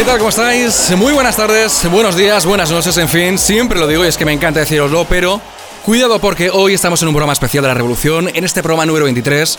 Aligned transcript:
¿Qué 0.00 0.06
tal? 0.06 0.16
¿Cómo 0.16 0.30
estáis? 0.30 0.94
Muy 0.96 1.12
buenas 1.12 1.36
tardes, 1.36 1.86
buenos 1.90 2.16
días, 2.16 2.46
buenas 2.46 2.70
noches, 2.70 2.96
en 2.96 3.06
fin, 3.06 3.36
siempre 3.36 3.78
lo 3.78 3.86
digo 3.86 4.02
y 4.02 4.08
es 4.08 4.16
que 4.16 4.24
me 4.24 4.32
encanta 4.32 4.60
deciroslo, 4.60 5.04
pero 5.04 5.42
cuidado 5.84 6.18
porque 6.18 6.48
hoy 6.48 6.72
estamos 6.72 7.02
en 7.02 7.08
un 7.08 7.14
programa 7.14 7.34
especial 7.34 7.60
de 7.60 7.68
la 7.68 7.74
Revolución, 7.74 8.30
en 8.32 8.44
este 8.44 8.62
programa 8.62 8.86
número 8.86 9.04
23, 9.04 9.58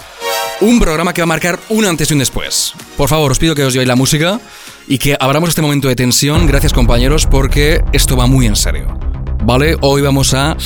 un 0.61 0.79
programa 0.79 1.13
que 1.13 1.21
va 1.21 1.25
a 1.25 1.27
marcar 1.27 1.59
un 1.69 1.85
antes 1.85 2.09
y 2.09 2.13
un 2.13 2.19
después. 2.19 2.73
Por 2.97 3.07
favor, 3.07 3.31
os 3.31 3.37
pido 3.37 3.53
que 3.53 3.63
os 3.63 3.71
llevéis 3.71 3.87
la 3.87 3.95
música 3.95 4.39
y 4.87 4.97
que 4.97 5.15
abramos 5.19 5.49
este 5.49 5.61
momento 5.61 5.87
de 5.87 5.95
tensión, 5.95 6.47
gracias 6.47 6.73
compañeros, 6.73 7.27
porque 7.27 7.83
esto 7.93 8.17
va 8.17 8.25
muy 8.25 8.47
en 8.47 8.55
serio. 8.55 8.97
¿Vale? 9.43 9.77
Hoy 9.81 10.01
vamos 10.01 10.33
a 10.33 10.57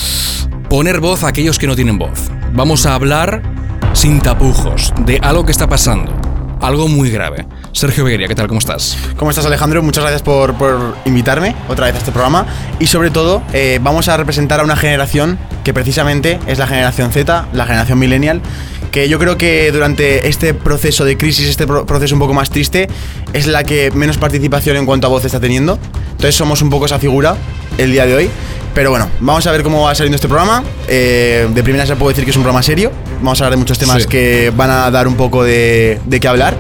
poner 0.70 1.02
voz 1.02 1.26
a 1.26 1.28
aquellos 1.28 1.60
que 1.60 1.68
no 1.68 1.76
tienen 1.76 1.98
voz. 1.98 2.30
Vamos 2.54 2.86
a 2.86 2.94
hablar 2.96 3.42
sin 3.92 4.22
tapujos 4.22 4.94
de 5.06 5.18
algo 5.18 5.46
que 5.46 5.52
está 5.52 5.68
pasando, 5.68 6.16
algo 6.62 6.88
muy 6.88 7.10
grave. 7.10 7.46
Sergio 7.76 8.06
Beguería, 8.06 8.30
¿qué 8.30 8.36
tal? 8.36 8.48
¿Cómo 8.48 8.60
estás? 8.60 8.98
¿Cómo 9.18 9.32
estás 9.32 9.46
Alejandro? 9.46 9.84
Muchas 9.84 10.02
gracias 10.02 10.22
por, 10.22 10.54
por 10.56 10.96
invitarme 11.04 11.58
otra 11.68 11.88
vez 11.88 11.96
a 11.96 11.98
este 11.98 12.12
programa 12.14 12.46
y 12.80 12.88
sobre 12.88 13.12
todo 13.12 13.42
eh, 13.52 13.80
vamos 13.82 14.08
a 14.08 14.16
representar 14.16 14.62
a 14.62 14.64
una 14.64 14.78
generación 14.78 15.38
que 15.66 15.74
precisamente 15.74 16.40
es 16.48 16.58
la 16.58 16.68
generación 16.68 17.12
Z, 17.12 17.48
la 17.52 17.66
generación 17.66 18.00
millennial, 18.00 18.40
que 18.92 19.10
yo 19.10 19.20
creo 19.20 19.38
que 19.38 19.74
durante 19.74 20.30
este 20.30 20.54
proceso 20.54 21.04
de 21.04 21.18
crisis, 21.18 21.50
este 21.50 21.68
pro- 21.68 21.86
proceso 21.86 22.16
un 22.16 22.20
poco 22.20 22.34
más 22.34 22.50
triste, 22.50 22.88
es 23.34 23.46
la 23.46 23.66
que 23.66 23.92
menos 23.92 24.18
participación 24.18 24.78
en 24.78 24.86
cuanto 24.86 25.08
a 25.08 25.10
voz 25.10 25.26
está 25.26 25.42
teniendo. 25.42 25.78
Entonces 26.12 26.36
somos 26.36 26.62
un 26.62 26.70
poco 26.70 26.86
esa 26.86 26.98
figura 26.98 27.36
el 27.78 27.92
día 27.92 28.06
de 28.06 28.16
hoy. 28.16 28.30
Pero 28.74 28.90
bueno, 28.90 29.10
vamos 29.20 29.46
a 29.48 29.52
ver 29.52 29.64
cómo 29.64 29.84
va 29.84 29.96
saliendo 29.96 30.16
este 30.16 30.28
programa. 30.30 30.64
Eh, 30.88 31.48
de 31.54 31.64
primera 31.64 31.86
se 31.86 31.96
puedo 31.98 32.10
decir 32.10 32.24
que 32.24 32.32
es 32.32 32.38
un 32.38 32.44
programa 32.44 32.64
serio. 32.64 32.92
Vamos 33.22 33.40
a 33.42 33.46
hablar 33.46 33.58
de 33.58 33.58
muchos 33.58 33.78
temas 33.80 34.04
Sí. 34.04 34.08
que 34.10 34.54
van 34.56 34.70
a 34.70 34.90
dar 34.92 35.08
un 35.10 35.16
poco 35.16 35.44
de, 35.44 36.00
de 36.06 36.20
qué 36.22 36.28
hablar. 36.30 36.56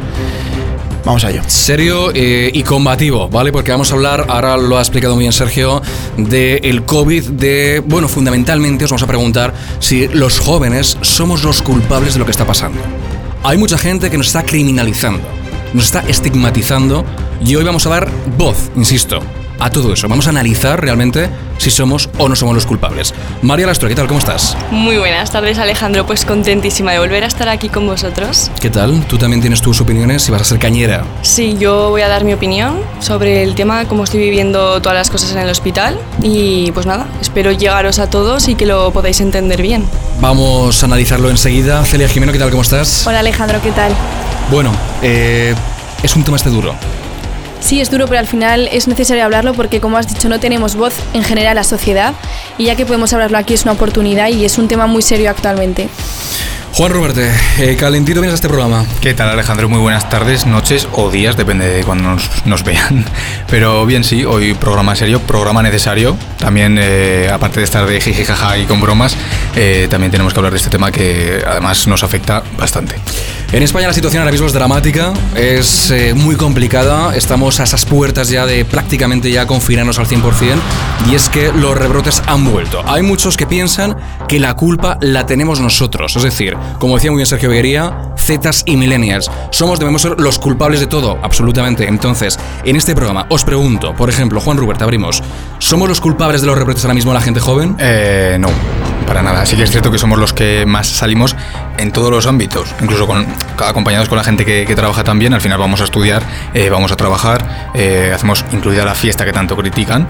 Vamos 1.05 1.23
a 1.23 1.29
ello. 1.29 1.41
Serio 1.45 2.11
eh, 2.15 2.49
y 2.51 2.63
combativo, 2.63 3.29
¿vale? 3.29 3.51
Porque 3.51 3.71
vamos 3.71 3.91
a 3.91 3.93
hablar, 3.93 4.25
ahora 4.27 4.57
lo 4.57 4.77
ha 4.77 4.81
explicado 4.81 5.13
muy 5.13 5.23
bien 5.23 5.33
Sergio, 5.33 5.81
del 6.17 6.83
COVID, 6.83 7.29
de, 7.29 7.83
bueno, 7.85 8.07
fundamentalmente 8.07 8.85
os 8.85 8.91
vamos 8.91 9.03
a 9.03 9.07
preguntar 9.07 9.53
si 9.79 10.07
los 10.07 10.39
jóvenes 10.39 10.97
somos 11.01 11.43
los 11.43 11.61
culpables 11.61 12.13
de 12.13 12.19
lo 12.19 12.25
que 12.25 12.31
está 12.31 12.45
pasando. 12.45 12.79
Hay 13.43 13.57
mucha 13.59 13.77
gente 13.77 14.09
que 14.09 14.17
nos 14.17 14.27
está 14.27 14.43
criminalizando, 14.43 15.27
nos 15.73 15.85
está 15.85 15.99
estigmatizando 16.01 17.05
y 17.39 17.55
hoy 17.55 17.63
vamos 17.63 17.85
a 17.85 17.89
dar 17.89 18.09
voz, 18.35 18.71
insisto, 18.75 19.19
a 19.59 19.69
todo 19.69 19.93
eso. 19.93 20.07
Vamos 20.07 20.27
a 20.27 20.29
analizar 20.31 20.81
realmente 20.81 21.29
si 21.57 21.71
somos 21.71 22.09
o 22.17 22.27
no 22.29 22.35
somos 22.35 22.55
los 22.55 22.65
culpables. 22.65 23.13
María 23.41 23.65
Lastro, 23.65 23.87
¿qué 23.89 23.95
tal? 23.95 24.07
¿Cómo 24.07 24.19
estás? 24.19 24.57
Muy 24.71 24.97
buenas 24.97 25.31
tardes 25.31 25.57
Alejandro, 25.57 26.05
pues 26.05 26.25
contentísima 26.25 26.91
de 26.91 26.99
volver 26.99 27.23
a 27.23 27.27
estar 27.27 27.49
aquí 27.49 27.69
con 27.69 27.87
vosotros. 27.87 28.51
¿Qué 28.59 28.69
tal? 28.69 29.05
¿Tú 29.07 29.17
también 29.17 29.41
tienes 29.41 29.61
tus 29.61 29.81
opiniones 29.81 30.27
y 30.27 30.31
vas 30.31 30.41
a 30.41 30.45
ser 30.45 30.59
cañera? 30.59 31.03
Sí, 31.21 31.55
yo 31.57 31.89
voy 31.89 32.01
a 32.01 32.07
dar 32.07 32.23
mi 32.23 32.33
opinión 32.33 32.79
sobre 32.99 33.43
el 33.43 33.55
tema, 33.55 33.85
cómo 33.85 34.03
estoy 34.03 34.19
viviendo 34.19 34.81
todas 34.81 34.97
las 34.97 35.09
cosas 35.09 35.31
en 35.31 35.39
el 35.39 35.49
hospital 35.49 35.97
y 36.21 36.71
pues 36.71 36.85
nada, 36.85 37.07
espero 37.21 37.51
llegaros 37.51 37.99
a 37.99 38.09
todos 38.09 38.47
y 38.47 38.55
que 38.55 38.65
lo 38.65 38.91
podáis 38.91 39.21
entender 39.21 39.61
bien. 39.61 39.85
Vamos 40.19 40.81
a 40.83 40.85
analizarlo 40.85 41.29
enseguida. 41.29 41.83
Celia 41.85 42.07
Jimeno, 42.07 42.31
¿qué 42.31 42.39
tal? 42.39 42.49
¿Cómo 42.49 42.61
estás? 42.61 43.05
Hola 43.07 43.19
Alejandro, 43.19 43.59
¿qué 43.61 43.71
tal? 43.71 43.94
Bueno, 44.51 44.71
eh, 45.01 45.55
es 46.03 46.15
un 46.15 46.23
tema 46.23 46.38
este 46.38 46.49
duro. 46.49 46.75
Sí, 47.59 47.81
es 47.81 47.89
duro, 47.89 48.07
pero 48.07 48.19
al 48.19 48.27
final 48.27 48.69
es 48.71 48.88
necesario 48.88 49.23
hablarlo 49.23 49.53
porque, 49.53 49.79
como 49.79 49.97
has 49.97 50.07
dicho, 50.07 50.29
no 50.29 50.39
tenemos 50.39 50.75
voz 50.75 50.93
en 51.13 51.23
general 51.23 51.51
en 51.51 51.55
la 51.55 51.63
sociedad 51.63 52.13
y 52.57 52.66
ya 52.66 52.75
que 52.75 52.85
podemos 52.85 53.11
hablarlo 53.13 53.38
aquí 53.38 53.53
es 53.53 53.63
una 53.63 53.71
oportunidad 53.73 54.29
y 54.29 54.45
es 54.45 54.57
un 54.57 54.67
tema 54.67 54.88
muy 54.88 55.01
serio 55.01 55.29
actualmente. 55.29 55.89
Juan 56.75 56.91
Roberte, 56.91 57.31
eh, 57.59 57.77
calentito 57.77 58.19
vienes 58.19 58.33
a 58.33 58.35
este 58.35 58.49
programa. 58.49 58.85
¿Qué 58.99 59.13
tal 59.13 59.29
Alejandro? 59.29 59.69
Muy 59.69 59.79
buenas 59.79 60.09
tardes, 60.09 60.45
noches 60.45 60.89
o 60.91 61.09
días, 61.09 61.38
depende 61.38 61.69
de 61.69 61.85
cuando 61.85 62.09
nos, 62.09 62.29
nos 62.45 62.65
vean. 62.65 63.05
Pero 63.49 63.85
bien, 63.85 64.03
sí, 64.03 64.25
hoy 64.25 64.53
programa 64.55 64.94
serio, 64.94 65.21
programa 65.21 65.63
necesario. 65.63 66.17
También, 66.38 66.77
eh, 66.77 67.29
aparte 67.31 67.61
de 67.61 67.63
estar 67.63 67.88
de 67.88 68.01
jiji 68.01 68.25
jaja 68.25 68.57
y 68.57 68.65
con 68.65 68.81
bromas, 68.81 69.15
eh, 69.55 69.88
también 69.89 70.11
tenemos 70.11 70.33
que 70.33 70.39
hablar 70.39 70.51
de 70.51 70.57
este 70.57 70.69
tema 70.69 70.91
que 70.91 71.41
además 71.47 71.88
nos 71.88 72.03
afecta 72.03 72.44
bastante. 72.57 72.95
En 73.55 73.63
España 73.63 73.88
la 73.88 73.93
situación 73.93 74.19
ahora 74.19 74.33
mismo 74.33 74.47
es 74.47 74.51
dramática, 74.51 75.13
es 75.33 75.89
eh, 75.89 76.13
muy 76.13 76.35
complicada, 76.35 77.16
estamos 77.16 77.61
a 77.61 77.63
esas 77.63 77.85
puertas 77.85 78.27
ya 78.27 78.45
de 78.45 78.66
prácticamente 78.66 79.31
ya 79.31 79.47
confinarnos 79.47 79.97
al 79.97 80.07
100% 80.07 80.57
y 81.09 81.16
es 81.16 81.29
que 81.29 81.53
los 81.53 81.77
rebrotes 81.77 82.21
han 82.27 82.44
vuelto. 82.44 82.83
Hay 82.85 83.01
muchos 83.01 83.38
que 83.38 83.47
piensan 83.47 83.95
que 84.27 84.41
la 84.41 84.55
culpa 84.55 84.97
la 84.99 85.25
tenemos 85.25 85.61
nosotros, 85.61 86.17
es 86.17 86.23
decir, 86.23 86.57
como 86.79 86.95
decía 86.95 87.11
muy 87.11 87.19
bien 87.19 87.27
Sergio 87.27 87.47
Beguería, 87.47 88.11
Zetas 88.17 88.63
y 88.65 88.75
Millennials, 88.75 89.31
somos, 89.51 89.79
debemos 89.79 90.01
ser 90.01 90.19
los 90.19 90.38
culpables 90.38 90.81
de 90.81 90.88
todo, 90.88 91.17
absolutamente. 91.23 91.88
Entonces, 91.88 92.38
en 92.65 92.75
este 92.75 92.94
programa 92.94 93.25
os 93.29 93.45
pregunto, 93.45 93.94
por 93.95 94.09
ejemplo, 94.09 94.41
Juan 94.41 94.57
Rubert, 94.57 94.81
abrimos, 94.81 95.23
¿somos 95.59 95.88
los 95.88 96.01
culpables 96.01 96.41
de 96.41 96.47
los 96.47 96.57
rebrotes 96.57 96.83
ahora 96.83 96.94
mismo 96.94 97.13
la 97.13 97.21
gente 97.21 97.39
joven? 97.39 97.77
Eh, 97.79 98.35
no, 98.38 98.49
para 99.07 99.21
nada. 99.21 99.45
Sí 99.45 99.55
que 99.55 99.63
es 99.63 99.71
cierto 99.71 99.91
que 99.91 99.97
somos 99.97 100.19
los 100.19 100.33
que 100.33 100.65
más 100.65 100.88
salimos 100.88 101.38
en 101.78 101.91
todos 101.91 102.12
los 102.12 102.28
ámbitos, 102.28 102.74
incluso 102.81 103.08
con, 103.08 103.25
acompañados 103.58 104.09
con 104.09 104.18
la 104.18 104.24
gente 104.24 104.46
que, 104.46 104.66
que 104.66 104.75
trabaja 104.75 105.03
también. 105.03 105.34
Al 105.34 105.41
final 105.41 105.58
vamos 105.58 105.81
a 105.81 105.86
estudiar, 105.86 106.24
eh, 106.53 106.69
vamos 106.69 106.91
a 106.91 106.96
trabajar, 106.96 107.72
eh, 107.74 108.12
hacemos 108.13 108.46
incluida 108.52 108.86
la 108.86 108.96
fiesta 108.96 109.25
que 109.25 109.34
tanto 109.34 109.56
critican. 109.56 110.08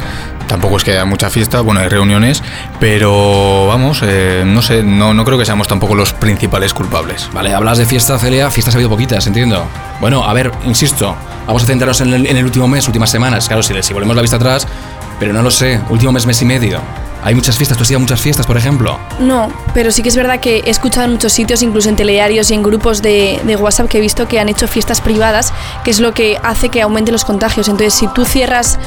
Tampoco 0.48 0.78
es 0.78 0.84
que 0.84 0.92
haya 0.92 1.06
mucha 1.06 1.30
fiesta, 1.31 1.62
bueno, 1.62 1.81
hay 1.81 1.88
reuniones, 1.90 2.44
pero 2.80 3.66
vamos, 3.68 4.02
eh, 4.03 4.44
no 4.46 4.62
sé, 4.62 4.84
no, 4.84 5.14
no 5.14 5.26
creo 5.26 5.40
que 5.40 5.46
seamos 5.46 5.68
tampoco 5.68 5.96
los 5.96 6.14
principales 6.14 6.74
culpables. 6.74 7.30
Vale, 7.34 7.53
hablas 7.53 7.80
de 7.80 7.86
fiesta, 7.86 8.20
Celia, 8.20 8.52
fiestas 8.52 8.76
ha 8.76 8.78
habido 8.78 8.90
poquitas, 8.90 9.26
entiendo. 9.26 9.68
Bueno, 10.00 10.24
a 10.24 10.34
ver, 10.34 10.52
insisto, 10.66 11.16
vamos 11.47 11.64
a 11.64 11.66
centrarnos 11.66 12.00
en 12.02 12.14
el, 12.14 12.28
en 12.28 12.38
el 12.38 12.46
último 12.46 12.68
mes, 12.68 12.86
últimas 12.88 13.09
semanas. 13.09 13.47
Claro, 13.47 13.64
si, 13.64 13.74
si 13.82 13.94
volvemos 13.94 14.16
la 14.16 14.22
vista 14.22 14.38
atrás, 14.38 14.68
pero 15.20 15.34
no 15.34 15.42
lo 15.42 15.50
sé, 15.50 15.82
último 15.90 16.12
mes, 16.12 16.28
mes 16.28 16.42
y 16.42 16.46
medio. 16.46 16.80
Hay 17.25 17.34
muchas 17.34 17.58
fiestas, 17.58 17.75
tú 17.75 17.81
has 17.81 17.90
ido 17.90 17.97
a 17.97 18.02
muchas 18.02 18.22
fiestas, 18.22 18.46
por 18.46 18.56
ejemplo. 18.56 19.00
No, 19.19 19.52
pero 19.74 19.90
sí 19.90 20.03
que 20.03 20.09
es 20.09 20.16
verdad 20.16 20.40
que 20.40 20.59
he 20.59 20.69
escuchado 20.69 21.06
en 21.08 21.13
muchos 21.13 21.34
sitios, 21.34 21.63
incluso 21.63 21.90
en 21.90 21.96
telediarios 21.96 22.52
y 22.52 22.53
en 22.53 22.62
grupos 22.62 23.02
de, 23.02 23.41
de 23.44 23.56
WhatsApp, 23.56 23.90
que 23.90 23.97
he 23.97 24.02
visto 24.02 24.28
que 24.28 24.40
han 24.40 24.47
hecho 24.47 24.68
fiestas 24.68 25.02
privadas, 25.02 25.52
que 25.84 25.90
es 25.90 26.00
lo 26.00 26.14
que 26.14 26.38
hace 26.44 26.69
que 26.69 26.84
aumenten 26.84 27.14
los 27.14 27.25
contagios. 27.25 27.68
Entonces, 27.68 27.96
si 27.96 28.08
tú 28.09 28.25
cierras 28.25 28.78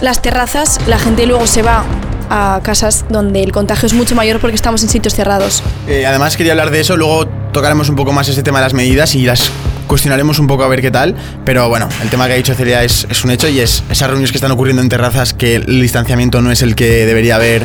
las 0.00 0.22
terrazas, 0.22 0.78
la 0.86 1.00
gente 1.00 1.26
luego 1.26 1.48
se 1.48 1.62
va 1.62 1.84
a 2.30 2.60
casas 2.62 3.04
donde 3.10 3.42
el 3.42 3.52
contagio 3.52 3.86
es 3.86 3.92
mucho 3.92 4.14
mayor 4.14 4.40
porque 4.40 4.56
estamos 4.56 4.82
en 4.82 4.88
sitios 4.88 5.14
cerrados. 5.14 5.62
Eh, 5.86 6.06
además 6.06 6.36
quería 6.36 6.52
hablar 6.52 6.70
de 6.70 6.80
eso, 6.80 6.96
luego 6.96 7.26
tocaremos 7.52 7.88
un 7.88 7.96
poco 7.96 8.12
más 8.12 8.28
ese 8.28 8.42
tema 8.42 8.60
de 8.60 8.66
las 8.66 8.74
medidas 8.74 9.14
y 9.14 9.22
las 9.24 9.50
cuestionaremos 9.88 10.38
un 10.38 10.46
poco 10.46 10.62
a 10.62 10.68
ver 10.68 10.80
qué 10.80 10.92
tal, 10.92 11.16
pero 11.44 11.68
bueno, 11.68 11.88
el 12.00 12.08
tema 12.10 12.28
que 12.28 12.34
ha 12.34 12.36
dicho 12.36 12.54
Celia 12.54 12.84
es, 12.84 13.04
un 13.24 13.32
hecho 13.32 13.48
y 13.48 13.58
es 13.58 13.82
esas 13.90 14.08
reuniones 14.08 14.30
que 14.30 14.38
están 14.38 14.52
ocurriendo 14.52 14.80
en 14.80 14.88
terrazas 14.88 15.34
que 15.34 15.56
el 15.56 15.80
distanciamiento 15.82 16.40
no 16.40 16.52
es 16.52 16.62
el 16.62 16.76
que 16.76 17.04
debería 17.06 17.34
haber. 17.34 17.64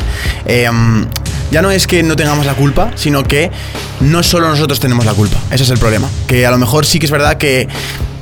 Mm, 0.49 1.03
ya 1.51 1.61
no 1.61 1.69
es 1.69 1.85
que 1.85 2.01
no 2.01 2.15
tengamos 2.15 2.47
la 2.47 2.55
culpa, 2.55 2.91
sino 2.95 3.23
que 3.23 3.51
no 4.01 4.23
solo 4.23 4.49
nosotros 4.49 4.79
tenemos 4.79 5.05
la 5.05 5.13
culpa, 5.13 5.37
ese 5.51 5.63
es 5.63 5.69
el 5.69 5.77
problema, 5.77 6.09
que 6.27 6.47
a 6.47 6.51
lo 6.51 6.57
mejor 6.57 6.87
sí 6.87 6.97
que 6.97 7.05
es 7.05 7.11
verdad 7.11 7.37
que 7.37 7.67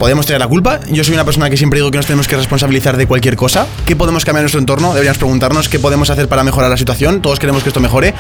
podemos 0.03 0.25
tener 0.25 0.41
la 0.41 0.49
culpa. 0.49 0.81
Yo 0.89 1.01
soy 1.05 1.13
una 1.13 1.23
persona 1.23 1.49
que 1.49 1.55
siempre 1.55 1.79
digo 1.79 1.89
que 1.89 1.95
nos 1.95 2.05
tenemos 2.05 2.27
que 2.27 2.35
responsabilizar 2.35 2.97
de 2.97 3.07
cualquier 3.07 3.37
cosa. 3.37 3.65
¿Qué 3.85 3.95
podemos 3.95 4.25
cambiar 4.25 4.41
en 4.41 4.43
nuestro 4.43 4.59
entorno? 4.59 4.89
Deberíamos 4.89 5.17
preguntarnos 5.17 5.69
qué 5.69 5.79
podemos 5.79 6.09
hacer 6.09 6.27
para 6.27 6.43
mejorar 6.43 6.69
la 6.69 6.75
situación. 6.75 7.21
Todos 7.21 7.39
queremos 7.39 7.63
que 7.63 7.69
esto 7.69 7.79
mejore. 7.79 8.13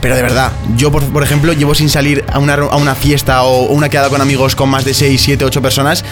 Pero 0.00 0.16
de 0.16 0.22
verdad, 0.22 0.52
yo 0.78 0.90
por, 0.90 1.04
por 1.04 1.22
ejemplo 1.22 1.52
llevo 1.52 1.74
sin 1.74 1.90
salir 1.90 2.24
a 2.32 2.38
una, 2.38 2.54
a 2.54 2.76
una 2.76 2.94
fiesta 2.94 3.42
o 3.42 3.64
una 3.66 3.90
quedada 3.90 4.08
con 4.08 4.22
amigos 4.22 4.56
con 4.56 4.70
más 4.70 4.86
de 4.86 4.94
6, 4.94 5.20
7, 5.22 5.44
8 5.44 5.60
personas, 5.60 6.02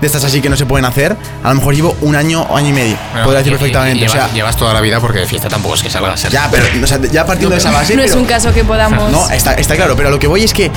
de 0.00 0.06
estas 0.08 0.24
así 0.24 0.40
que 0.40 0.48
no 0.48 0.56
se 0.56 0.66
pueden 0.66 0.86
hacer, 0.86 1.16
a 1.44 1.48
lo 1.50 1.54
mejor 1.54 1.76
llevo 1.76 1.96
un 2.00 2.16
año 2.16 2.42
o 2.42 2.56
año 2.56 2.70
y 2.70 2.72
medio, 2.72 2.96
podría 3.22 3.38
decir 3.44 3.52
Lle- 3.52 3.58
perfectamente. 3.58 3.98
Llevas, 4.00 4.14
o 4.14 4.16
sea, 4.26 4.32
llevas 4.32 4.56
toda 4.56 4.74
la 4.74 4.80
vida 4.80 4.98
porque 4.98 5.20
de 5.20 5.26
fiesta 5.26 5.48
tampoco 5.48 5.76
es 5.76 5.82
que 5.84 5.90
salga 5.90 6.14
a 6.14 6.16
ser. 6.16 6.32
ya, 6.32 6.48
pero 6.50 6.64
o 6.82 6.86
sea, 6.88 6.98
ya 7.12 7.24
partiendo 7.24 7.54
de 7.54 7.58
esa 7.60 7.70
base... 7.70 7.94
no 7.94 8.02
es 8.02 8.10
pero- 8.10 8.22
un 8.22 8.26
caso 8.26 8.52
que 8.52 8.64
podamos... 8.64 9.12
No, 9.12 9.30
está, 9.30 9.52
está 9.54 9.76
claro, 9.76 9.94
pero 9.94 10.08
a 10.08 10.10
lo 10.10 10.18
que 10.18 10.26
voy 10.26 10.42
es 10.42 10.52
que... 10.52 10.72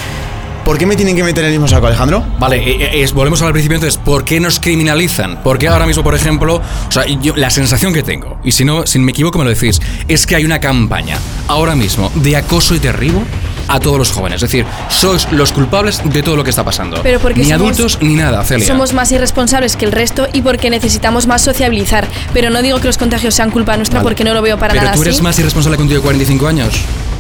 ¿Por 0.68 0.78
qué 0.78 0.86
me 0.86 0.98
tienen 0.98 1.16
que 1.16 1.24
meter 1.24 1.46
en 1.46 1.52
el 1.54 1.54
mismo 1.54 1.69
saco, 1.69 1.88
Alejandro? 1.88 2.25
Vale, 2.40 2.58
eh, 2.58 2.78
eh, 2.81 3.02
es- 3.04 3.14
volvemos 3.14 3.42
al 3.42 3.54
principio 3.54 3.75
entonces, 3.75 3.98
¿por 4.04 4.25
qué 4.25 4.42
nos 4.42 4.60
criminalizan? 4.60 5.42
Porque 5.42 5.69
ahora 5.69 5.86
mismo, 5.86 6.04
por 6.04 6.14
ejemplo, 6.14 6.56
o 6.58 6.92
sea, 6.92 7.06
yo, 7.06 7.38
la 7.38 7.50
sensación 7.50 7.94
que 7.94 8.04
tengo, 8.04 8.38
y 8.44 8.52
si 8.52 8.66
no, 8.66 8.86
si 8.86 9.00
me 9.00 9.12
equivoco 9.12 9.38
me 9.40 9.46
lo 9.46 9.52
decís, 9.52 9.80
es 10.10 10.28
que 10.28 10.36
hay 10.36 10.44
una 10.44 10.60
campaña 10.60 11.19
ahora 11.48 11.74
mismo 11.74 12.12
de 12.16 12.36
acoso 12.36 12.75
y 12.75 12.80
derribo 12.80 13.24
a 13.69 13.80
todos 13.80 13.98
los 13.98 14.12
jóvenes. 14.12 14.44
Es 14.44 14.50
decir, 14.50 14.66
sois 14.90 15.31
los 15.31 15.54
culpables 15.54 16.02
de 16.04 16.22
todo 16.22 16.36
lo 16.36 16.44
que 16.44 16.50
está 16.50 16.66
pasando. 16.66 17.00
Pero 17.02 17.22
porque 17.22 17.40
ni 17.44 17.46
somos- 17.50 17.62
adultos 17.62 17.98
ni 18.02 18.16
nada, 18.16 18.44
Celia. 18.44 18.68
Somos 18.68 18.92
más 18.94 19.10
irresponsables 19.14 19.78
que 19.78 19.86
el 19.86 19.94
resto 19.94 20.28
y 20.34 20.42
porque 20.42 20.69
necesitamos 20.69 21.28
más 21.28 21.42
sociabilizar. 21.44 22.06
Pero 22.34 22.50
no 22.50 22.62
digo 22.62 22.80
que 22.81 22.88
los 22.88 22.98
contagios 22.98 23.34
sean 23.36 23.52
culpa 23.52 23.78
nuestra 23.78 24.00
Vale. 24.00 24.04
porque 24.10 24.25
no 24.25 24.34
lo 24.34 24.42
veo 24.42 24.58
para 24.60 24.74
Pero 24.74 24.84
nada 24.84 24.96
tú 24.98 25.02
eres 25.04 25.16
así. 25.16 25.24
más 25.24 25.40
irresponsable 25.40 25.78
que 25.78 25.84
un 25.84 25.88
tío 25.88 25.98
de 25.98 26.04
45 26.04 26.46
años. 26.46 26.74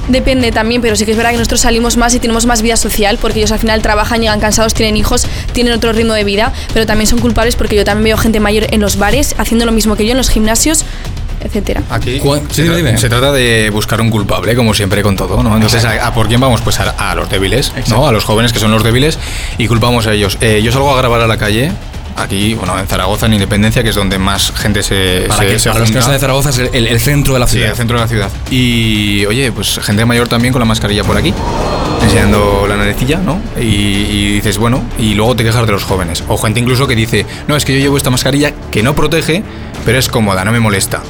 Depende 0.07 0.51
también, 0.51 0.81
pero 0.81 0.95
sí 0.95 1.03
que 1.05 1.11
es 1.11 1.17
verdad 1.17 1.31
que 1.31 1.37
nosotros 1.37 1.59
salimos 1.61 1.97
más 1.97 2.13
y 2.15 2.19
tenemos 2.19 2.45
más 2.45 2.61
vida 2.61 2.77
social 2.77 3.17
porque 3.21 3.39
ellos 3.39 3.51
al 3.51 3.59
final 3.59 3.81
trabajan, 3.81 4.21
llegan 4.21 4.39
cansados, 4.39 4.73
tienen 4.73 4.95
hijos, 4.95 5.27
tienen 5.51 5.73
otro 5.73 5.91
ritmo 5.91 6.13
de 6.13 6.23
vida, 6.23 6.53
pero 6.73 6.85
también 6.85 7.07
son 7.07 7.19
culpables 7.19 7.55
porque 7.57 7.75
yo 7.75 7.83
también 7.83 8.03
veo 8.05 8.17
gente 8.17 8.39
mayor 8.39 8.67
en 8.71 8.79
los 8.81 8.97
bares 8.97 9.35
haciendo 9.37 9.65
lo 9.65 9.71
mismo 9.73 9.95
que 9.97 10.05
yo 10.05 10.11
en 10.11 10.17
los 10.17 10.29
gimnasios, 10.29 10.85
etcétera. 11.43 11.83
Aquí 11.89 12.19
¿Cuál? 12.19 12.41
se, 12.51 12.63
Dime, 12.63 12.73
tra- 12.73 12.77
dime. 12.77 12.97
se 12.97 13.09
trata 13.09 13.31
de 13.33 13.69
buscar 13.69 13.99
un 14.01 14.09
culpable, 14.09 14.55
como 14.55 14.73
siempre 14.73 15.03
con 15.03 15.15
todo, 15.15 15.43
¿no? 15.43 15.53
Entonces, 15.55 15.83
¿a, 15.85 16.07
a 16.07 16.13
por 16.13 16.27
quién 16.27 16.39
vamos? 16.39 16.61
Pues 16.61 16.79
a, 16.79 16.89
a 17.11 17.13
los 17.15 17.29
débiles, 17.29 17.73
¿no? 17.89 18.07
A 18.07 18.11
los 18.11 18.23
jóvenes 18.23 18.53
que 18.53 18.59
son 18.59 18.71
los 18.71 18.83
débiles 18.83 19.19
y 19.57 19.67
culpamos 19.67 20.07
a 20.07 20.13
ellos. 20.13 20.37
Eh, 20.41 20.61
yo 20.63 20.71
salgo 20.71 20.93
a 20.93 20.97
grabar 20.97 21.21
a 21.21 21.27
la 21.27 21.37
calle 21.37 21.71
aquí, 22.17 22.53
bueno, 22.55 22.77
en 22.79 22.87
Zaragoza, 22.87 23.25
en 23.27 23.33
Independencia, 23.33 23.83
que 23.83 23.89
es 23.89 23.95
donde 23.95 24.17
más 24.17 24.51
gente 24.55 24.83
se. 24.83 25.25
Para, 25.27 25.41
se, 25.41 25.47
que, 25.47 25.59
se 25.59 25.69
para 25.69 25.79
los 25.81 25.89
que 25.89 25.95
no 25.95 26.01
junta. 26.01 26.05
son 26.05 26.13
de 26.13 26.19
Zaragoza 26.19 26.49
es 26.49 26.57
el, 26.73 26.87
el 26.87 26.99
centro 26.99 27.33
de 27.33 27.39
la 27.39 27.47
Sí, 27.47 27.53
ciudad. 27.57 27.69
el 27.71 27.75
centro 27.77 27.97
de 27.97 28.01
la 28.03 28.07
ciudad. 28.07 28.29
Y 28.51 29.25
oye, 29.25 29.51
pues 29.51 29.79
gente 29.81 30.05
mayor 30.05 30.27
también 30.27 30.51
con 30.53 30.59
la 30.59 30.65
mascarilla 30.65 31.03
por 31.03 31.15
aquí, 31.17 31.33
enseñando 32.01 32.65
la 32.67 32.77
naricilla, 32.77 33.17
¿no? 33.19 33.39
Y, 33.59 33.63
y 33.63 34.31
dices, 34.33 34.57
bueno, 34.57 34.83
y 34.97 35.13
luego 35.13 35.35
te 35.35 35.43
quejas 35.43 35.65
de 35.65 35.71
los 35.71 35.83
jóvenes. 35.83 36.23
O 36.27 36.37
gente 36.37 36.59
incluso 36.59 36.87
que 36.87 36.95
dice, 36.95 37.25
no, 37.47 37.55
es 37.55 37.65
que 37.65 37.73
yo 37.73 37.79
llevo 37.79 37.97
esta 37.97 38.09
mascarilla 38.09 38.51
que 38.71 38.83
no 38.83 38.95
protege, 38.95 39.43
pero 39.85 39.97
es 39.99 40.09
cómoda, 40.09 40.43
no 40.45 40.51
me 40.51 40.59
molesta. 40.59 41.01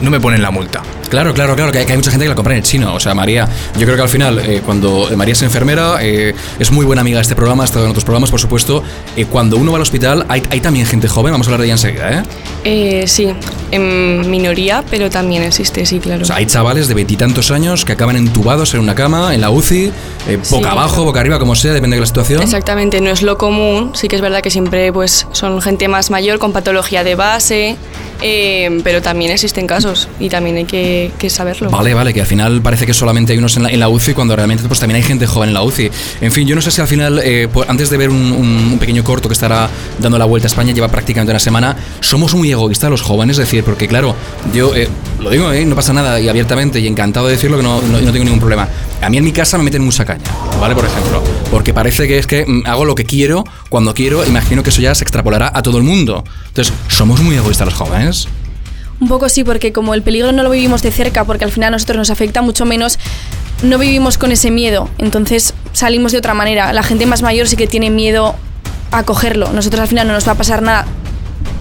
No 0.00 0.10
me 0.10 0.20
ponen 0.20 0.42
la 0.42 0.50
multa. 0.50 0.82
Claro, 1.08 1.32
claro, 1.34 1.54
claro, 1.54 1.70
que 1.70 1.78
hay, 1.78 1.86
que 1.86 1.92
hay 1.92 1.98
mucha 1.98 2.10
gente 2.10 2.24
que 2.24 2.28
la 2.30 2.34
compra 2.34 2.54
en 2.54 2.58
el 2.58 2.64
chino. 2.64 2.92
O 2.94 2.98
sea, 3.00 3.14
María, 3.14 3.48
yo 3.78 3.84
creo 3.84 3.94
que 3.96 4.02
al 4.02 4.08
final, 4.08 4.38
eh, 4.40 4.60
cuando 4.64 5.08
María 5.16 5.32
es 5.32 5.42
enfermera, 5.42 5.98
eh, 6.00 6.34
es 6.58 6.72
muy 6.72 6.84
buena 6.84 7.02
amiga 7.02 7.18
de 7.18 7.22
este 7.22 7.36
programa, 7.36 7.62
ha 7.62 7.66
estado 7.66 7.84
en 7.84 7.90
otros 7.92 8.04
programas, 8.04 8.30
por 8.30 8.40
supuesto. 8.40 8.82
eh, 9.16 9.24
cuando 9.26 9.56
uno 9.56 9.70
va 9.72 9.78
al 9.78 9.82
hospital, 9.82 10.26
hay, 10.28 10.42
hay 10.50 10.60
también 10.60 10.84
gente 10.86 11.06
joven, 11.08 11.32
vamos 11.32 11.46
a 11.46 11.50
hablar 11.50 11.60
de 11.60 11.66
ella 11.66 11.74
enseguida, 11.74 12.10
¿eh? 12.12 12.22
Eh, 12.64 13.04
sí, 13.06 13.28
en 13.70 14.28
minoría, 14.28 14.82
pero 14.90 15.08
también 15.10 15.42
existe, 15.44 15.86
sí, 15.86 16.00
claro. 16.00 16.22
O 16.22 16.24
sea, 16.24 16.36
hay 16.36 16.46
chavales 16.46 16.88
de 16.88 16.94
veintitantos 16.94 17.50
años 17.52 17.84
que 17.84 17.92
acaban 17.92 18.16
entubados 18.16 18.74
en 18.74 18.80
una 18.80 18.94
cama, 18.96 19.34
en 19.34 19.40
la 19.40 19.50
UCI, 19.50 19.92
eh, 20.28 20.38
Sí. 20.42 20.54
boca 20.56 20.72
abajo, 20.72 21.04
boca 21.04 21.20
arriba, 21.20 21.38
como 21.38 21.54
sea, 21.54 21.72
depende 21.72 21.96
de 21.96 22.00
la 22.00 22.06
situación. 22.06 22.42
Exactamente, 22.42 23.00
no 23.00 23.10
es 23.10 23.22
lo 23.22 23.38
común, 23.38 23.92
sí 23.94 24.08
que 24.08 24.16
es 24.16 24.22
verdad 24.22 24.40
que 24.40 24.50
siempre 24.50 24.92
pues 24.92 25.26
son 25.32 25.62
gente 25.62 25.86
más 25.88 26.10
mayor 26.10 26.38
con 26.40 26.52
patología 26.52 27.04
de 27.04 27.14
base, 27.14 27.76
eh, 28.22 28.80
pero 28.84 29.02
también 29.02 29.30
existen 29.32 29.66
casos 29.66 30.08
y 30.18 30.28
también 30.28 30.56
hay 30.56 30.64
que, 30.64 31.10
que 31.18 31.30
saberlo. 31.30 31.70
Vale, 31.70 31.94
vale, 31.94 32.14
que 32.14 32.20
al 32.20 32.26
final 32.26 32.60
parece 32.62 32.86
que 32.86 32.94
solamente 32.94 33.32
hay 33.32 33.38
unos 33.38 33.56
en 33.56 33.64
la, 33.64 33.70
en 33.70 33.80
la 33.80 33.88
UCI 33.88 34.14
cuando 34.14 34.34
realmente 34.36 34.64
pues 34.68 34.80
también 34.80 34.96
hay 34.96 35.02
gente 35.02 35.26
joven 35.26 35.48
en 35.50 35.54
la 35.54 35.62
UCI. 35.62 35.90
En 36.20 36.32
fin, 36.32 36.46
yo 36.46 36.54
no 36.54 36.62
sé 36.62 36.70
si 36.70 36.80
al 36.80 36.88
final, 36.88 37.20
eh, 37.22 37.48
pues, 37.52 37.68
antes 37.68 37.90
de 37.90 37.96
ver 37.96 38.10
un, 38.10 38.32
un- 38.32 38.78
pequeño 38.78 39.02
corto 39.04 39.28
que 39.28 39.32
estará 39.34 39.68
dando 39.98 40.18
la 40.18 40.24
vuelta 40.26 40.46
a 40.46 40.50
España, 40.50 40.72
lleva 40.72 40.88
prácticamente 40.88 41.32
una 41.32 41.38
semana, 41.40 41.76
somos 42.00 42.34
muy 42.34 42.50
egoístas 42.50 42.90
los 42.90 43.02
jóvenes, 43.02 43.38
es 43.38 43.44
decir, 43.46 43.64
porque 43.64 43.88
claro, 43.88 44.14
yo 44.54 44.74
eh, 44.74 44.88
lo 45.20 45.30
digo, 45.30 45.52
eh, 45.52 45.64
no 45.64 45.74
pasa 45.74 45.92
nada 45.92 46.20
y 46.20 46.28
abiertamente 46.28 46.78
y 46.80 46.86
encantado 46.86 47.26
de 47.26 47.32
decirlo 47.32 47.56
que 47.56 47.62
no, 47.62 47.80
no- 47.82 48.00
no 48.00 48.12
tengo 48.12 48.24
ningún 48.24 48.40
problema. 48.40 48.68
A 49.02 49.08
mí 49.10 49.16
en 49.18 49.24
mi 49.24 49.32
casa 49.32 49.56
me 49.58 49.64
meten 49.64 49.82
mucha 49.84 50.04
caña, 50.04 50.24
¿vale? 50.60 50.74
Por 50.74 50.84
ejemplo, 50.84 51.22
porque 51.50 51.72
parece 51.74 52.06
que 52.08 52.18
es 52.18 52.26
que 52.26 52.44
mm, 52.46 52.62
hago 52.66 52.84
lo 52.84 52.94
que 52.94 53.04
quiero, 53.04 53.44
cuando 53.68 53.94
quiero, 53.94 54.24
imagino 54.26 54.62
que 54.62 54.70
eso 54.70 54.80
ya 54.80 54.94
se 54.94 55.04
extrapolará 55.04 55.50
a 55.54 55.62
todo 55.62 55.78
el 55.78 55.84
mundo. 55.84 56.24
Entonces, 56.48 56.72
somos 56.88 57.20
muy 57.20 57.36
egoístas 57.36 57.66
los 57.66 57.74
jóvenes. 57.74 58.05
Un 59.00 59.08
poco 59.08 59.28
sí, 59.28 59.44
porque 59.44 59.72
como 59.72 59.92
el 59.94 60.02
peligro 60.02 60.32
no 60.32 60.42
lo 60.42 60.50
vivimos 60.50 60.82
de 60.82 60.90
cerca, 60.90 61.24
porque 61.24 61.44
al 61.44 61.52
final 61.52 61.68
a 61.68 61.70
nosotros 61.72 61.98
nos 61.98 62.10
afecta 62.10 62.40
mucho 62.42 62.64
menos, 62.64 62.98
no 63.62 63.76
vivimos 63.78 64.16
con 64.18 64.32
ese 64.32 64.50
miedo. 64.50 64.88
Entonces 64.98 65.52
salimos 65.72 66.12
de 66.12 66.18
otra 66.18 66.32
manera. 66.34 66.72
La 66.72 66.82
gente 66.82 67.04
más 67.06 67.20
mayor 67.22 67.46
sí 67.48 67.56
que 67.56 67.66
tiene 67.66 67.90
miedo 67.90 68.34
a 68.92 69.02
cogerlo. 69.02 69.50
Nosotros 69.52 69.80
al 69.82 69.88
final 69.88 70.06
no 70.06 70.14
nos 70.14 70.26
va 70.26 70.32
a 70.32 70.36
pasar 70.36 70.62
nada. 70.62 70.86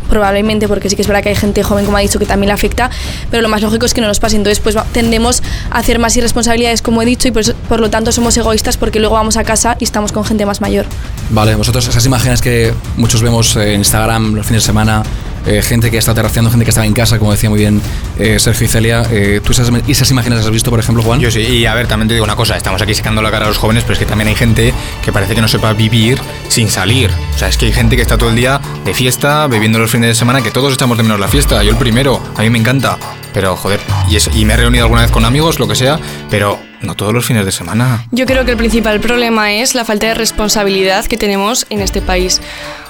Probablemente, 0.09 0.67
porque 0.67 0.87
sí 0.89 0.95
que 0.95 1.01
es 1.01 1.07
verdad 1.07 1.23
que 1.23 1.29
hay 1.29 1.35
gente 1.35 1.63
joven, 1.63 1.83
como 1.83 1.97
ha 1.97 1.99
dicho, 1.99 2.19
que 2.19 2.27
también 2.27 2.47
le 2.49 2.53
afecta, 2.53 2.91
pero 3.31 3.41
lo 3.41 3.49
más 3.49 3.63
lógico 3.63 3.87
es 3.87 3.93
que 3.95 4.01
no 4.01 4.07
nos 4.07 4.19
pase. 4.19 4.35
Entonces, 4.35 4.59
pues 4.59 4.75
tendemos 4.93 5.41
a 5.71 5.79
hacer 5.79 5.97
más 5.97 6.15
irresponsabilidades, 6.15 6.83
como 6.83 7.01
he 7.01 7.05
dicho, 7.05 7.27
y 7.27 7.31
por, 7.31 7.41
eso- 7.41 7.55
por 7.67 7.79
lo 7.79 7.89
tanto 7.89 8.11
somos 8.11 8.37
egoístas 8.37 8.77
porque 8.77 8.99
luego 8.99 9.15
vamos 9.15 9.35
a 9.35 9.43
casa 9.43 9.75
y 9.79 9.83
estamos 9.83 10.11
con 10.11 10.23
gente 10.23 10.45
más 10.45 10.61
mayor. 10.61 10.85
Vale, 11.31 11.55
vosotros 11.55 11.87
esas 11.87 12.05
imágenes 12.05 12.39
que 12.41 12.71
muchos 12.97 13.23
vemos 13.23 13.55
en 13.55 13.79
Instagram 13.79 14.35
los 14.35 14.45
fines 14.45 14.61
de 14.61 14.67
semana, 14.67 15.01
eh, 15.45 15.61
gente 15.61 15.91
que 15.91 15.97
está 15.97 16.13
terraceando, 16.13 16.49
gente 16.51 16.65
que 16.65 16.69
estaba 16.71 16.85
en 16.87 16.93
casa, 16.93 17.19
como 17.19 17.31
decía 17.31 17.49
muy 17.49 17.59
bien 17.59 17.81
eh, 18.19 18.39
Sergio 18.39 18.65
y 18.65 18.69
Celia, 18.69 19.03
eh, 19.11 19.41
¿tú 19.43 19.51
esas, 19.51 19.69
esas 19.87 20.09
imágenes 20.11 20.37
las 20.37 20.45
has 20.47 20.51
visto, 20.51 20.69
por 20.69 20.79
ejemplo, 20.79 21.03
Juan? 21.03 21.19
Yo 21.19 21.29
sí, 21.31 21.39
y 21.41 21.65
a 21.65 21.73
ver, 21.73 21.87
también 21.87 22.07
te 22.07 22.13
digo 22.13 22.23
una 22.23 22.35
cosa, 22.35 22.55
estamos 22.57 22.81
aquí 22.81 22.93
sacando 22.93 23.21
la 23.21 23.31
cara 23.31 23.45
a 23.45 23.47
los 23.47 23.57
jóvenes, 23.57 23.83
pero 23.83 23.93
es 23.93 23.99
que 23.99 24.05
también 24.05 24.27
hay 24.27 24.35
gente 24.35 24.73
que 25.03 25.11
parece 25.11 25.35
que 25.35 25.41
no 25.41 25.47
sepa 25.47 25.73
vivir 25.73 26.19
sin 26.49 26.69
salir. 26.69 27.11
O 27.35 27.37
sea, 27.37 27.47
es 27.47 27.57
que 27.57 27.65
hay 27.67 27.73
gente 27.73 27.95
que 27.95 28.01
está 28.01 28.17
todo 28.17 28.29
el 28.29 28.35
día 28.35 28.59
de 28.83 28.93
fiesta, 28.93 29.47
bebiendo 29.47 29.79
los 29.79 29.91
fines 29.91 30.09
de 30.09 30.15
semana, 30.15 30.41
que 30.41 30.51
todos 30.51 30.73
echamos 30.73 30.97
de 30.97 31.03
menos 31.03 31.19
la 31.19 31.27
fiesta, 31.27 31.61
yo 31.63 31.71
el 31.71 31.77
primero, 31.77 32.21
a 32.35 32.41
mí 32.41 32.49
me 32.49 32.57
encanta. 32.59 32.97
Pero, 33.33 33.55
joder, 33.57 33.79
y, 34.09 34.15
es- 34.15 34.29
y 34.33 34.45
me 34.45 34.53
he 34.53 34.57
reunido 34.57 34.85
alguna 34.85 35.01
vez 35.01 35.11
con 35.11 35.25
amigos, 35.25 35.59
lo 35.59 35.67
que 35.67 35.75
sea, 35.75 35.99
pero 36.29 36.57
no 36.81 36.95
todos 36.95 37.13
los 37.13 37.25
fines 37.25 37.45
de 37.45 37.51
semana. 37.51 38.05
Yo 38.11 38.25
creo 38.25 38.45
que 38.45 38.51
el 38.51 38.57
principal 38.57 38.99
problema 39.01 39.51
es 39.53 39.75
la 39.75 39.83
falta 39.83 40.07
de 40.07 40.13
responsabilidad 40.13 41.05
que 41.05 41.17
tenemos 41.17 41.65
en 41.69 41.81
este 41.81 42.01
país. 42.01 42.39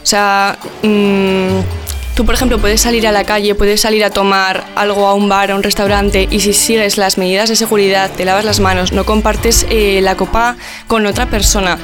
O 0.03 0.05
sea, 0.05 0.57
mm, 0.83 1.59
tú 2.15 2.25
por 2.25 2.33
ejemplo 2.33 2.57
puedes 2.59 2.81
salir 2.81 3.05
a 3.07 3.11
la 3.11 3.25
calle, 3.25 3.55
puedes 3.55 3.81
salir 3.81 4.03
a 4.03 4.09
tomar 4.09 4.65
algo 4.75 5.05
a 5.07 5.13
un 5.13 5.27
bar, 5.27 5.51
a 5.51 5.55
un 5.55 5.63
restaurante 5.63 6.27
y 6.31 6.39
si 6.39 6.53
sigues 6.53 6.97
las 6.97 7.17
medidas 7.17 7.49
de 7.49 7.55
seguridad, 7.55 8.09
te 8.09 8.25
lavas 8.25 8.45
las 8.45 8.59
manos, 8.59 8.93
no 8.93 9.05
compartes 9.05 9.67
eh, 9.69 9.99
la 10.01 10.15
copa 10.15 10.55
con 10.87 11.05
otra 11.05 11.25
persona. 11.27 11.77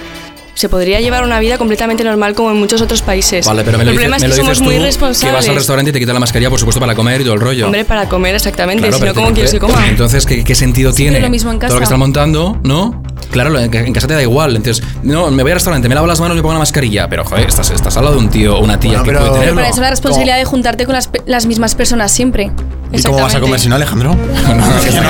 Se 0.54 0.70
podría 0.70 1.00
llevar 1.00 1.24
una 1.24 1.40
vida 1.40 1.58
completamente 1.58 2.04
normal 2.04 2.36
como 2.36 2.52
en 2.52 2.58
muchos 2.58 2.82
otros 2.82 3.02
países. 3.02 3.46
Vale, 3.48 3.64
pero 3.64 3.78
me 3.78 3.86
lo, 3.86 3.92
el 3.92 3.98
dices, 3.98 4.10
problema 4.10 4.18
es 4.18 4.22
me 4.24 4.30
que 4.30 4.36
lo 4.36 4.44
somos 4.44 4.62
muy 4.62 4.78
responsables. 4.78 5.20
que 5.30 5.32
vas 5.36 5.50
al 5.50 5.56
restaurante 5.56 5.90
y 5.90 5.94
te 5.94 6.00
quitas 6.00 6.14
la 6.14 6.20
mascarilla, 6.20 6.50
por 6.50 6.60
supuesto, 6.60 6.80
para 6.80 6.94
comer 6.94 7.22
y 7.22 7.24
todo 7.24 7.34
el 7.34 7.40
rollo. 7.40 7.66
Hombre, 7.66 7.86
para 7.86 8.08
comer 8.10 8.36
exactamente, 8.36 8.82
Claro, 8.82 8.94
si 8.94 9.00
no, 9.00 9.06
pero 9.06 9.14
¿cómo 9.16 9.34
quieres 9.34 9.52
que 9.52 9.60
coma? 9.60 9.88
Entonces, 9.88 10.26
¿qué, 10.26 10.44
qué 10.44 10.54
sentido 10.56 10.94
tiene? 10.94 11.20
lo 11.20 11.30
mismo 11.30 11.52
en 11.52 11.58
Todo 11.58 11.68
lo 11.68 11.70
casa. 11.70 11.80
que 11.80 11.84
están 11.86 12.00
montando, 12.00 12.60
¿no? 12.64 13.02
Claro, 13.32 13.58
en, 13.58 13.94
casa 13.94 14.08
te 14.08 14.14
da 14.14 14.22
igual. 14.22 14.56
Entonces, 14.58 14.86
no, 15.04 15.32
me 15.32 15.42
voy 15.42 15.52
al 15.54 15.56
restaurante, 15.56 15.88
me 15.88 15.96
lavo 15.96 16.06
las 16.06 16.20
manos 16.20 16.36
y 16.36 16.38
me 16.38 16.42
pongo 16.42 16.54
la 16.54 16.60
mascarilla. 16.60 17.08
Pero, 17.08 17.24
joder, 17.24 17.48
estás, 17.48 17.72
estás 17.72 17.96
al 17.98 18.04
lado 18.04 18.18
de 18.18 18.22
un 18.24 18.30
tío 18.30 18.58
o 18.58 18.64
una 18.64 18.78
tía 18.80 19.02
Bueno, 19.02 19.04
que 19.06 19.10
pero- 19.12 19.20
puede 19.20 19.30
Pero 19.32 19.40
tenerlo. 19.40 19.62
Para 19.62 19.70
eso 19.70 19.82
la 19.82 19.90
responsabilidad 19.90 20.38
de 20.38 20.46
juntarte 20.46 20.86
con 20.86 20.94
las, 20.94 21.10
las 21.26 21.46
mismas 21.46 21.74
personas 21.76 22.12
siempre. 22.12 22.52
¿Y 22.94 23.02
cómo 23.04 23.22
vas 23.22 23.36
a 23.36 23.40
comer 23.40 23.60
si 23.60 23.70
no, 23.70 23.76
Alejandro? 23.76 24.16
No, 24.52 24.56
no, 24.56 24.82
que 24.84 24.92
no. 24.92 25.02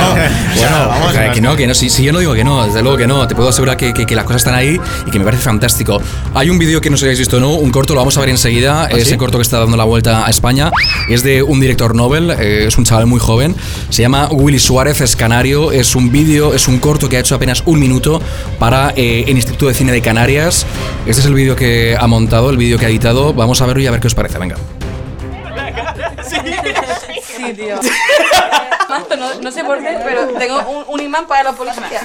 Bueno, 0.56 0.88
vamos, 0.88 1.14
que, 1.34 1.42
no, 1.42 1.56
que 1.56 1.68
no. 1.68 1.74
Si, 1.74 1.90
si 1.90 2.04
yo 2.04 2.14
no 2.14 2.20
digo 2.20 2.34
que 2.34 2.44
no, 2.44 2.66
desde 2.68 2.82
luego 2.84 2.98
que 2.98 3.08
no. 3.08 3.28
Te 3.28 3.34
puedo 3.36 3.50
asegurar 3.50 3.76
que, 3.78 3.94
que- 3.94 4.06
que 4.06 4.16
las 4.16 4.26
cosas 4.26 4.42
están 4.42 4.54
ahí 4.56 4.80
y 5.06 5.10
que 5.12 5.18
me 5.20 5.26
parece 5.26 5.44
fantástico. 5.44 6.00
Hay 6.34 6.50
un 6.50 6.60
vídeo 6.60 6.80
que 6.82 6.90
no 6.90 6.98
sé 6.98 7.02
si 7.02 7.06
habéis 7.06 7.20
visto 7.20 7.40
no, 7.40 7.54
un 7.56 7.72
corto, 7.72 7.94
lo 7.94 8.02
vamos 8.02 8.16
a 8.18 8.20
ver 8.20 8.30
enseguida. 8.30 8.88
Ese 8.88 9.18
corto 9.18 9.38
que 9.38 9.42
está 9.44 9.60
dando 9.60 9.78
la 9.78 9.84
vuelta 9.84 10.26
a 10.26 10.30
España 10.30 10.72
es 11.10 11.24
de 11.24 11.42
un 11.44 11.60
director 11.60 11.96
Nobel, 11.96 12.30
eh, 12.32 12.66
es 12.68 12.78
un 12.78 12.84
chaval 12.86 13.08
muy 13.08 13.20
joven. 13.20 13.56
Se 13.90 14.02
llama 14.02 14.28
Willy 14.32 14.60
Suárez, 14.60 15.02
es 15.02 15.16
canario. 15.16 15.72
Es 15.72 15.96
un 15.96 16.12
vídeo, 16.12 16.54
es 16.54 16.68
un 16.68 16.80
corto 16.80 17.10
que 17.10 17.18
ha 17.18 17.20
hecho 17.20 17.36
apenas 17.36 17.64
un 17.66 17.80
minuto 17.80 18.22
para 18.60 18.94
eh, 18.96 19.24
el 19.28 19.36
Instituto 19.36 19.68
de 19.68 19.74
Cine 19.74 19.92
de 19.92 20.02
Canarias. 20.02 20.66
Este 21.06 21.22
es 21.22 21.26
el 21.26 21.34
vídeo 21.34 21.56
que 21.56 21.96
ha 22.00 22.06
montado, 22.08 22.50
el 22.52 22.58
vídeo 22.58 22.78
que 22.78 22.86
ha 22.86 22.90
editado. 22.90 23.34
Vamos 23.34 23.62
a 23.62 23.66
verlo 23.66 23.82
y 23.82 23.88
a 23.88 23.92
ver 23.92 24.00
qué 24.00 24.08
os 24.08 24.16
parece. 24.16 24.38
Venga. 24.38 24.56
Sí, 27.46 27.54
tío. 27.54 27.76
Mazo, 28.90 29.16
no, 29.18 29.34
no 29.42 29.52
sé 29.52 29.64
por 29.64 29.80
qué, 29.80 29.98
pero 30.04 30.28
tengo 30.38 30.60
un, 30.70 30.84
un 30.88 31.02
imán 31.02 31.26
para 31.26 31.44
la 31.44 31.52
policía. 31.54 32.02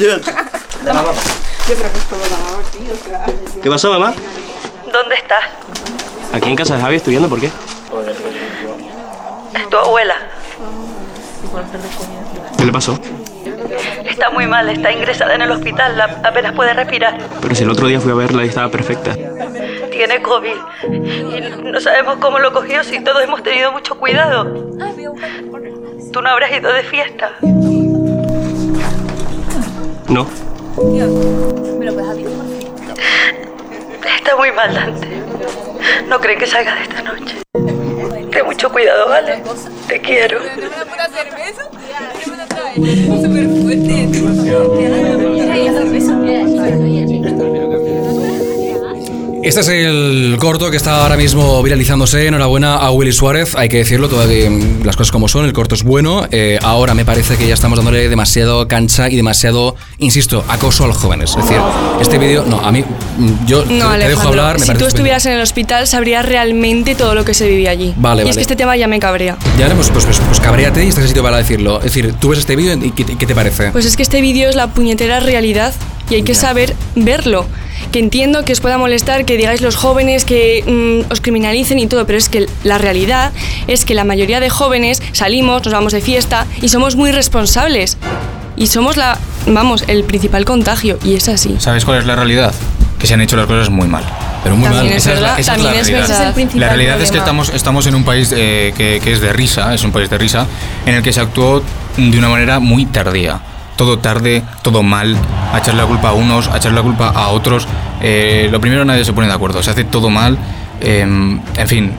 ¿Qué 3.62 3.70
pasó, 3.70 3.90
mamá? 3.90 4.14
¿Dónde 4.92 5.14
estás? 5.16 5.44
Aquí 6.32 6.48
en 6.48 6.56
casa 6.56 6.76
de 6.76 6.82
Javi 6.82 6.96
estudiando, 6.96 7.28
¿por 7.28 7.40
qué? 7.40 7.46
Es 9.54 9.68
tu 9.70 9.76
abuela. 9.76 10.14
¿Qué 12.58 12.64
le 12.64 12.72
pasó? 12.72 12.98
Está 14.04 14.30
muy 14.30 14.46
mal, 14.46 14.68
está 14.68 14.92
ingresada 14.92 15.34
en 15.34 15.42
el 15.42 15.50
hospital, 15.50 15.96
la- 15.96 16.20
apenas 16.24 16.52
puede 16.54 16.72
respirar. 16.74 17.18
Pero 17.40 17.54
si 17.54 17.64
el 17.64 17.70
otro 17.70 17.86
día 17.88 18.00
fui 18.00 18.12
a 18.12 18.14
verla 18.14 18.44
y 18.44 18.48
estaba 18.48 18.68
perfecta. 18.70 19.12
Tiene 19.96 20.20
COVID. 20.20 20.56
Y 20.92 21.70
no 21.72 21.80
sabemos 21.80 22.18
cómo 22.18 22.38
lo 22.38 22.52
cogió 22.52 22.84
si 22.84 23.00
todos 23.02 23.24
hemos 23.24 23.42
tenido 23.42 23.72
mucho 23.72 23.98
cuidado. 23.98 24.44
Tú 26.12 26.20
no 26.20 26.28
habrás 26.28 26.52
ido 26.52 26.70
de 26.70 26.82
fiesta. 26.82 27.32
No. 30.08 30.26
Está 34.04 34.36
muy 34.36 34.52
mal, 34.52 34.74
Dante. 34.74 35.08
No 36.08 36.20
creen 36.20 36.38
que 36.40 36.46
salga 36.46 36.74
de 36.74 36.82
esta 36.82 37.00
noche. 37.00 37.36
Ten 38.30 38.44
mucho 38.44 38.70
cuidado, 38.70 39.08
¿vale? 39.08 39.42
Te 39.88 39.98
quiero. 40.02 40.40
Este 49.46 49.60
es 49.60 49.68
el 49.68 50.36
corto 50.40 50.72
que 50.72 50.76
está 50.76 51.02
ahora 51.02 51.16
mismo 51.16 51.62
viralizándose. 51.62 52.26
Enhorabuena 52.26 52.78
a 52.78 52.90
Willy 52.90 53.12
Suárez. 53.12 53.54
Hay 53.54 53.68
que 53.68 53.76
decirlo, 53.76 54.08
todas 54.08 54.28
eh, 54.28 54.50
las 54.82 54.96
cosas 54.96 55.12
como 55.12 55.28
son. 55.28 55.44
El 55.44 55.52
corto 55.52 55.76
es 55.76 55.84
bueno. 55.84 56.26
Eh, 56.32 56.58
ahora 56.64 56.94
me 56.94 57.04
parece 57.04 57.36
que 57.36 57.46
ya 57.46 57.54
estamos 57.54 57.78
dándole 57.78 58.08
demasiado 58.08 58.66
cancha 58.66 59.08
y 59.08 59.14
demasiado, 59.14 59.76
insisto, 59.98 60.44
acoso 60.48 60.82
a 60.82 60.88
los 60.88 60.96
jóvenes. 60.96 61.30
Es 61.30 61.36
decir, 61.36 61.58
este 62.00 62.18
vídeo, 62.18 62.44
no, 62.44 62.58
a 62.58 62.72
mí, 62.72 62.82
mm, 62.82 63.46
yo 63.46 63.64
No, 63.66 63.92
te, 63.92 64.08
dejo 64.08 64.26
hablar. 64.26 64.54
Me 64.54 64.58
si 64.58 64.66
tú 64.66 64.72
estupendo. 64.72 64.88
estuvieras 64.88 65.26
en 65.26 65.34
el 65.34 65.40
hospital 65.40 65.86
sabrías 65.86 66.26
realmente 66.26 66.96
todo 66.96 67.14
lo 67.14 67.24
que 67.24 67.32
se 67.32 67.48
vivía 67.48 67.70
allí. 67.70 67.94
Vale, 67.98 68.22
y 68.22 68.24
es 68.24 68.30
vale. 68.30 68.34
que 68.38 68.42
este 68.42 68.56
tema 68.56 68.76
ya 68.76 68.88
me 68.88 68.98
cabrea. 68.98 69.38
Ya, 69.56 69.72
pues, 69.76 69.90
pues, 69.90 70.06
pues, 70.06 70.18
pues 70.26 70.40
cabréate 70.40 70.84
y 70.84 70.88
estás 70.88 71.04
en 71.04 71.08
sitio 71.08 71.22
para 71.22 71.36
decirlo. 71.36 71.78
Es 71.78 71.84
decir, 71.84 72.14
tú 72.20 72.30
ves 72.30 72.40
este 72.40 72.56
vídeo 72.56 72.76
y 72.82 72.90
¿qué, 72.90 73.04
qué 73.04 73.26
te 73.26 73.34
parece? 73.36 73.70
Pues 73.70 73.86
es 73.86 73.96
que 73.96 74.02
este 74.02 74.20
vídeo 74.20 74.48
es 74.48 74.56
la 74.56 74.66
puñetera 74.66 75.20
realidad 75.20 75.72
y 76.10 76.16
hay 76.16 76.22
que 76.24 76.34
saber 76.34 76.74
verlo. 76.96 77.46
Que 77.92 77.98
entiendo 78.00 78.44
que 78.44 78.52
os 78.52 78.60
pueda 78.60 78.76
molestar 78.78 79.24
que 79.24 79.36
digáis 79.36 79.60
los 79.62 79.76
jóvenes 79.76 80.24
que 80.24 80.62
mm, 81.08 81.10
os 81.12 81.20
criminalicen 81.20 81.78
y 81.78 81.86
todo, 81.86 82.06
pero 82.06 82.18
es 82.18 82.28
que 82.28 82.46
la 82.64 82.78
realidad 82.78 83.32
es 83.68 83.84
que 83.84 83.94
la 83.94 84.04
mayoría 84.04 84.40
de 84.40 84.50
jóvenes 84.50 85.02
salimos, 85.12 85.64
nos 85.64 85.72
vamos 85.72 85.92
de 85.92 86.00
fiesta 86.00 86.46
y 86.60 86.68
somos 86.68 86.96
muy 86.96 87.12
responsables. 87.12 87.96
Y 88.58 88.68
somos 88.68 88.96
la, 88.96 89.18
vamos, 89.46 89.84
el 89.86 90.04
principal 90.04 90.44
contagio 90.46 90.98
y 91.04 91.14
es 91.14 91.28
así. 91.28 91.56
¿Sabes 91.58 91.84
cuál 91.84 91.98
es 91.98 92.06
la 92.06 92.16
realidad? 92.16 92.54
Que 92.98 93.06
se 93.06 93.14
han 93.14 93.20
hecho 93.20 93.36
las 93.36 93.46
cosas 93.46 93.68
muy 93.70 93.86
mal. 93.86 94.02
Pero 94.42 94.56
muy 94.56 94.64
También 94.68 94.86
mal. 94.86 94.96
es 94.96 95.02
Esa 95.06 95.12
es 95.14 95.20
la- 95.20 95.28
verdad, 95.28 95.40
esa 95.40 95.56
es 95.56 95.62
la 95.62 95.68
es 95.70 95.74
realidad. 95.88 96.08
verdad. 96.08 96.26
el 96.28 96.32
principal 96.34 96.60
La 96.60 96.68
realidad 96.68 97.00
es 97.02 97.10
que 97.12 97.18
estamos, 97.18 97.48
estamos 97.50 97.86
en 97.86 97.94
un 97.94 98.04
país 98.04 98.32
eh, 98.34 98.72
que, 98.76 99.00
que 99.02 99.12
es 99.12 99.20
de 99.20 99.32
risa, 99.32 99.74
es 99.74 99.84
un 99.84 99.92
país 99.92 100.08
de 100.08 100.16
risa, 100.18 100.46
en 100.86 100.94
el 100.94 101.02
que 101.02 101.12
se 101.12 101.20
actuó 101.20 101.62
de 101.96 102.18
una 102.18 102.28
manera 102.28 102.58
muy 102.58 102.86
tardía. 102.86 103.40
Todo 103.76 103.99
tarde, 103.99 104.42
todo 104.62 104.83
mal, 104.83 105.16
a 105.52 105.59
echarle 105.59 105.83
la 105.83 105.87
culpa 105.88 106.09
a 106.09 106.12
unos, 106.14 106.49
a 106.49 106.56
echarle 106.56 106.76
la 106.76 106.83
culpa 106.83 107.09
a 107.11 107.28
otros. 107.28 107.66
Eh, 108.00 108.49
lo 108.50 108.61
primero, 108.61 108.85
nadie 108.85 109.04
se 109.04 109.12
pone 109.12 109.26
de 109.26 109.35
acuerdo, 109.35 109.62
se 109.62 109.71
hace 109.71 109.85
todo 109.85 110.09
mal. 110.11 110.38
eh, 110.80 111.00
en 111.00 111.68
fin. 111.68 111.92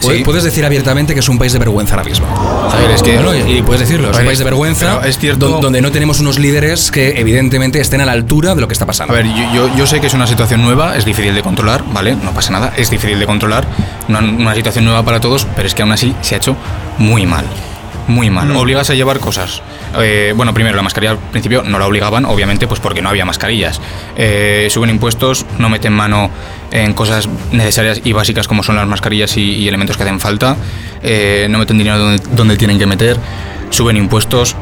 Sí. 0.00 0.20
Puedes 0.22 0.44
decir 0.44 0.66
abiertamente 0.66 1.14
que 1.14 1.20
es 1.20 1.28
un 1.30 1.38
país 1.38 1.54
de 1.54 1.58
vergüenza 1.58 1.94
ahora 1.94 2.04
mismo. 2.06 2.26
Javier, 2.70 2.90
es 2.90 3.02
que. 3.02 3.18
Y 3.48 3.58
y 3.58 3.62
puedes 3.62 3.80
decirlo, 3.80 4.10
es 4.10 4.18
un 4.18 4.26
país 4.26 4.38
de 4.38 4.44
vergüenza 4.44 5.00
es 5.06 5.16
cierto- 5.18 5.48
don- 5.48 5.60
donde 5.62 5.80
no 5.80 5.90
tenemos 5.92 6.20
unos 6.20 6.38
líderes 6.38 6.90
que 6.90 7.18
evidentemente 7.18 7.80
estén 7.80 8.02
a 8.02 8.04
la 8.04 8.12
altura 8.12 8.54
de 8.54 8.60
lo 8.60 8.66
que 8.68 8.74
está 8.74 8.84
A 8.84 8.88
pasando. 8.88 9.14
ver, 9.14 9.24
yo, 9.26 9.54
yo, 9.54 9.76
yo 9.76 9.86
sé 9.86 10.02
que 10.02 10.08
es 10.08 10.12
una 10.14 10.26
situación 10.26 10.60
nueva, 10.62 10.94
es 10.96 11.06
difícil 11.06 11.34
de 11.34 11.40
controlar, 11.42 11.84
¿vale? 11.94 12.16
No 12.16 12.32
pasa 12.32 12.52
nada, 12.52 12.74
es 12.76 12.90
difícil 12.90 13.18
de 13.18 13.24
controlar, 13.24 13.64
una, 14.08 14.18
una 14.18 14.54
situación 14.54 14.84
nueva 14.84 15.02
para 15.04 15.20
todos, 15.20 15.46
pero 15.56 15.66
es 15.66 15.74
que 15.74 15.80
aún 15.80 15.92
así 15.92 16.14
se 16.20 16.34
ha 16.34 16.38
hecho 16.38 16.54
muy 16.98 17.24
mal. 17.24 17.46
Muy 18.06 18.28
mal. 18.28 18.48
Mm. 18.48 18.56
Obligas 18.58 18.90
a 18.90 18.94
llevar 18.94 19.18
cosas. 19.20 19.62
Eh, 19.98 20.32
bueno, 20.36 20.54
primero, 20.54 20.76
la 20.76 20.82
mascarilla 20.82 21.12
al 21.12 21.18
principio 21.18 21.62
no 21.62 21.78
la 21.78 21.86
obligaban, 21.86 22.24
obviamente, 22.24 22.66
pues 22.66 22.80
porque 22.80 23.02
no 23.02 23.08
había 23.08 23.24
mascarillas. 23.24 23.80
Eh, 24.16 24.68
suben 24.70 24.90
impuestos, 24.90 25.46
no 25.58 25.68
meten 25.68 25.92
mano 25.92 26.30
en 26.70 26.92
cosas 26.94 27.28
necesarias 27.52 28.00
y 28.04 28.12
básicas 28.12 28.48
como 28.48 28.62
son 28.62 28.76
las 28.76 28.86
mascarillas 28.86 29.36
y, 29.36 29.66
elementos 29.68 29.96
que 29.96 30.02
hacen 30.02 30.20
falta. 30.20 30.56
Eh, 31.02 31.46
no 31.50 31.58
meten 31.58 31.78
dinero 31.78 32.16
donde, 32.34 32.56
tienen 32.56 32.78
que 32.78 32.86
meter. 32.86 33.16
Suben 33.70 33.96
impuestos. 33.96 34.56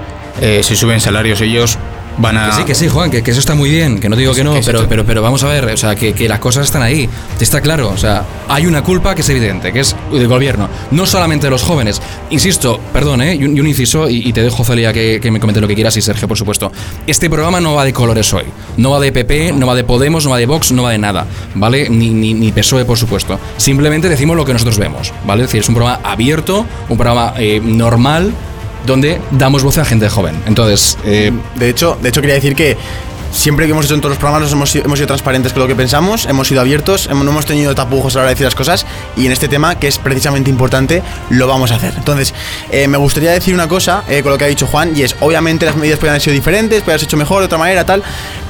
si 0.63 0.77
suben 0.77 1.01
salarios 1.01 1.41
ellos 1.41 1.79
van 2.19 2.37
a... 2.37 2.47
Que 2.47 2.53
sí, 2.53 2.65
que 2.65 2.75
sí, 2.75 2.89
Juan, 2.89 3.11
que, 3.11 3.23
que 3.23 3.31
eso 3.31 3.41
está 3.41 3.55
muy 3.55 3.71
bien, 3.71 3.99
que 4.01 4.09
no 4.09 4.17
digo 4.17 4.35
que 4.35 4.45
no, 4.45 4.55
Que 4.55 4.61
pero, 4.65 4.89
pero, 4.89 5.05
pero 5.05 5.23
vamos 5.23 5.43
a 5.45 5.49
ver, 5.49 5.67
o 5.67 5.77
sea, 5.77 5.95
que, 5.95 6.13
que 6.13 6.29
las 6.29 6.39
cosas 6.39 6.67
están 6.67 6.83
ahí, 6.83 7.09
está 7.41 7.61
claro, 7.61 7.91
o 7.91 7.97
sea, 7.97 8.25
hay 8.49 8.67
una 8.67 8.83
culpa 8.83 9.15
que 9.15 9.23
es 9.23 9.29
evidente, 9.29 9.73
que 9.73 9.81
es 9.81 9.97
del 10.13 10.29
gobierno, 10.29 10.69
no 10.91 11.07
solamente 11.07 11.47
de 11.47 11.51
los 11.51 11.63
jóvenes. 11.63 12.01
Insisto, 12.31 12.81
perdón, 12.93 13.23
¿eh? 13.23 13.35
y, 13.35 13.45
un, 13.45 13.57
y 13.57 13.61
un 13.61 13.67
inciso, 13.67 14.09
y, 14.09 14.29
y 14.29 14.33
te 14.33 14.43
dejo, 14.43 14.65
Celia, 14.65 14.93
que, 14.93 15.21
que 15.21 15.31
me 15.31 15.41
comente 15.41 15.61
lo 15.61 15.69
que 15.69 15.75
quieras, 15.75 15.97
y 15.97 16.03
Sergio, 16.03 16.29
por 16.29 16.39
supuesto. 16.39 16.71
Este 17.07 17.29
programa 17.29 17.61
no 17.61 17.75
va 17.75 17.85
de 17.85 17.93
colores 17.93 18.33
hoy, 18.33 18.45
no 18.77 18.91
va 18.91 19.01
de 19.01 19.13
PP, 19.13 19.53
no 19.53 19.67
va 19.67 19.75
de 19.75 19.85
Podemos, 19.85 20.25
no 20.25 20.31
va 20.31 20.39
de 20.39 20.47
Vox, 20.47 20.73
no 20.73 20.83
va 20.83 20.91
de 20.91 20.99
nada, 20.99 21.27
¿vale? 21.55 21.89
Ni, 21.89 22.11
ni, 22.11 22.35
ni 22.35 22.53
PSOE, 22.53 22.85
por 22.85 22.99
supuesto. 22.99 23.39
Simplemente 23.57 24.09
decimos 24.09 24.37
lo 24.37 24.45
que 24.45 24.53
nosotros 24.53 24.79
vemos, 24.79 25.13
¿vale? 25.27 25.43
Es 25.43 25.49
decir, 25.49 25.61
es 25.61 25.69
un 25.69 25.75
programa 25.75 26.01
abierto, 26.05 26.67
un 26.89 26.97
programa 26.97 27.35
eh, 27.37 27.61
normal, 27.63 28.33
donde 28.87 29.21
damos 29.31 29.63
voz 29.63 29.79
a 29.79 29.85
gente 29.85 30.09
joven. 30.09 30.43
Entonces, 30.47 30.99
eh, 31.05 31.33
De 31.57 31.69
hecho, 31.69 31.99
de 32.03 32.09
hecho 32.09 32.21
quería 32.21 32.35
decir 32.35 32.55
que 32.57 32.77
siempre 33.33 33.65
que 33.65 33.73
hemos 33.73 33.87
hecho 33.87 33.95
en 33.95 34.01
todos 34.03 34.11
los 34.11 34.19
programas 34.19 34.43
nos 34.43 34.53
hemos, 34.53 34.71
sido- 34.71 35.07
transparentes 35.07 35.53
con 35.55 35.63
lo 35.63 35.67
que 35.69 35.75
pensamos, 35.75 36.27
hemos 36.27 36.49
sido 36.49 36.61
abiertos, 36.61 37.07
hemos- 37.11 37.25
no 37.25 37.31
hemos 37.31 37.47
tenido 37.47 37.75
tapujos 37.75 38.15
a 38.15 38.19
la 38.19 38.23
hora 38.25 38.29
de 38.29 38.35
decir 38.35 38.45
las 38.45 38.55
cosas 38.55 38.85
y 39.17 39.25
en 39.25 39.33
este 39.33 39.49
tema, 39.49 39.77
que 39.79 39.89
es 39.89 39.97
precisamente 39.97 40.51
importante, 40.51 41.03
lo 41.31 41.47
vamos 41.47 41.71
a 41.73 41.77
hacer. 41.77 41.95
Entonces, 41.97 42.35
eh, 42.71 42.89
me 42.89 42.99
gustaría 42.99 43.31
decir 43.33 43.55
una 43.55 43.69
cosa 43.69 44.05
eh, 44.09 44.23
con 44.23 44.33
lo 44.33 44.39
que 44.39 44.45
ha 44.45 44.49
dicho 44.49 44.67
Juan 44.67 44.93
y 44.95 45.03
es, 45.03 45.17
obviamente 45.21 45.65
las 45.65 45.77
medidas 45.77 45.99
pueden 45.99 46.11
haber 46.13 46.21
sido 46.23 46.35
diferentes, 46.35 46.81
pueden 46.83 46.91
haberse 46.93 47.07
hecho 47.07 47.17
mejor, 47.17 47.39
de 47.41 47.47
otra 47.47 47.57
manera, 47.59 47.87
tal, 47.87 48.03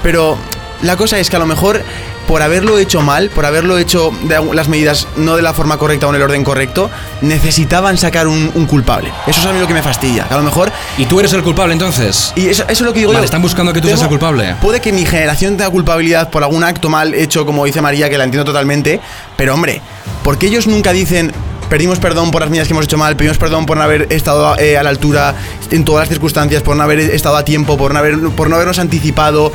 pero 0.03 0.37
la 0.83 0.97
cosa 0.97 1.19
es 1.19 1.31
que 1.31 1.37
a 1.37 1.39
lo 1.39 1.47
mejor 1.47 1.83
por 2.27 2.41
haberlo 2.43 2.79
hecho 2.79 3.01
mal, 3.03 3.31
por 3.31 3.45
haberlo 3.47 3.79
hecho 3.79 4.13
de 4.25 4.41
las 4.55 4.69
medidas 4.69 5.09
no 5.17 5.35
de 5.37 5.43
la 5.43 5.53
forma 5.53 5.77
correcta 5.77 6.07
o 6.07 6.11
en 6.11 6.17
el 6.17 6.23
orden 6.23 6.45
correcto, 6.45 6.89
necesitaban 7.21 7.99
sacar 7.99 8.27
un, 8.29 8.51
un 8.55 8.67
culpable. 8.67 9.13
Eso 9.27 9.41
es 9.41 9.47
a 9.47 9.53
mí 9.53 9.59
lo 9.59 9.67
que 9.67 9.75
me 9.75 9.83
fastidia. 9.83 10.25
Que 10.29 10.35
a 10.35 10.37
lo 10.39 10.43
mejor 10.45 10.71
¿y 10.99 11.07
tú 11.07 11.19
eres 11.21 11.33
el 11.33 11.43
culpable 11.43 11.73
entonces? 11.73 12.33
y 12.37 12.47
eso, 12.49 12.63
eso 12.65 12.73
es 12.73 12.81
lo 12.81 12.93
que 12.93 13.01
digo 13.01 13.11
Vale, 13.13 13.23
yo. 13.23 13.25
están 13.27 13.43
buscando 13.43 13.73
que 13.73 13.81
tú 13.81 13.89
Tengo- 13.89 13.99
seas 13.99 14.05
el 14.11 14.19
culpable. 14.19 14.55
Puede 14.61 14.81
que 14.81 14.93
mi 14.93 15.05
generación 15.05 15.57
tenga 15.57 15.71
culpabilidad 15.71 16.31
por 16.31 16.43
algún 16.45 16.63
acto 16.65 16.89
mal 16.89 17.15
hecho, 17.15 17.45
como 17.45 17.65
dice 17.65 17.81
María, 17.81 18.09
que 18.09 18.19
la 18.19 18.25
entiendo 18.25 18.45
totalmente. 18.45 19.01
Pero 19.37 19.55
hombre, 19.55 19.81
¿por 20.23 20.39
qué 20.39 20.47
ellos 20.47 20.67
nunca 20.67 20.93
dicen 20.93 21.33
pedimos 21.69 21.99
perdón 21.99 22.31
por 22.31 22.43
las 22.43 22.51
medidas 22.51 22.69
que 22.69 22.75
hemos 22.75 22.85
hecho 22.85 22.99
mal, 22.99 23.17
pedimos 23.17 23.39
perdón 23.39 23.65
por 23.65 23.79
no 23.79 23.83
haber 23.83 24.07
estado 24.13 24.59
eh, 24.59 24.77
a 24.77 24.83
la 24.83 24.91
altura 24.91 25.35
en 25.71 25.85
todas 25.87 26.03
las 26.03 26.09
circunstancias, 26.11 26.63
por 26.63 26.77
no 26.77 26.83
haber 26.83 27.01
estado 27.01 27.35
a 27.37 27.45
tiempo, 27.47 27.79
por 27.79 27.93
no, 27.95 27.99
haber, 27.99 28.19
por 28.37 28.51
no 28.51 28.57
habernos 28.57 28.79
anticipado? 28.79 29.51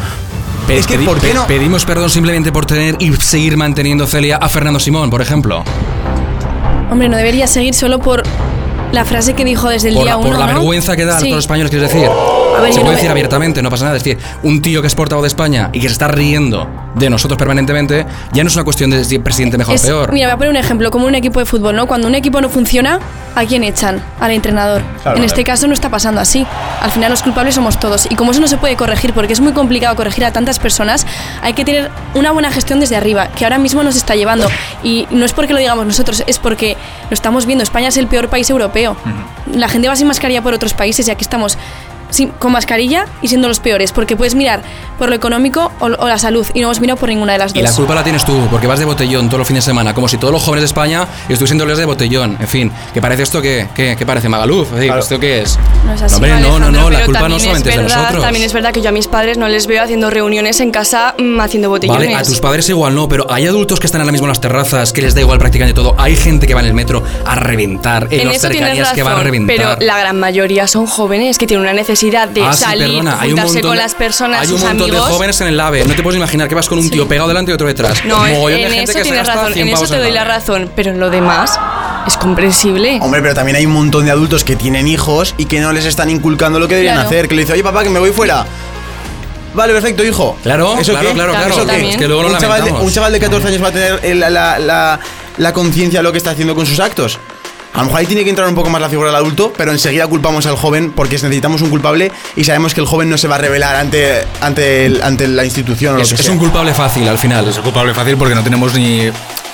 Pe- 0.67 0.77
es 0.77 0.85
que, 0.87 0.99
¿por 0.99 1.19
qué 1.19 1.33
no? 1.33 1.47
Pedimos 1.47 1.85
perdón 1.85 2.09
simplemente 2.09 2.51
por 2.51 2.65
tener 2.65 2.95
y 2.99 3.13
seguir 3.15 3.55
manteniendo 3.57 4.05
Celia 4.05 4.35
a 4.37 4.49
Fernando 4.49 4.79
Simón, 4.79 5.09
por 5.09 5.21
ejemplo. 5.21 5.63
Hombre, 6.91 7.07
no 7.09 7.17
debería 7.17 7.47
seguir 7.47 7.73
solo 7.73 7.99
por 7.99 8.23
la 8.91 9.05
frase 9.05 9.33
que 9.33 9.43
dijo 9.45 9.69
desde 9.69 9.89
el 9.89 9.95
Por, 9.95 10.03
día 10.03 10.11
la- 10.13 10.17
uno. 10.17 10.27
por 10.29 10.39
la 10.39 10.47
¿no? 10.47 10.53
vergüenza 10.53 10.95
que 10.95 11.05
da 11.05 11.15
a 11.17 11.19
Sí. 11.19 11.25
todos 11.25 11.35
los 11.37 11.43
españoles, 11.45 11.69
quieres 11.71 11.91
decir. 11.91 12.09
Ver, 12.61 12.73
se 12.73 12.79
puede 12.79 12.85
no 12.85 12.91
decir 12.95 13.07
me- 13.07 13.11
abiertamente, 13.11 13.61
no 13.61 13.69
pasa 13.69 13.85
nada. 13.85 13.97
Es 13.97 14.03
decir, 14.03 14.17
un 14.43 14.61
tío 14.61 14.81
que 14.81 14.87
es 14.87 14.95
portavoz 14.95 15.23
de 15.23 15.27
España 15.27 15.69
y 15.73 15.79
que 15.79 15.87
se 15.87 15.93
está 15.93 16.07
riendo 16.07 16.67
de 16.95 17.09
nosotros 17.09 17.37
permanentemente, 17.37 18.05
ya 18.33 18.43
no 18.43 18.49
es 18.49 18.55
una 18.55 18.63
cuestión 18.63 18.89
de 18.89 19.03
si 19.05 19.19
presidente 19.19 19.57
mejor 19.57 19.75
o 19.77 19.81
peor. 19.81 20.13
Mira, 20.13 20.27
voy 20.27 20.33
a 20.33 20.37
poner 20.37 20.49
un 20.51 20.57
ejemplo, 20.57 20.89
como 20.91 21.05
un 21.05 21.15
equipo 21.15 21.39
de 21.39 21.45
fútbol, 21.45 21.75
¿no? 21.75 21.85
Cuando 21.87 22.07
un 22.07 22.15
equipo 22.15 22.41
no 22.41 22.49
funciona, 22.49 22.99
¿a 23.35 23.45
quién 23.45 23.63
echan? 23.63 24.01
Al 24.19 24.31
entrenador. 24.31 24.81
Claro, 25.03 25.17
en 25.17 25.23
este 25.23 25.43
caso 25.43 25.67
no 25.67 25.73
está 25.73 25.89
pasando 25.89 26.19
así. 26.21 26.45
Al 26.81 26.91
final 26.91 27.11
los 27.11 27.21
culpables 27.23 27.55
somos 27.55 27.79
todos. 27.79 28.07
Y 28.09 28.15
como 28.15 28.31
eso 28.31 28.39
no 28.41 28.47
se 28.47 28.57
puede 28.57 28.75
corregir, 28.75 29.13
porque 29.13 29.33
es 29.33 29.39
muy 29.41 29.51
complicado 29.53 29.95
corregir 29.95 30.25
a 30.25 30.31
tantas 30.31 30.57
personas, 30.59 31.05
hay 31.41 31.53
que 31.53 31.63
tener 31.65 31.91
una 32.15 32.31
buena 32.31 32.51
gestión 32.51 32.79
desde 32.79 32.95
arriba, 32.95 33.27
que 33.27 33.45
ahora 33.45 33.57
mismo 33.59 33.83
nos 33.83 33.95
está 33.95 34.15
llevando. 34.15 34.47
Y 34.83 35.07
no 35.11 35.25
es 35.25 35.33
porque 35.33 35.53
lo 35.53 35.59
digamos 35.59 35.85
nosotros, 35.85 36.23
es 36.25 36.39
porque 36.39 36.77
lo 37.09 37.13
estamos 37.13 37.45
viendo. 37.45 37.63
España 37.63 37.89
es 37.89 37.97
el 37.97 38.07
peor 38.07 38.29
país 38.29 38.49
europeo. 38.49 38.95
La 39.53 39.67
gente 39.69 39.87
va 39.87 39.95
sin 39.95 40.07
mascarilla 40.07 40.41
por 40.41 40.53
otros 40.53 40.73
países 40.73 41.07
y 41.07 41.11
aquí 41.11 41.23
estamos 41.23 41.57
sin- 42.09 42.29
con 42.29 42.51
mascarilla 42.51 43.05
y 43.21 43.27
siendo 43.27 43.47
los 43.47 43.59
peores, 43.59 43.91
porque 43.91 44.15
puedes 44.15 44.35
mirar 44.35 44.61
por 44.97 45.09
lo 45.09 45.15
económico 45.15 45.71
o, 45.79 45.85
o 45.85 46.07
la 46.07 46.17
salud 46.17 46.45
y 46.53 46.61
no 46.61 46.67
hemos 46.67 46.79
mirado 46.81 46.97
por 46.99 47.09
ninguna 47.09 47.33
de 47.33 47.39
las 47.39 47.53
Y 47.55 47.61
la 47.61 47.69
dos. 47.69 47.77
culpa 47.77 47.95
la 47.95 48.03
tienes 48.03 48.25
tú, 48.25 48.47
porque 48.49 48.67
vas 48.67 48.79
de 48.79 48.85
botellón 48.85 49.27
todos 49.27 49.39
los 49.39 49.47
fines 49.47 49.63
de 49.65 49.69
semana, 49.71 49.93
como 49.93 50.07
si 50.07 50.17
todos 50.17 50.31
los 50.33 50.41
jóvenes 50.43 50.61
de 50.63 50.65
España 50.67 51.07
estuviesen 51.29 51.57
dobles 51.57 51.77
de 51.77 51.85
botellón. 51.85 52.37
En 52.39 52.47
fin, 52.47 52.71
¿qué 52.93 53.01
parece 53.01 53.23
esto 53.23 53.41
qué? 53.41 53.67
¿Qué, 53.75 53.95
qué 53.97 54.05
parece 54.05 54.29
Magaluf? 54.29 54.73
Es 54.73 54.85
Claro. 54.85 54.99
¿Esto 55.01 55.19
qué 55.19 55.41
es? 55.41 55.59
No 55.85 55.93
es 55.93 56.01
así. 56.01 56.15
hombre, 56.15 56.31
no, 56.39 56.59
no, 56.59 56.71
no, 56.71 56.89
la 56.89 57.05
culpa 57.05 57.27
no 57.29 57.37
solamente 57.39 57.69
es, 57.69 57.75
de 57.75 57.81
verdad, 57.83 57.97
nosotros. 57.97 58.23
También 58.23 58.45
es 58.45 58.53
verdad 58.53 58.71
que 58.71 58.81
yo 58.81 58.89
a 58.89 58.91
mis 58.91 59.07
padres 59.07 59.37
no 59.37 59.47
les 59.47 59.67
veo 59.67 59.83
haciendo 59.83 60.09
reuniones 60.09 60.59
en 60.59 60.71
casa 60.71 61.13
mm, 61.17 61.39
haciendo 61.39 61.69
botellones. 61.69 62.07
Vale, 62.07 62.15
a 62.15 62.23
tus 62.23 62.39
padres 62.39 62.67
igual 62.69 62.95
no, 62.95 63.07
pero 63.07 63.25
hay 63.29 63.45
adultos 63.47 63.79
que 63.79 63.85
están 63.85 64.01
ahora 64.01 64.11
mismo 64.11 64.25
en 64.25 64.29
las 64.29 64.41
terrazas, 64.41 64.93
que 64.93 65.01
les 65.01 65.13
da 65.13 65.21
igual 65.21 65.37
prácticamente 65.39 65.75
todo. 65.79 65.93
Hay 65.97 66.15
gente 66.15 66.47
que 66.47 66.53
va 66.53 66.61
en 66.61 66.67
el 66.67 66.73
metro 66.73 67.03
a 67.25 67.35
reventar, 67.35 68.07
en, 68.11 68.21
en 68.21 68.27
las 68.29 68.41
cercanías 68.41 68.77
razón, 68.79 68.95
que 68.95 69.03
van 69.03 69.17
a 69.19 69.23
reventar. 69.23 69.55
pero 69.77 69.85
la 69.85 69.99
gran 69.99 70.19
mayoría 70.19 70.67
son 70.67 70.85
jóvenes 70.87 71.37
que 71.37 71.45
tienen 71.47 71.61
una 71.63 71.73
necesidad 71.73 71.96
de 71.99 72.43
Ah, 72.43 72.53
sí, 72.53 72.63
salir, 72.63 72.87
perdona, 72.87 73.17
juntarse 73.17 73.53
montón 73.53 73.61
con 73.63 73.71
de- 73.71 73.77
las 73.83 73.95
personas, 73.95 74.41
Hay 74.41 74.47
un 74.47 74.51
sus 74.53 74.61
montón 74.61 74.81
amigos. 74.89 75.07
de 75.07 75.13
jóvenes 75.13 75.41
en 75.41 75.47
el 75.47 75.59
AVE. 75.59 75.85
No 75.85 75.95
te 75.95 76.03
puedes 76.03 76.17
imaginar 76.17 76.47
que 76.47 76.53
vas 76.55 76.67
con 76.69 76.77
un 76.77 76.89
tío 76.89 77.07
pegado 77.07 77.27
delante 77.27 77.51
y 77.51 77.55
otro 77.55 77.65
detrás. 77.67 78.05
No, 78.05 78.25
en- 78.27 78.33
Mogollón 78.35 78.59
de 78.59 78.65
en 78.67 78.71
gente 78.71 78.83
eso 78.91 78.93
que 78.93 78.97
se 78.99 79.03
tienes 79.11 79.27
razón, 79.27 79.53
100 79.53 79.67
en 79.67 79.73
eso 79.73 79.87
te 79.87 79.97
doy 79.97 80.11
la 80.11 80.23
razón, 80.23 80.71
pero 80.75 80.91
en 80.91 80.99
lo 80.99 81.09
demás 81.09 81.59
es 82.05 82.15
comprensible. 82.17 82.99
Hombre, 83.01 83.21
pero 83.21 83.33
también 83.33 83.57
hay 83.57 83.65
un 83.65 83.73
montón 83.73 84.05
de 84.05 84.11
adultos 84.11 84.43
que 84.43 84.55
tienen 84.55 84.87
hijos 84.87 85.33
y 85.37 85.45
que 85.45 85.59
no 85.59 85.73
les 85.73 85.85
están 85.85 86.09
inculcando 86.11 86.59
lo 86.59 86.67
que 86.67 86.75
deberían 86.75 86.95
Claro. 86.97 87.09
hacer. 87.09 87.27
Que 87.27 87.33
le 87.35 87.41
dice, 87.41 87.53
oye 87.53 87.63
papá, 87.63 87.83
que 87.83 87.89
me 87.89 87.99
voy 87.99 88.11
fuera. 88.11 88.45
Vale, 89.53 89.73
perfecto, 89.73 90.03
hijo. 90.03 90.37
Claro, 90.43 90.77
¿Eso 90.77 90.91
claro, 90.91 91.07
qué? 91.09 91.13
claro, 91.15 91.31
claro, 91.33 91.47
¿Eso 91.53 91.61
qué? 91.61 91.67
también. 91.71 91.91
Es 91.93 91.97
que 91.97 92.07
luego 92.07 92.21
lo 92.23 92.29
un, 92.29 92.37
chaval 92.37 92.63
de, 92.63 92.71
un 92.73 92.91
chaval 92.93 93.11
de 93.11 93.19
14 93.19 93.47
años 93.47 93.63
va 93.63 93.69
a 93.69 93.71
tener 93.71 93.99
el- 94.03 94.19
la, 94.19 94.29
la, 94.29 94.59
la- 94.59 94.99
la 95.37 95.53
conciencia 95.53 95.99
de 95.99 96.03
lo 96.03 96.11
que 96.11 96.19
está 96.19 96.31
haciendo 96.31 96.53
con 96.53 96.65
sus 96.67 96.79
actos. 96.79 97.17
A 97.77 97.81
lo 97.81 97.85
mejor 97.85 97.99
ahí 97.99 98.05
tiene 98.07 98.23
que 98.23 98.29
entrar 98.31 98.49
un 98.49 98.55
poco 98.55 98.69
más 98.71 98.81
la 98.81 98.89
figura 98.89 99.07
del 99.09 99.15
adulto, 99.17 99.53
pero 99.55 99.71
enseguida 99.71 100.07
culpamos 100.07 100.45
al 100.47 100.55
joven 100.55 100.91
porque 100.95 101.13
necesitamos 101.15 101.61
un 101.61 101.69
culpable 101.69 102.11
y 102.35 102.43
sabemos 102.43 102.73
que 102.73 102.81
el 102.81 102.87
joven 102.87 103.09
no 103.09 103.17
se 103.19 103.27
va 103.27 103.35
a 103.35 103.37
revelar 103.37 103.75
ante, 103.75 104.23
ante, 104.41 104.85
el- 104.87 105.01
ante 105.03 105.27
la 105.27 105.45
institución 105.45 105.93
o 105.93 105.97
lo 105.97 106.03
Es, 106.03 106.09
que 106.09 106.15
es 106.15 106.21
sea. 106.23 106.31
un 106.33 106.39
culpable 106.39 106.73
fácil 106.73 107.07
al 107.07 107.17
final. 107.19 107.47
Es 107.47 107.59
culpable 107.59 107.93
fácil 107.93 108.17
porque 108.17 108.33
no 108.35 108.43
tenemos 108.43 108.73
ni. 108.73 109.09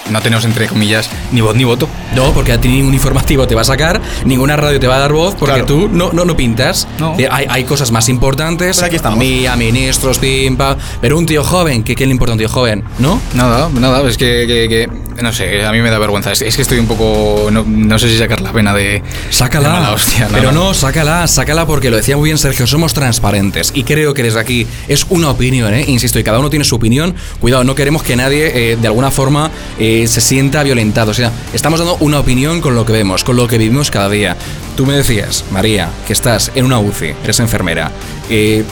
No 0.10 0.22
tenemos, 0.22 0.44
entre 0.44 0.68
comillas, 0.68 1.10
ni 1.32 1.40
voz 1.40 1.56
ni 1.56 1.64
voto. 1.64 1.88
No, 2.14 2.34
porque 2.34 2.52
a 2.52 2.60
ti 2.60 2.68
ningún 2.68 2.94
informativo 2.94 3.48
te 3.48 3.56
va 3.56 3.62
a 3.62 3.64
sacar, 3.64 4.02
ninguna 4.26 4.58
radio 4.58 4.78
te 4.78 4.86
va 4.86 4.98
a 4.98 5.00
dar 5.00 5.14
voz, 5.14 5.34
porque 5.34 5.54
Claro. 5.54 5.66
tú 5.66 5.88
no, 5.90 6.12
no, 6.12 6.26
no 6.26 6.36
pintas. 6.36 6.90
No. 7.00 7.16
Eh, 7.18 7.30
Hay, 7.32 7.46
hay 7.50 7.64
cosas 7.64 7.90
más 7.92 8.10
importantes, 8.10 8.76
Pero 8.76 8.88
aquí 8.88 8.98
estamos. 8.98 9.18
economía, 9.18 9.56
ministros, 9.56 10.18
pimpa. 10.20 10.76
Pero 11.00 11.18
un 11.18 11.26
tío 11.26 11.42
joven, 11.46 11.84
¿qué, 11.86 11.96
¿qué 11.96 12.06
le 12.06 12.12
importa 12.12 12.32
a 12.32 12.36
un 12.36 12.40
tío 12.40 12.50
joven? 12.50 12.84
¿No? 13.00 13.22
Nada, 13.34 13.70
nada, 13.70 14.02
es 14.10 14.18
que, 14.18 14.44
que- 14.46 14.68
que- 14.68 15.13
no 15.22 15.32
sé, 15.32 15.66
a 15.66 15.72
mí 15.72 15.82
me 15.82 15.90
da 15.90 16.00
vergüenza. 16.00 16.32
Es, 16.32 16.42
es 16.42 16.56
que 16.56 16.62
estoy 16.62 16.80
un 16.80 16.88
poco. 16.88 17.50
No, 17.52 17.64
no 17.68 18.00
sé 18.00 18.10
si 18.10 18.18
sacar 18.18 18.42
la 18.42 18.52
pena 18.52 18.74
de. 18.74 19.02
Sácala. 19.30 19.70
de 19.70 19.74
mala 19.74 19.92
hostia, 19.94 20.28
pero 20.32 20.52
no, 20.52 20.74
sácala, 20.74 21.28
sácala 21.28 21.66
porque 21.66 21.90
lo 21.90 21.98
decía 21.98 22.18
muy 22.18 22.30
bien 22.30 22.38
Sergio, 22.38 22.68
somos 22.68 22.94
transparentes. 22.94 23.72
Y 23.76 23.84
creo 23.84 24.14
que 24.14 24.24
desde 24.24 24.40
aquí 24.40 24.68
es 24.88 25.06
una 25.10 25.30
opinión, 25.30 25.74
¿eh? 25.74 25.86
insisto, 25.88 26.20
y 26.20 26.24
cada 26.24 26.40
uno 26.40 26.50
tiene 26.50 26.66
su 26.66 26.76
opinión. 26.76 27.16
Cuidado, 27.40 27.64
no 27.64 27.76
queremos 27.76 28.04
que 28.04 28.16
nadie 28.16 28.72
eh, 28.72 28.78
de 28.78 28.88
alguna 28.88 29.12
forma 29.12 29.52
eh, 29.80 30.06
se 30.08 30.22
sienta 30.22 30.64
violentado. 30.64 31.12
O 31.12 31.14
sea, 31.14 31.32
estamos 31.54 31.80
dando 31.80 31.98
una 31.98 32.20
opinión 32.20 32.62
con 32.62 32.76
lo 32.76 32.86
que 32.86 32.94
vemos, 32.94 33.24
con 33.24 33.36
lo 33.36 33.48
que 33.48 33.58
vivimos 33.58 33.92
cada 33.92 34.10
día. 34.10 34.36
Tú 34.76 34.86
me 34.86 34.94
decías, 34.94 35.46
María, 35.52 35.90
que 36.08 36.14
estás 36.14 36.52
en 36.56 36.66
una 36.66 36.80
UCI, 36.80 37.14
eres 37.24 37.40
enfermera. 37.40 37.92
Eh, 38.30 38.64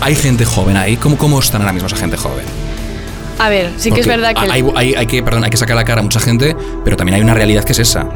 hay 0.00 0.14
gente 0.14 0.44
joven 0.44 0.76
ahí. 0.76 0.96
¿Cómo, 0.96 1.18
¿Cómo 1.18 1.40
están 1.40 1.62
ahora 1.62 1.72
mismo 1.72 1.88
esa 1.88 1.96
gente 1.96 2.16
joven? 2.16 2.57
A 3.38 3.48
ver, 3.48 3.70
sí 3.76 3.90
que 3.92 4.00
es 4.00 4.06
verdad 4.06 4.34
que... 4.34 4.50
Hay, 4.50 4.64
hay- 4.74 4.94
hay 4.94 5.06
que, 5.06 5.22
perdón, 5.22 5.44
hay 5.44 5.50
que 5.50 5.56
sacar 5.56 5.76
la 5.76 5.84
cara 5.84 6.00
a 6.00 6.02
mucha 6.02 6.18
gente, 6.20 6.56
pero 6.84 6.96
también 6.96 7.14
hay 7.16 7.20
una 7.22 7.34
realidad 7.34 7.62
que 7.64 7.72
es 7.72 7.78
esa. 7.78 8.06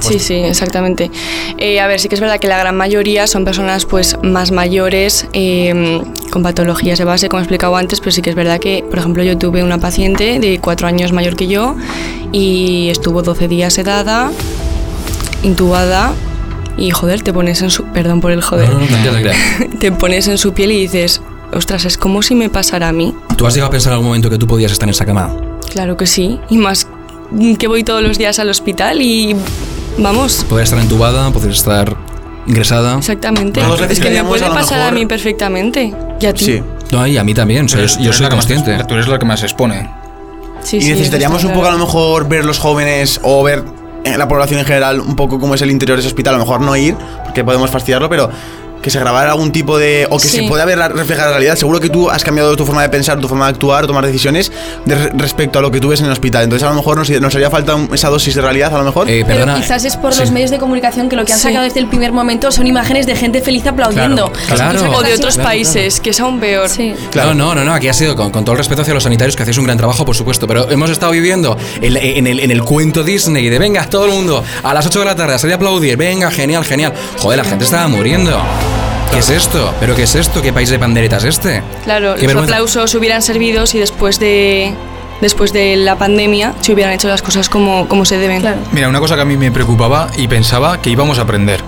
Sí, 0.00 0.18
sí, 0.18 0.34
exactamente. 0.34 1.10
Eh, 1.58 1.78
a 1.80 1.86
ver, 1.86 2.00
sí 2.00 2.08
que 2.08 2.16
es 2.16 2.20
verdad 2.20 2.40
que 2.40 2.48
la 2.48 2.58
gran 2.58 2.76
mayoría 2.76 3.26
son 3.26 3.44
personas 3.44 3.84
pues 3.84 4.16
más 4.22 4.50
mayores, 4.50 5.28
eh, 5.32 6.02
con 6.30 6.42
patologías 6.42 6.98
de 6.98 7.04
base, 7.04 7.28
como 7.28 7.40
he 7.40 7.44
explicado 7.44 7.76
antes, 7.76 8.00
pero 8.00 8.10
sí 8.10 8.20
que 8.20 8.30
es 8.30 8.36
verdad 8.36 8.58
que, 8.58 8.84
por 8.88 8.98
ejemplo, 8.98 9.22
yo 9.22 9.38
tuve 9.38 9.62
una 9.62 9.78
paciente 9.78 10.40
de 10.40 10.58
cuatro 10.60 10.88
años 10.88 11.12
mayor 11.12 11.36
que 11.36 11.46
yo 11.46 11.76
y 12.32 12.88
estuvo 12.90 13.22
12 13.22 13.46
días 13.46 13.74
sedada, 13.74 14.32
intubada 15.42 16.12
y, 16.76 16.90
joder, 16.90 17.22
te 17.22 17.32
pones 17.32 17.62
en 17.62 17.70
su... 17.70 17.84
Perdón 17.84 18.20
por 18.20 18.32
el 18.32 18.42
joder. 18.42 18.68
No, 18.70 18.80
no, 18.80 19.20
no, 19.20 19.30
te 19.78 19.92
pones 19.92 20.26
en 20.26 20.38
su 20.38 20.52
piel 20.52 20.72
y 20.72 20.80
dices, 20.80 21.20
ostras, 21.54 21.84
es 21.84 21.96
como 21.98 22.22
si 22.22 22.34
me 22.34 22.48
pasara 22.50 22.88
a 22.88 22.92
mí. 22.92 23.14
¿Tú 23.36 23.46
has 23.46 23.54
llegado 23.54 23.68
a 23.68 23.70
pensar 23.72 23.90
en 23.90 23.94
algún 23.94 24.08
momento 24.08 24.30
que 24.30 24.38
tú 24.38 24.46
podías 24.46 24.72
estar 24.72 24.86
en 24.88 24.90
esa 24.90 25.04
cama? 25.06 25.34
Claro 25.70 25.96
que 25.96 26.06
sí, 26.06 26.38
y 26.50 26.58
más 26.58 26.86
que 27.58 27.66
voy 27.66 27.84
todos 27.84 28.02
los 28.02 28.18
días 28.18 28.38
al 28.38 28.48
hospital 28.50 29.00
y 29.02 29.34
vamos, 29.98 30.44
Podrías 30.48 30.68
estar 30.70 30.80
entubada, 30.82 31.30
podrías 31.30 31.56
estar 31.58 31.96
ingresada. 32.46 32.98
exactamente. 32.98 33.60
Es 33.88 33.98
que 34.00 34.10
me 34.10 34.24
puede 34.24 34.44
a 34.44 34.50
pasar 34.50 34.78
a 34.80 34.84
mejor- 34.84 34.98
mí 34.98 35.06
perfectamente. 35.06 35.92
Y 36.20 36.26
a 36.26 36.32
ti. 36.34 36.44
Sí. 36.44 36.62
No, 36.92 37.06
y 37.06 37.16
a 37.16 37.24
mí 37.24 37.34
también, 37.34 37.64
o 37.64 37.68
sea, 37.68 37.84
yo, 37.84 37.98
yo 38.00 38.12
soy 38.12 38.24
la 38.24 38.30
consciente. 38.30 38.78
tú 38.86 38.94
eres 38.94 39.08
la 39.08 39.18
que 39.18 39.24
más 39.24 39.40
se 39.40 39.46
expone. 39.46 39.90
Sí, 40.62 40.76
y 40.76 40.82
sí, 40.82 40.88
necesitaríamos 40.90 41.42
un 41.44 41.50
poco 41.52 41.66
a 41.66 41.70
lo 41.70 41.76
claro. 41.76 41.86
mejor 41.86 42.28
ver 42.28 42.44
los 42.44 42.58
jóvenes 42.58 43.20
o 43.22 43.42
ver 43.42 43.64
en 44.04 44.18
la 44.18 44.28
población 44.28 44.60
en 44.60 44.66
general 44.66 45.00
un 45.00 45.16
poco 45.16 45.40
cómo 45.40 45.54
es 45.54 45.62
el 45.62 45.70
interior 45.70 45.96
de 45.96 46.00
ese 46.00 46.08
hospital. 46.08 46.34
A 46.34 46.38
lo 46.38 46.44
mejor 46.44 46.60
no 46.60 46.76
ir, 46.76 46.94
porque 47.24 47.42
podemos 47.42 47.70
fastidiarlo, 47.70 48.08
pero 48.08 48.30
que 48.84 48.90
se 48.90 49.00
grabara 49.00 49.30
algún 49.32 49.50
tipo 49.50 49.78
de... 49.78 50.06
o 50.10 50.18
que 50.18 50.28
Sí. 50.28 50.40
se 50.40 50.42
pueda 50.42 50.66
ver 50.66 50.78
reflejar 50.78 51.24
la 51.26 51.30
realidad. 51.32 51.56
Seguro 51.56 51.80
que 51.80 51.88
tú 51.88 52.10
has 52.10 52.22
cambiado 52.22 52.54
tu 52.54 52.66
forma 52.66 52.82
de 52.82 52.90
pensar, 52.90 53.18
tu 53.18 53.28
forma 53.28 53.46
de 53.46 53.52
actuar, 53.52 53.86
tomar 53.86 54.04
decisiones 54.04 54.52
de 54.84 54.94
re- 54.94 55.10
respecto 55.14 55.58
a 55.58 55.62
lo 55.62 55.70
que 55.70 55.80
tú 55.80 55.88
ves 55.88 56.00
en 56.00 56.06
el 56.06 56.12
hospital. 56.12 56.44
Entonces 56.44 56.66
a 56.66 56.68
lo 56.70 56.76
mejor 56.76 56.98
nos, 56.98 57.08
nos 57.08 57.34
haría 57.34 57.48
falta 57.50 57.78
esa 57.94 58.10
dosis 58.10 58.34
de 58.34 58.42
realidad, 58.42 58.74
a 58.74 58.78
lo 58.78 58.84
mejor. 58.84 59.08
Eh, 59.08 59.24
Pero 59.26 59.38
perdona. 59.40 59.56
quizás 59.58 59.84
es 59.86 59.96
por 59.96 60.12
sí. 60.12 60.20
los 60.20 60.30
medios 60.32 60.50
de 60.50 60.58
comunicación 60.58 61.08
que 61.08 61.16
lo 61.16 61.24
que 61.24 61.32
han 61.32 61.38
Sí. 61.38 61.44
sacado 61.48 61.64
desde 61.64 61.80
el 61.80 61.86
primer 61.88 62.12
momento 62.12 62.52
son 62.52 62.66
imágenes 62.66 63.06
de 63.06 63.16
gente 63.16 63.40
feliz 63.40 63.66
aplaudiendo. 63.66 64.30
Claro, 64.54 64.78
claro. 64.78 64.98
O 64.98 65.02
de 65.02 65.14
otros 65.14 65.34
Claro, 65.36 65.48
países, 65.48 66.00
que 66.00 66.10
es 66.10 66.20
aún 66.20 66.38
peor. 66.38 66.68
Sí. 66.68 66.94
Claro. 67.10 67.32
No, 67.34 67.54
no, 67.54 67.62
no, 67.62 67.64
no, 67.64 67.72
aquí 67.74 67.88
ha 67.88 67.94
sido 67.94 68.14
con, 68.14 68.30
con 68.30 68.44
todo 68.44 68.52
el 68.52 68.58
respeto 68.58 68.82
hacia 68.82 68.92
los 68.92 69.04
sanitarios 69.04 69.34
que 69.36 69.42
hacéis 69.44 69.56
un 69.56 69.64
gran 69.64 69.78
trabajo, 69.78 70.04
por 70.04 70.14
supuesto, 70.14 70.46
pero 70.46 70.70
hemos 70.70 70.90
estado 70.90 71.12
viviendo 71.12 71.56
en, 71.80 71.96
en 71.96 72.26
el, 72.26 72.40
en 72.40 72.50
el 72.50 72.62
cuento 72.62 73.02
Disney 73.02 73.48
de 73.48 73.58
venga, 73.58 73.88
todo 73.88 74.04
el 74.04 74.10
mundo 74.12 74.44
a 74.62 74.74
las 74.74 74.84
8 74.86 74.98
de 74.98 75.04
la 75.06 75.14
tarde 75.16 75.34
a 75.34 75.38
salir 75.38 75.54
a 75.54 75.56
aplaudir, 75.56 75.96
venga, 75.96 76.30
genial, 76.30 76.64
genial. 76.64 76.92
Joder, 77.18 77.38
la 77.38 77.44
gente 77.44 77.64
estaba 77.64 77.88
muriendo. 77.88 78.38
¿Qué 79.14 79.20
es 79.20 79.30
esto? 79.30 79.72
¿Pero 79.78 79.94
qué 79.94 80.02
es 80.02 80.14
esto? 80.16 80.42
¿Qué 80.42 80.52
país 80.52 80.70
de 80.70 80.78
panderetas 80.80 81.22
es 81.22 81.38
este? 81.38 81.62
Claro, 81.84 82.12
los 82.12 82.20
vergüenza. 82.20 82.42
aplausos 82.42 82.92
hubieran 82.96 83.22
servido 83.22 83.64
si 83.64 83.78
después 83.78 84.18
de 84.18 84.74
después 85.20 85.52
de 85.52 85.76
la 85.76 85.96
pandemia 85.96 86.52
se 86.60 86.72
hubieran 86.72 86.92
hecho 86.92 87.06
las 87.06 87.22
cosas 87.22 87.48
como, 87.48 87.86
como 87.86 88.04
se 88.04 88.18
deben. 88.18 88.40
Claro. 88.40 88.58
Mira, 88.72 88.88
una 88.88 88.98
cosa 88.98 89.14
que 89.14 89.22
a 89.22 89.24
mí 89.24 89.36
me 89.36 89.52
preocupaba 89.52 90.08
y 90.16 90.26
pensaba 90.26 90.82
que 90.82 90.90
íbamos 90.90 91.20
a 91.20 91.22
aprender. 91.22 91.60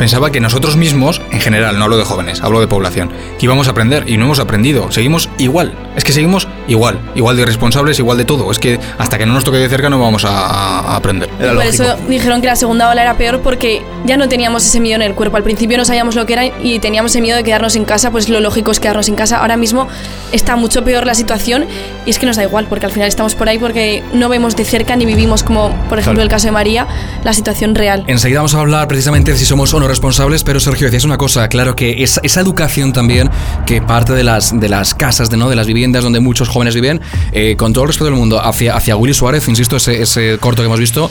Pensaba 0.00 0.32
que 0.32 0.40
nosotros 0.40 0.78
mismos, 0.78 1.20
en 1.30 1.42
general, 1.42 1.78
no 1.78 1.84
hablo 1.84 1.98
de 1.98 2.04
jóvenes, 2.04 2.40
hablo 2.40 2.58
de 2.58 2.66
población, 2.66 3.10
que 3.38 3.44
íbamos 3.44 3.68
a 3.68 3.72
aprender 3.72 4.08
y 4.08 4.16
no 4.16 4.24
hemos 4.24 4.38
aprendido. 4.38 4.90
Seguimos 4.90 5.28
igual. 5.36 5.74
Es 5.94 6.04
que 6.04 6.14
seguimos 6.14 6.48
igual. 6.68 6.98
Igual 7.14 7.36
de 7.36 7.42
irresponsables, 7.42 7.98
igual 7.98 8.16
de 8.16 8.24
todo. 8.24 8.50
Es 8.50 8.58
que 8.58 8.80
hasta 8.96 9.18
que 9.18 9.26
no 9.26 9.34
nos 9.34 9.44
toque 9.44 9.58
de 9.58 9.68
cerca 9.68 9.90
no 9.90 9.98
vamos 9.98 10.24
a, 10.24 10.30
a 10.30 10.96
aprender. 10.96 11.28
Era 11.38 11.52
Por 11.52 11.66
lógico. 11.66 11.84
eso 11.84 11.96
dijeron 12.08 12.40
que 12.40 12.46
la 12.46 12.56
segunda 12.56 12.88
ola 12.88 13.02
era 13.02 13.18
peor 13.18 13.40
porque 13.42 13.82
ya 14.06 14.16
no 14.16 14.26
teníamos 14.26 14.64
ese 14.64 14.80
miedo 14.80 14.96
en 14.96 15.02
el 15.02 15.14
cuerpo. 15.14 15.36
Al 15.36 15.42
principio 15.42 15.76
no 15.76 15.84
sabíamos 15.84 16.14
lo 16.14 16.24
que 16.24 16.32
era 16.32 16.46
y 16.46 16.78
teníamos 16.78 17.12
ese 17.12 17.20
miedo 17.20 17.36
de 17.36 17.44
quedarnos 17.44 17.76
en 17.76 17.84
casa, 17.84 18.10
pues 18.10 18.30
lo 18.30 18.40
lógico 18.40 18.70
es 18.70 18.80
quedarnos 18.80 19.06
en 19.10 19.16
casa. 19.16 19.36
Ahora 19.40 19.58
mismo 19.58 19.86
está 20.32 20.56
mucho 20.56 20.82
peor 20.82 21.04
la 21.04 21.14
situación 21.14 21.66
y 22.06 22.10
es 22.10 22.18
que 22.18 22.24
nos 22.24 22.36
da 22.36 22.44
igual 22.44 22.64
porque 22.70 22.86
al 22.86 22.92
final 22.92 23.06
estamos 23.06 23.34
por 23.34 23.50
ahí 23.50 23.58
porque 23.58 24.02
no 24.14 24.30
vemos 24.30 24.56
de 24.56 24.64
cerca 24.64 24.96
ni 24.96 25.04
vivimos 25.04 25.42
como, 25.42 25.74
por 25.90 25.98
ejemplo, 25.98 26.22
el 26.22 26.30
caso 26.30 26.46
de 26.46 26.52
María, 26.52 26.86
la 27.22 27.34
situación 27.34 27.74
real. 27.74 28.04
Enseguida 28.06 28.38
vamos 28.38 28.54
a 28.54 28.60
hablar 28.60 28.88
precisamente 28.88 29.32
de 29.32 29.36
si 29.36 29.44
somos 29.44 29.74
o 29.74 29.78
no 29.80 29.89
responsables, 29.90 30.44
pero 30.44 30.60
Sergio, 30.60 30.86
decías 30.86 31.04
una 31.04 31.18
cosa, 31.18 31.48
claro 31.48 31.76
que 31.76 32.02
esa, 32.02 32.40
educación 32.40 32.92
también, 32.92 33.30
que 33.66 33.82
parte 33.82 34.12
de 34.12 34.24
las, 34.24 34.58
de 34.58 34.68
las 34.68 34.94
casas, 34.94 35.28
de, 35.30 35.36
¿no? 35.36 35.50
de 35.50 35.56
las 35.56 35.66
viviendas 35.66 36.02
donde 36.02 36.20
muchos 36.20 36.48
jóvenes 36.48 36.74
viven, 36.74 37.00
eh, 37.32 37.56
con 37.56 37.72
todo 37.72 37.84
el 37.84 37.88
respeto 37.88 38.06
del 38.06 38.14
mundo, 38.14 38.40
hacia, 38.42 38.76
hacia 38.76 38.96
Willy 38.96 39.14
Suárez, 39.14 39.46
insisto, 39.48 39.76
ese, 39.76 40.00
ese 40.00 40.38
corto 40.38 40.62
que 40.62 40.66
hemos 40.66 40.80
visto, 40.80 41.10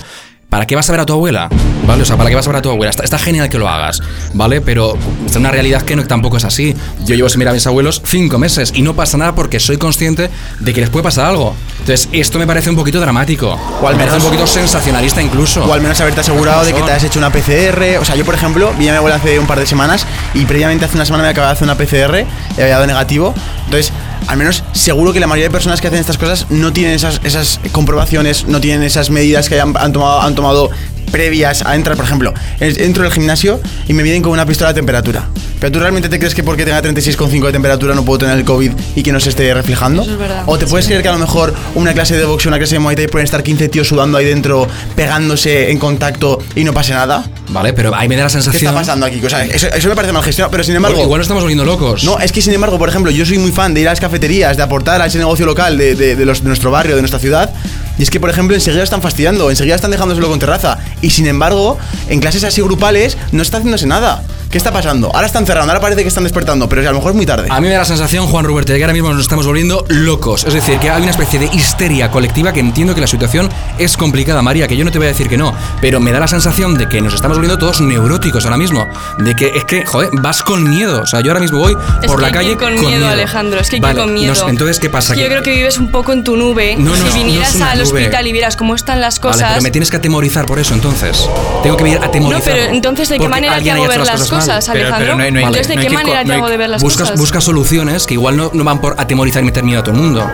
¿Para 0.50 0.66
qué 0.66 0.76
vas 0.76 0.90
a 0.90 0.94
ver 0.94 1.02
a 1.02 1.06
tu 1.06 1.14
abuela? 1.14 1.48
¿Vale? 1.86 2.02
O 2.02 2.06
sea, 2.06 2.18
¿para 2.18 2.28
qué 2.30 2.36
vas 2.36 2.46
a 2.48 2.50
ver 2.50 2.58
a 2.58 2.62
tu 2.64 2.72
abuela? 2.72 2.90
Está, 2.90 3.04
está 3.04 3.20
genial 3.20 3.50
que 3.50 3.60
lo 3.60 3.70
hagas, 3.70 4.02
¿vale? 4.34 4.62
Pero 4.62 4.98
es 5.28 5.36
una 5.36 5.52
realidad 5.52 5.84
que 5.84 5.96
no, 5.96 6.04
tampoco 6.08 6.38
es 6.38 6.44
así. 6.44 6.76
Yo 7.06 7.14
llevo 7.16 7.30
sin 7.30 7.38
mirar 7.38 7.52
a 7.52 7.54
mis 7.54 7.68
abuelos 7.68 8.02
cinco 8.04 8.40
meses 8.40 8.72
y 8.76 8.82
no 8.82 8.96
pasa 8.96 9.18
nada 9.18 9.36
porque 9.36 9.60
soy 9.60 9.78
consciente 9.78 10.32
de 10.60 10.74
que 10.74 10.82
les 10.82 10.90
puede 10.90 11.04
pasar 11.04 11.26
algo. 11.28 11.56
Entonces, 11.82 12.10
esto 12.14 12.40
me 12.40 12.48
parece 12.48 12.70
un 12.72 12.76
poquito 12.76 13.00
dramático. 13.00 13.60
O 13.82 13.88
al 13.88 13.94
me 13.96 14.00
parece 14.00 14.18
menos- 14.18 14.24
un 14.24 14.30
poquito 14.32 14.48
sensacionalista 14.48 15.22
incluso. 15.22 15.64
O 15.66 15.72
al 15.74 15.82
menos 15.82 16.02
haberte 16.02 16.22
asegurado 16.22 16.64
de 16.66 16.74
que 16.74 16.82
te 16.82 16.92
has 16.94 17.04
hecho 17.04 17.20
una 17.20 17.32
PCR. 17.32 18.00
O 18.00 18.06
sea, 18.06 18.16
yo, 18.16 18.26
por 18.26 18.34
ejemplo, 18.34 18.74
vi 18.80 18.88
a 18.88 18.92
mi 18.94 18.98
abuela 18.98 19.18
hace 19.18 19.38
un 19.38 19.46
par 19.46 19.60
de 19.60 19.68
semanas 19.68 20.08
y 20.34 20.46
previamente 20.46 20.84
hace 20.86 20.96
una 20.96 21.06
semana 21.06 21.26
me 21.26 21.30
acababa 21.30 21.54
de 21.54 21.58
hacer 21.58 21.66
una 21.66 21.76
PCR 21.78 22.26
y 22.58 22.62
había 22.62 22.74
dado 22.76 22.88
negativo. 22.88 23.36
Entonces, 23.66 23.94
al 24.28 24.38
menos 24.38 24.64
seguro 24.74 25.14
que 25.14 25.20
la 25.20 25.28
mayoría 25.28 25.48
de 25.48 25.52
personas 25.52 25.82
que 25.82 25.88
hacen 25.88 26.00
estas 26.00 26.18
cosas 26.18 26.46
no 26.50 26.72
tienen 26.74 26.94
esas, 26.94 27.20
esas 27.24 27.60
comprobaciones, 27.72 28.46
no 28.48 28.60
tienen 28.62 28.84
esas 28.84 29.10
medidas 29.10 29.50
que 29.50 29.60
han, 29.60 29.74
tomado, 29.94 30.22
han 30.22 30.36
tomado 30.36 30.70
previas 31.12 31.64
a 31.66 31.76
entrar, 31.76 31.96
por 31.96 32.06
ejemplo, 32.06 32.34
en- 32.60 32.80
entro 32.82 33.04
del 33.04 33.12
gimnasio 33.12 33.60
y 33.88 33.94
me 33.94 34.04
miden 34.04 34.22
con 34.22 34.32
una 34.32 34.46
pistola 34.46 34.70
de 34.70 34.76
temperatura. 34.76 35.26
¿Pero 35.60 35.72
tú 35.74 35.80
realmente 35.80 36.08
te 36.08 36.18
crees 36.20 36.34
que 36.34 36.42
porque 36.44 36.64
tenga 36.64 36.82
36,5 36.82 37.46
de 37.48 37.52
temperatura 37.52 37.94
no 37.94 38.06
puedo 38.06 38.20
tener 38.20 38.38
el 38.38 38.46
COVID 38.46 38.72
y 38.96 39.04
que 39.04 39.12
no 39.12 39.20
se 39.20 39.30
esté 39.30 39.54
reflejando? 39.54 40.04
Eso 40.04 40.14
es 40.14 40.18
verdad. 40.18 40.44
¿O 40.46 40.58
te 40.58 40.66
puedes 40.68 40.86
creer 40.88 41.02
que 41.02 41.10
a 41.10 41.12
lo 41.14 41.18
mejor 41.20 41.54
una 41.76 41.94
clase 41.94 42.16
de 42.16 42.24
boxeo, 42.26 42.50
una 42.50 42.58
clase 42.58 42.76
de 42.76 42.80
Muay 42.80 42.96
Thai 42.96 43.08
pueden 43.08 43.26
estar 43.26 43.44
15 43.44 43.68
tíos 43.68 43.88
sudando 43.88 44.18
ahí 44.18 44.26
dentro, 44.26 44.68
pegándose 44.96 45.72
en 45.72 45.78
contacto 45.80 46.40
y 46.56 46.64
no 46.64 46.74
pase 46.74 46.94
nada? 46.94 47.26
Vale, 47.50 47.74
pero 47.74 47.94
ahí 47.96 48.08
me 48.08 48.16
da 48.16 48.24
la 48.24 48.28
¿Qué 48.28 48.34
sensación. 48.34 48.70
está 48.70 48.74
pasando 48.80 49.06
aquí? 49.06 49.20
O 49.26 49.30
sea, 49.30 49.44
eso, 49.46 49.68
eso 49.68 49.90
me 49.90 49.96
parece 49.96 50.14
mal 50.14 50.24
gestionado, 50.24 50.52
pero 50.52 50.64
sin 50.64 50.76
embargo... 50.76 51.02
Igual 51.02 51.20
nos 51.20 51.26
estamos 51.26 51.44
volviendo 51.44 51.66
locos. 51.66 52.04
No, 52.04 52.20
es 52.20 52.32
que 52.32 52.42
sin 52.42 52.54
embargo, 52.54 52.78
por 52.78 52.88
ejemplo, 52.90 53.12
yo 53.12 53.26
soy 53.26 53.38
muy 53.40 53.52
fan 53.52 53.74
de 53.74 53.82
ir 53.82 53.88
a 53.88 53.92
las 53.92 54.00
cafeterías, 54.00 54.56
de 54.56 54.64
aportar 54.64 55.02
a 55.02 55.08
ese 55.08 55.18
negocio 55.18 55.46
local 55.46 55.78
de, 55.78 55.96
de- 55.96 56.16
de 56.16 56.26
los- 56.26 56.42
de 56.42 56.48
nuestro 56.48 56.72
barrio, 56.72 56.96
de 56.96 57.02
nuestra 57.02 57.20
ciudad. 57.20 57.52
Y 58.00 58.04
es 58.04 58.10
que, 58.10 58.20
por 58.20 58.30
ejemplo, 58.30 58.56
enseguida 58.56 58.82
están 58.82 59.02
fastidiando, 59.02 59.50
enseguida 59.50 59.76
están 59.76 59.92
dejándoselo 59.92 60.30
con 60.30 60.40
terraza. 60.40 60.80
Y 61.02 61.10
sin 61.10 61.28
embargo, 61.28 61.78
en 62.08 62.22
clases 62.22 62.46
así 62.46 62.62
grupales 62.62 63.18
no 63.34 63.42
está 63.42 63.58
haciéndose 63.58 63.86
nada. 63.86 64.24
¿Qué 64.50 64.58
está 64.58 64.72
pasando? 64.72 65.12
Ahora 65.14 65.28
están 65.28 65.46
cerrando, 65.46 65.72
ahora 65.72 65.80
parece 65.80 66.02
que 66.02 66.08
están 66.08 66.24
despertando, 66.24 66.68
pero 66.68 66.82
a 66.82 66.86
lo 66.86 66.98
mejor 66.98 67.12
es 67.12 67.16
muy 67.16 67.26
tarde. 67.28 67.50
A 67.52 67.62
mí 67.62 67.68
me 67.68 67.74
da 67.74 67.80
la 67.80 67.86
sensación, 67.86 68.26
Juan 68.26 68.46
Roberto, 68.46 68.72
de 68.72 68.80
que 68.80 68.84
ahora 68.84 68.94
mismo 68.94 69.12
nos 69.12 69.22
estamos 69.22 69.46
volviendo 69.46 69.86
locos. 69.90 70.44
Es 70.44 70.56
decir, 70.56 70.80
que 70.80 70.90
hay 70.90 71.04
una 71.04 71.12
especie 71.12 71.38
de 71.40 71.46
histeria 71.54 72.10
colectiva 72.10 72.52
que 72.52 72.60
entiendo 72.60 72.96
que 72.96 73.02
la 73.02 73.06
situación 73.06 73.48
es 73.78 73.96
complicada, 73.96 74.42
María, 74.42 74.68
que 74.68 74.76
yo 74.76 74.84
no 74.86 74.92
te 74.92 74.98
voy 74.98 75.06
a 75.06 75.10
decir 75.10 75.30
que 75.30 75.38
no, 75.38 75.54
pero 75.82 76.00
me 76.00 76.12
da 76.12 76.20
la 76.20 76.28
sensación 76.28 76.74
de 76.80 76.90
que 76.90 77.00
nos 77.00 77.14
estamos 77.14 77.38
volviendo 77.38 77.60
todos 77.60 77.80
neuróticos 77.82 78.44
ahora 78.46 78.58
mismo. 78.58 78.88
De 79.20 79.36
que 79.36 79.52
es 79.56 79.66
que, 79.66 79.86
joder, 79.86 80.10
vas 80.14 80.42
con 80.42 80.68
miedo. 80.68 81.02
O 81.04 81.06
sea, 81.06 81.22
yo 81.22 81.30
ahora 81.30 81.42
mismo 81.42 81.60
voy 81.60 81.78
Es 82.02 82.08
por 82.08 82.16
que 82.16 82.22
la 82.22 82.28
hay 82.28 82.34
que 82.34 82.40
calle 82.40 82.52
ir 82.52 82.58
con, 82.58 82.74
miedo, 82.74 83.08
Alejandro. 83.08 83.60
Es 83.60 83.70
que 83.70 83.76
hay 83.76 83.82
que 83.82 83.86
Vale, 83.88 84.00
ir 84.00 84.06
con 84.06 84.14
miedo. 84.16 84.50
entonces, 84.50 84.80
¿qué 84.80 84.90
pasa? 84.90 85.14
Es 85.14 85.18
que 85.18 85.26
yo 85.26 85.30
creo 85.30 85.44
que 85.44 85.52
vives 85.52 85.78
un 85.78 85.92
poco 85.92 86.12
en 86.12 86.24
tu 86.24 86.36
nube. 86.36 86.76
No, 86.76 86.96
no, 86.96 87.12
si 87.12 87.20
vinieras 87.20 87.54
no 87.54 87.66
al 87.66 87.78
nube. 87.78 87.89
Hospital 87.94 88.28
y 88.28 88.32
vieras 88.32 88.56
cómo 88.56 88.76
están 88.76 89.02
las 89.02 89.20
Vale, 89.20 89.34
cosas. 89.34 89.50
pero 89.52 89.62
me 89.62 89.72
tienes 89.72 89.90
que 89.90 89.98
atemorizar 89.98 90.46
por 90.46 90.60
eso, 90.60 90.74
entonces. 90.74 91.28
Tengo 91.64 91.78
que 91.78 91.84
venir 91.84 92.00
a 92.02 92.06
atemorizar. 92.06 92.40
No, 92.40 92.46
pero 92.62 92.74
entonces, 92.74 93.10
¿de 93.10 93.20
qué 93.20 93.28
manera 93.28 93.60
te 93.62 93.72
hago 93.72 93.88
ver 93.88 94.00
las 94.06 94.28
cosas, 94.30 94.66
Pero- 94.66 94.74
pero 94.74 94.88
Alejandro? 94.96 95.16
no 95.18 95.24
hay- 95.24 95.32
no 95.32 95.40
hay- 95.40 95.46
Entonces, 95.46 95.68
¿de 95.68 95.76
no 95.76 95.82
qué 95.82 95.88
ir 95.88 95.94
manera 95.94 96.24
te 96.24 96.34
hago 96.34 96.50
de 96.50 96.58
ver 96.58 96.70
las 96.70 96.82
buscas, 96.82 97.02
cosas? 97.10 97.20
buscas 97.20 97.44
soluciones 97.44 98.06
que 98.06 98.14
igual 98.16 98.38
no, 98.38 98.52
no 98.54 98.64
van 98.64 98.80
por 98.80 98.96
atemorizar 99.00 99.42
y 99.42 99.46
meter 99.46 99.64
miedo 99.64 99.80
a 99.82 99.84
todo 99.84 99.96
el 99.96 100.02
mundo. 100.02 100.30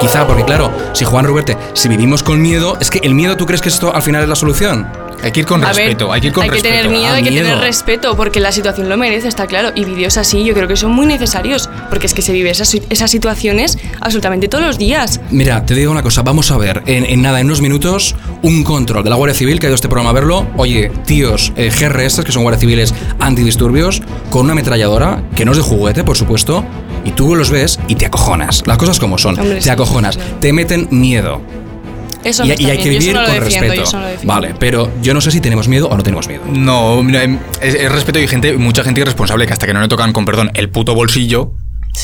Quizá, 0.00 0.26
porque 0.26 0.44
claro, 0.44 0.72
si 0.94 1.04
Juan 1.04 1.24
Ruberte, 1.24 1.56
si 1.74 1.88
vivimos 1.88 2.22
con 2.24 2.42
miedo, 2.42 2.76
es 2.80 2.90
que 2.90 2.98
el 3.04 3.14
miedo, 3.14 3.36
¿tú 3.36 3.46
crees 3.46 3.60
que 3.62 3.68
esto 3.68 3.94
al 3.94 4.02
final 4.02 4.22
es 4.22 4.28
la 4.28 4.34
solución? 4.34 4.88
Hay 5.22 5.32
que 5.32 5.40
ir 5.40 5.46
con 5.46 5.62
A 5.64 5.68
ver, 5.68 5.76
respeto, 5.76 6.12
hay 6.12 6.20
que 6.20 6.26
ir 6.28 6.32
con 6.32 6.42
hay 6.42 6.48
que 6.50 6.54
respeto. 6.56 6.74
tener 6.74 6.90
miedo, 6.90 7.06
Ah, 7.12 7.14
hay 7.16 7.22
que 7.22 7.30
miedo. 7.30 7.46
tener 7.46 7.60
respeto, 7.60 8.16
porque 8.16 8.40
la 8.40 8.52
situación 8.52 8.88
lo 8.88 8.96
merece, 8.96 9.28
está 9.28 9.46
claro. 9.46 9.70
Y 9.74 9.84
vídeos 9.84 10.16
así 10.16 10.44
yo 10.44 10.54
creo 10.54 10.66
que 10.68 10.76
son 10.76 10.92
muy 10.92 11.06
necesarios, 11.06 11.70
porque 11.90 12.06
es 12.06 12.14
que 12.14 12.22
se 12.22 12.32
vive 12.32 12.50
esas, 12.50 12.74
esas 12.90 13.10
situaciones 13.10 13.78
absolutamente 14.00 14.48
todos 14.48 14.64
los 14.64 14.78
días. 14.78 15.20
Mira, 15.30 15.64
te 15.64 15.74
digo 15.74 15.92
una 15.92 16.02
cosa, 16.02 16.22
vamos 16.22 16.50
a 16.50 16.56
ver 16.58 16.82
en, 16.86 17.04
en 17.06 17.22
nada, 17.22 17.40
en 17.40 17.46
unos 17.46 17.60
minutos, 17.60 18.14
un 18.42 18.64
control 18.64 19.04
de 19.04 19.10
la 19.10 19.16
Guardia 19.16 19.34
Civil 19.38 19.60
que 19.60 19.66
ha 19.66 19.68
ido 19.68 19.74
este 19.76 19.88
programa 19.88 20.10
a 20.10 20.14
verlo. 20.14 20.46
Oye, 20.56 20.90
tíos, 21.06 21.52
eh, 21.56 21.70
GRS, 21.70 22.24
que 22.24 22.32
son 22.32 22.42
guardias 22.42 22.60
civiles 22.60 22.94
antidisturbios, 23.20 24.02
con 24.30 24.42
una 24.42 24.52
ametralladora, 24.52 25.22
que 25.36 25.44
no 25.44 25.52
es 25.52 25.58
de 25.58 25.62
juguete, 25.62 26.04
por 26.04 26.16
supuesto, 26.16 26.64
y 27.04 27.12
tú 27.12 27.34
los 27.36 27.50
ves 27.50 27.78
y 27.88 27.94
te 27.94 28.06
acojonas. 28.06 28.62
Las 28.66 28.78
cosas 28.78 28.98
como 28.98 29.18
son, 29.18 29.38
Hombre, 29.38 29.56
te 29.56 29.62
sí, 29.62 29.70
acojonas, 29.70 30.16
claro. 30.16 30.36
te 30.40 30.52
meten 30.52 30.88
miedo. 30.90 31.40
Eso 32.24 32.44
Y, 32.44 32.48
no 32.48 32.54
y 32.54 32.56
está 32.60 32.72
hay 32.72 32.78
que 32.78 32.88
bien, 32.88 33.00
vivir 33.00 33.14
no 33.14 33.24
con 33.24 33.34
defiendo, 33.34 33.74
respeto. 33.74 33.98
no. 33.98 34.06
Vale, 34.24 34.54
pero 34.58 34.90
yo 35.02 35.14
no 35.14 35.20
sé 35.20 35.30
si 35.30 35.40
tenemos 35.40 35.68
miedo 35.68 35.88
o 35.88 35.96
no 35.96 36.02
tenemos 36.02 36.28
miedo. 36.28 36.42
No, 36.46 37.02
mira, 37.02 37.22
em, 37.24 37.38
es, 37.60 37.74
es 37.74 37.90
respeto 37.90 38.18
y 38.18 38.28
gente, 38.28 38.56
mucha 38.56 38.84
gente 38.84 39.00
irresponsable 39.00 39.46
que 39.46 39.52
hasta 39.52 39.66
que 39.66 39.74
no 39.74 39.80
le 39.80 39.88
tocan, 39.88 40.12
con 40.12 40.24
perdón, 40.24 40.50
el 40.54 40.68
puto 40.70 40.94
bolsillo, 40.94 41.52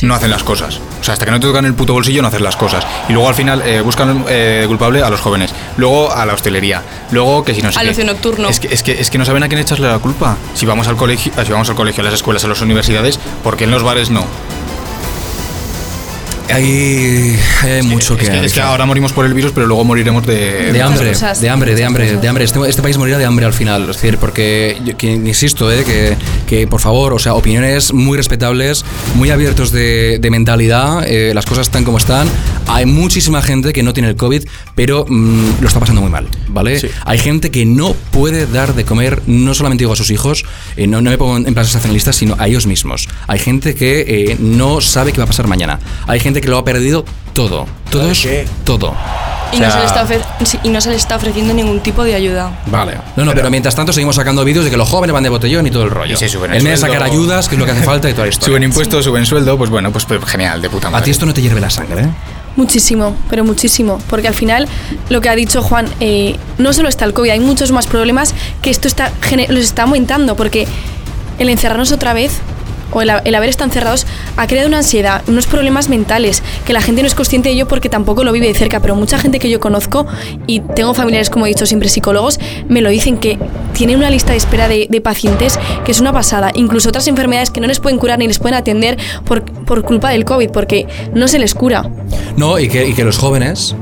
no 0.03 0.15
hacen 0.15 0.31
las 0.31 0.45
cosas. 0.45 0.81
O 1.01 1.05
sea, 1.05 1.15
hasta 1.15 1.25
que 1.25 1.31
no 1.31 1.41
te 1.41 1.47
tocan 1.47 1.65
el 1.65 1.75
puto 1.75 1.93
bolsillo, 1.95 2.21
no 2.23 2.29
hacen 2.29 2.45
las 2.45 2.57
cosas. 2.57 2.87
Y 3.09 3.13
luego 3.15 3.29
al 3.29 3.35
final 3.35 3.63
eh, 3.65 3.81
buscan 3.81 4.25
eh, 4.29 4.65
culpable 4.69 5.03
a 5.03 5.09
los 5.11 5.21
jóvenes. 5.21 5.55
Luego 5.77 6.13
a 6.13 6.27
la 6.27 6.35
hostelería. 6.35 6.83
Luego 7.11 7.43
que 7.43 7.55
si 7.55 7.63
no 7.63 7.73
sé 7.73 7.81
Al 7.81 8.07
nocturno. 8.07 8.49
Es 8.49 8.61
que, 8.61 8.69
es, 8.69 8.83
que, 8.83 9.01
es 9.01 9.11
que 9.11 9.19
no 9.19 9.25
saben 9.25 9.43
a 9.43 9.49
quién 9.49 9.61
echarle 9.61 9.89
la 9.89 9.99
culpa. 9.99 10.37
Si 10.55 10.67
vamos 10.67 10.89
al 10.89 10.97
colegio, 10.97 11.33
si 11.45 11.53
vamos 11.53 11.69
al 11.71 11.75
colegio, 11.75 12.03
a 12.03 12.05
las 12.05 12.15
escuelas, 12.15 12.45
a 12.45 12.49
las 12.49 12.61
universidades, 12.61 13.19
¿por 13.43 13.57
qué 13.57 13.65
en 13.65 13.71
los 13.71 13.83
bares 13.83 14.11
no? 14.11 14.25
Hay, 16.51 17.39
hay 17.63 17.83
mucho 17.83 18.17
que 18.17 18.23
Es 18.25 18.31
que, 18.31 18.37
es 18.37 18.53
que 18.53 18.61
analizar. 18.61 18.65
ahora 18.67 18.87
morimos 18.87 19.13
por 19.13 19.27
el 19.27 19.35
virus, 19.35 19.53
pero 19.53 19.67
luego 19.67 19.85
moriremos 19.85 20.25
de... 20.27 20.73
De 20.73 20.83
hambre, 20.83 21.09
cosas, 21.11 21.41
de 21.41 21.49
hambre, 21.51 21.75
de 21.75 21.85
hambre, 21.85 22.17
de 22.17 22.29
hambre. 22.29 22.45
Este, 22.45 22.59
este 22.69 22.83
país 22.83 22.97
morirá 22.99 23.19
de 23.19 23.25
hambre 23.27 23.45
al 23.47 23.53
final. 23.53 23.83
Es 23.91 23.97
decir, 23.97 24.19
porque, 24.19 24.79
yo- 24.85 24.97
que, 24.97 25.13
insisto, 25.13 25.71
eh, 25.71 25.85
que, 25.85 26.17
que 26.49 26.67
por 26.67 26.81
favor, 26.81 27.13
o 27.13 27.19
sea, 27.19 27.35
opiniones 27.35 27.93
muy 27.93 28.17
respetables, 28.17 28.85
muy 29.15 29.31
abiertos 29.31 29.71
de, 29.71 30.19
de 30.19 30.31
mentalidad, 30.31 31.07
eh, 31.07 31.33
las 31.35 31.45
cosas 31.45 31.67
están 31.67 31.85
como 31.85 31.99
están. 31.99 32.27
Hay 32.67 32.87
muchísima 32.87 33.43
gente 33.43 33.73
que 33.73 33.83
no 33.83 33.93
tiene 33.93 34.09
el 34.09 34.17
COVID, 34.17 34.45
pero 34.75 35.05
mm, 35.09 35.61
lo 35.61 35.69
está 35.69 35.79
pasando 35.79 36.01
muy 36.01 36.11
mal, 36.11 36.27
¿vale? 36.49 36.81
Hay 37.05 37.19
gente 37.19 37.51
que 37.51 37.67
no 37.67 37.95
puede 38.11 38.47
dar 38.47 38.75
de 38.75 38.85
comer, 38.85 39.23
no 39.27 39.55
solamente 39.55 39.83
digo 39.83 39.93
a 39.93 39.97
sus 39.97 40.11
hijos, 40.11 40.45
eh, 40.77 40.87
no, 40.87 41.03
no 41.03 41.11
me 41.11 41.19
pongo 41.19 41.37
en 41.37 41.53
plan 41.55 41.67
sensacionalista, 41.67 42.13
sino 42.13 42.35
a 42.39 42.49
ellos 42.49 42.67
mismos. 42.67 43.09
Hay 43.27 43.39
gente 43.39 43.75
que 43.75 44.01
eh, 44.01 44.37
no 44.41 44.81
sabe 44.81 45.13
qué 45.13 45.19
va 45.19 45.25
a 45.25 45.29
pasar 45.29 45.47
mañana. 45.47 45.79
Hay 46.07 46.19
gente 46.19 46.41
que 46.41 46.49
lo 46.49 46.57
ha 46.57 46.65
perdido 46.65 47.05
todo. 47.39 47.67
Todos, 47.89 48.21
qué? 48.21 48.49
todo. 48.65 48.97
Y, 49.53 49.59
O 49.59 49.61
no 49.61 49.71
se 49.71 49.79
le 49.79 49.85
está 49.87 50.07
sí, 50.45 50.59
y 50.65 50.69
no 50.71 50.81
se 50.81 50.91
le 50.91 50.97
está 50.97 51.15
ofreciendo 51.15 51.55
ningún 51.55 51.79
tipo 51.79 52.03
de 52.03 52.17
ayuda. 52.17 52.51
Vale. 52.67 52.99
No, 53.15 53.25
no, 53.25 53.33
pero, 53.33 53.49
mientras 53.49 53.77
tanto 53.77 53.93
seguimos 53.93 54.17
sacando 54.17 54.45
vídeos 54.45 54.65
de 54.65 54.73
que 54.73 54.77
los 54.77 54.89
jóvenes 54.89 55.15
van 55.15 55.23
de 55.23 55.29
botellón 55.29 55.65
y 55.65 55.71
todo 55.71 55.85
el 55.85 55.91
rollo. 55.91 56.15
Y 56.15 56.17
se 56.17 56.29
suben 56.29 56.51
en 56.51 56.57
el 56.57 56.65
vez 56.65 56.81
de 56.81 56.89
sacar 56.89 57.05
ayudas, 57.05 57.49
que 57.49 57.55
es 57.55 57.59
lo 57.61 57.65
que 57.65 57.71
hace 57.71 57.85
falta 57.85 58.11
y 58.11 58.13
toda 58.13 58.25
la 58.25 58.31
historia. 58.31 58.49
Suben 58.49 58.65
impuestos, 58.65 59.05
suben 59.05 59.25
sueldo, 59.25 59.57
pues 59.57 59.71
bueno, 59.71 59.93
pues, 59.93 60.05
pues 60.05 60.25
genial, 60.25 60.61
de 60.61 60.69
puta 60.69 60.91
madre. 60.91 61.03
A 61.03 61.05
ti 61.05 61.13
esto 61.13 61.27
no 61.27 61.33
te 61.33 61.41
hierve 61.41 61.61
la 61.61 61.71
sangre, 61.71 62.03
¿eh? 62.03 62.09
Muchísimo, 62.57 63.15
pero 63.31 63.45
muchísimo. 63.45 64.01
Porque 64.11 64.27
al 64.27 64.35
final, 64.35 64.67
lo 65.09 65.21
que 65.21 65.29
ha 65.29 65.37
dicho 65.37 65.63
Juan, 65.63 65.87
eh, 66.01 66.37
no 66.59 66.73
solo 66.73 66.89
está 66.89 67.05
el 67.05 67.15
COVID, 67.15 67.31
hay 67.31 67.41
muchos 67.41 67.71
más 67.71 67.87
problemas 67.87 68.35
que 68.63 68.71
esto 68.71 68.89
está, 68.89 69.13
los 69.49 69.61
está 69.61 69.85
aumentando. 69.85 70.35
Porque 70.35 70.67
el 71.39 71.49
encerrarnos 71.51 71.93
otra 71.93 72.15
vez, 72.15 72.33
o 72.93 73.03
el, 73.03 73.11
ha- 73.11 73.19
el 73.25 73.35
haber 73.35 73.49
estado 73.51 73.69
encerrados, 73.69 74.07
ha 74.37 74.47
creado 74.47 74.69
una 74.69 74.79
ansiedad, 74.79 75.23
unos 75.29 75.47
problemas 75.47 75.89
mentales, 75.89 76.43
que 76.65 76.73
la 76.73 76.81
gente 76.81 77.03
no 77.03 77.09
es 77.09 77.15
consciente 77.15 77.49
de 77.49 77.55
ello 77.55 77.69
porque 77.69 77.89
tampoco 77.89 78.25
lo 78.25 78.33
vive 78.33 78.47
de 78.49 78.55
cerca. 78.55 78.81
Pero 78.81 78.95
mucha 78.95 79.19
gente 79.19 79.39
que 79.39 79.51
yo 79.51 79.61
conozco, 79.61 80.07
y 80.47 80.61
tengo 80.61 80.95
familiares, 80.95 81.31
como 81.31 81.47
he 81.47 81.49
dicho 81.51 81.67
siempre, 81.67 81.89
psicólogos, 81.89 82.39
me 82.69 82.81
lo 82.81 82.91
dicen 82.91 83.19
que 83.19 83.39
tienen 83.73 83.97
una 83.97 84.11
lista 84.11 84.33
de 84.33 84.39
espera 84.39 84.69
de, 84.69 84.87
de 84.91 85.01
pacientes 85.01 85.59
que 85.85 85.93
es 85.93 86.01
una 86.01 86.13
pasada. 86.13 86.51
Incluso 86.55 86.89
otras 86.89 87.07
enfermedades 87.09 87.51
que 87.51 87.61
no 87.61 87.67
les 87.67 87.81
pueden 87.81 87.99
curar 87.99 88.19
ni 88.19 88.27
les 88.27 88.39
pueden 88.39 88.57
atender 88.57 88.97
por, 89.25 89.43
por 89.45 89.83
culpa 89.83 90.11
del 90.11 90.25
COVID, 90.25 90.51
porque 90.51 90.87
no 91.15 91.29
se 91.29 91.39
les 91.39 91.55
cura. 91.55 91.89
No, 92.37 92.59
y 92.59 92.69
que, 92.69 92.87
y 92.89 92.95
que 92.95 93.05
los 93.05 93.19
jóvenes 93.19 93.75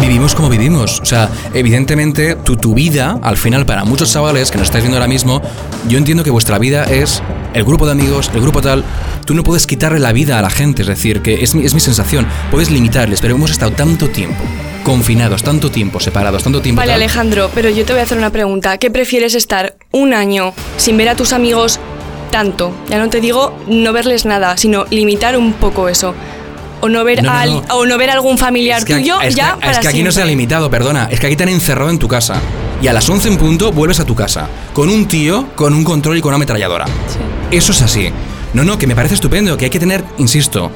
vivimos 0.00 0.34
como 0.34 0.48
vivimos. 0.48 1.00
O 1.00 1.04
sea, 1.04 1.28
evidentemente, 1.54 2.36
tu, 2.36 2.56
tu 2.56 2.74
vida, 2.74 3.18
al 3.22 3.36
final, 3.36 3.66
para 3.66 3.84
muchos 3.84 4.12
chavales 4.12 4.50
que 4.50 4.58
nos 4.58 4.68
estáis 4.68 4.84
viendo 4.84 4.96
ahora 4.96 5.08
mismo, 5.08 5.42
yo 5.88 5.98
entiendo 5.98 6.24
que 6.24 6.30
vuestra 6.30 6.58
vida 6.58 6.84
es 6.84 7.22
el 7.54 7.64
grupo 7.64 7.86
de 7.86 7.92
amigos, 7.92 8.30
el 8.34 8.40
grupo 8.40 8.60
tal. 8.60 8.84
Tú 9.24 9.34
no 9.34 9.42
puedes 9.42 9.66
quitarle 9.66 9.98
la 9.98 10.12
vida 10.12 10.38
a 10.38 10.42
la 10.42 10.50
gente, 10.50 10.82
es 10.82 10.88
decir, 10.88 11.20
que 11.22 11.42
es 11.42 11.54
mi, 11.54 11.64
es 11.64 11.74
mi 11.74 11.80
sensación. 11.80 12.26
Puedes 12.50 12.70
limitarles, 12.70 13.20
pero 13.20 13.34
hemos 13.34 13.50
estado 13.50 13.72
tanto 13.72 14.08
tiempo 14.08 14.42
confinados, 14.84 15.42
tanto 15.42 15.70
tiempo 15.70 16.00
separados, 16.00 16.42
tanto 16.42 16.62
tiempo. 16.62 16.80
Vale, 16.80 16.92
tal. 16.92 17.02
Alejandro, 17.02 17.50
pero 17.54 17.68
yo 17.68 17.84
te 17.84 17.92
voy 17.92 18.00
a 18.00 18.04
hacer 18.04 18.16
una 18.16 18.30
pregunta. 18.30 18.78
¿Qué 18.78 18.90
prefieres 18.90 19.34
estar 19.34 19.76
un 19.90 20.14
año 20.14 20.54
sin 20.78 20.96
ver 20.96 21.10
a 21.10 21.14
tus 21.14 21.34
amigos 21.34 21.78
tanto? 22.30 22.72
Ya 22.88 22.98
no 22.98 23.10
te 23.10 23.20
digo 23.20 23.54
no 23.66 23.92
verles 23.92 24.24
nada, 24.24 24.56
sino 24.56 24.86
limitar 24.90 25.36
un 25.36 25.52
poco 25.52 25.88
eso. 25.88 26.14
O 26.80 26.88
no 26.88 27.04
ver, 27.04 27.22
No, 27.22 27.32
no, 27.32 27.38
a, 27.38 27.46
no. 27.46 27.62
o 27.74 27.86
no 27.86 27.98
ver 27.98 28.10
algún 28.10 28.38
familiar 28.38 28.78
Es 28.78 28.84
que, 28.84 28.94
tuyo 28.94 29.20
es 29.20 29.28
que- 29.34 29.34
ya 29.40 29.56
es 29.60 29.66
para 29.66 29.80
que 29.80 29.88
aquí 29.88 30.02
no 30.02 30.12
se 30.12 30.22
ha 30.22 30.24
limitado, 30.24 30.70
perdona. 30.70 31.08
Es 31.10 31.18
que 31.20 31.26
aquí 31.26 31.36
te 31.36 31.42
han 31.42 31.48
encerrado 31.48 31.90
en 31.90 31.98
tu 31.98 32.08
casa. 32.08 32.40
Y 32.80 32.86
a 32.86 32.92
las 32.92 33.08
11 33.08 33.28
en 33.28 33.36
punto 33.38 33.72
vuelves 33.72 33.98
a 34.00 34.04
tu 34.04 34.14
casa. 34.14 34.48
Con 34.72 34.88
un 34.88 35.06
tío, 35.08 35.48
con 35.56 35.74
un 35.74 35.82
control 35.82 36.16
y 36.18 36.20
con 36.20 36.28
una 36.30 36.36
ametralladora. 36.36 36.86
Eso 37.50 37.72
es 37.72 37.82
así. 37.82 38.10
No, 38.54 38.64
no, 38.64 38.78
que 38.78 38.86
me 38.86 38.94
parece 38.96 39.14
estupendo, 39.14 39.56
que 39.56 39.66
hay 39.66 39.70
que 39.70 39.78
tener, 39.78 40.02
insisto, 40.16 40.70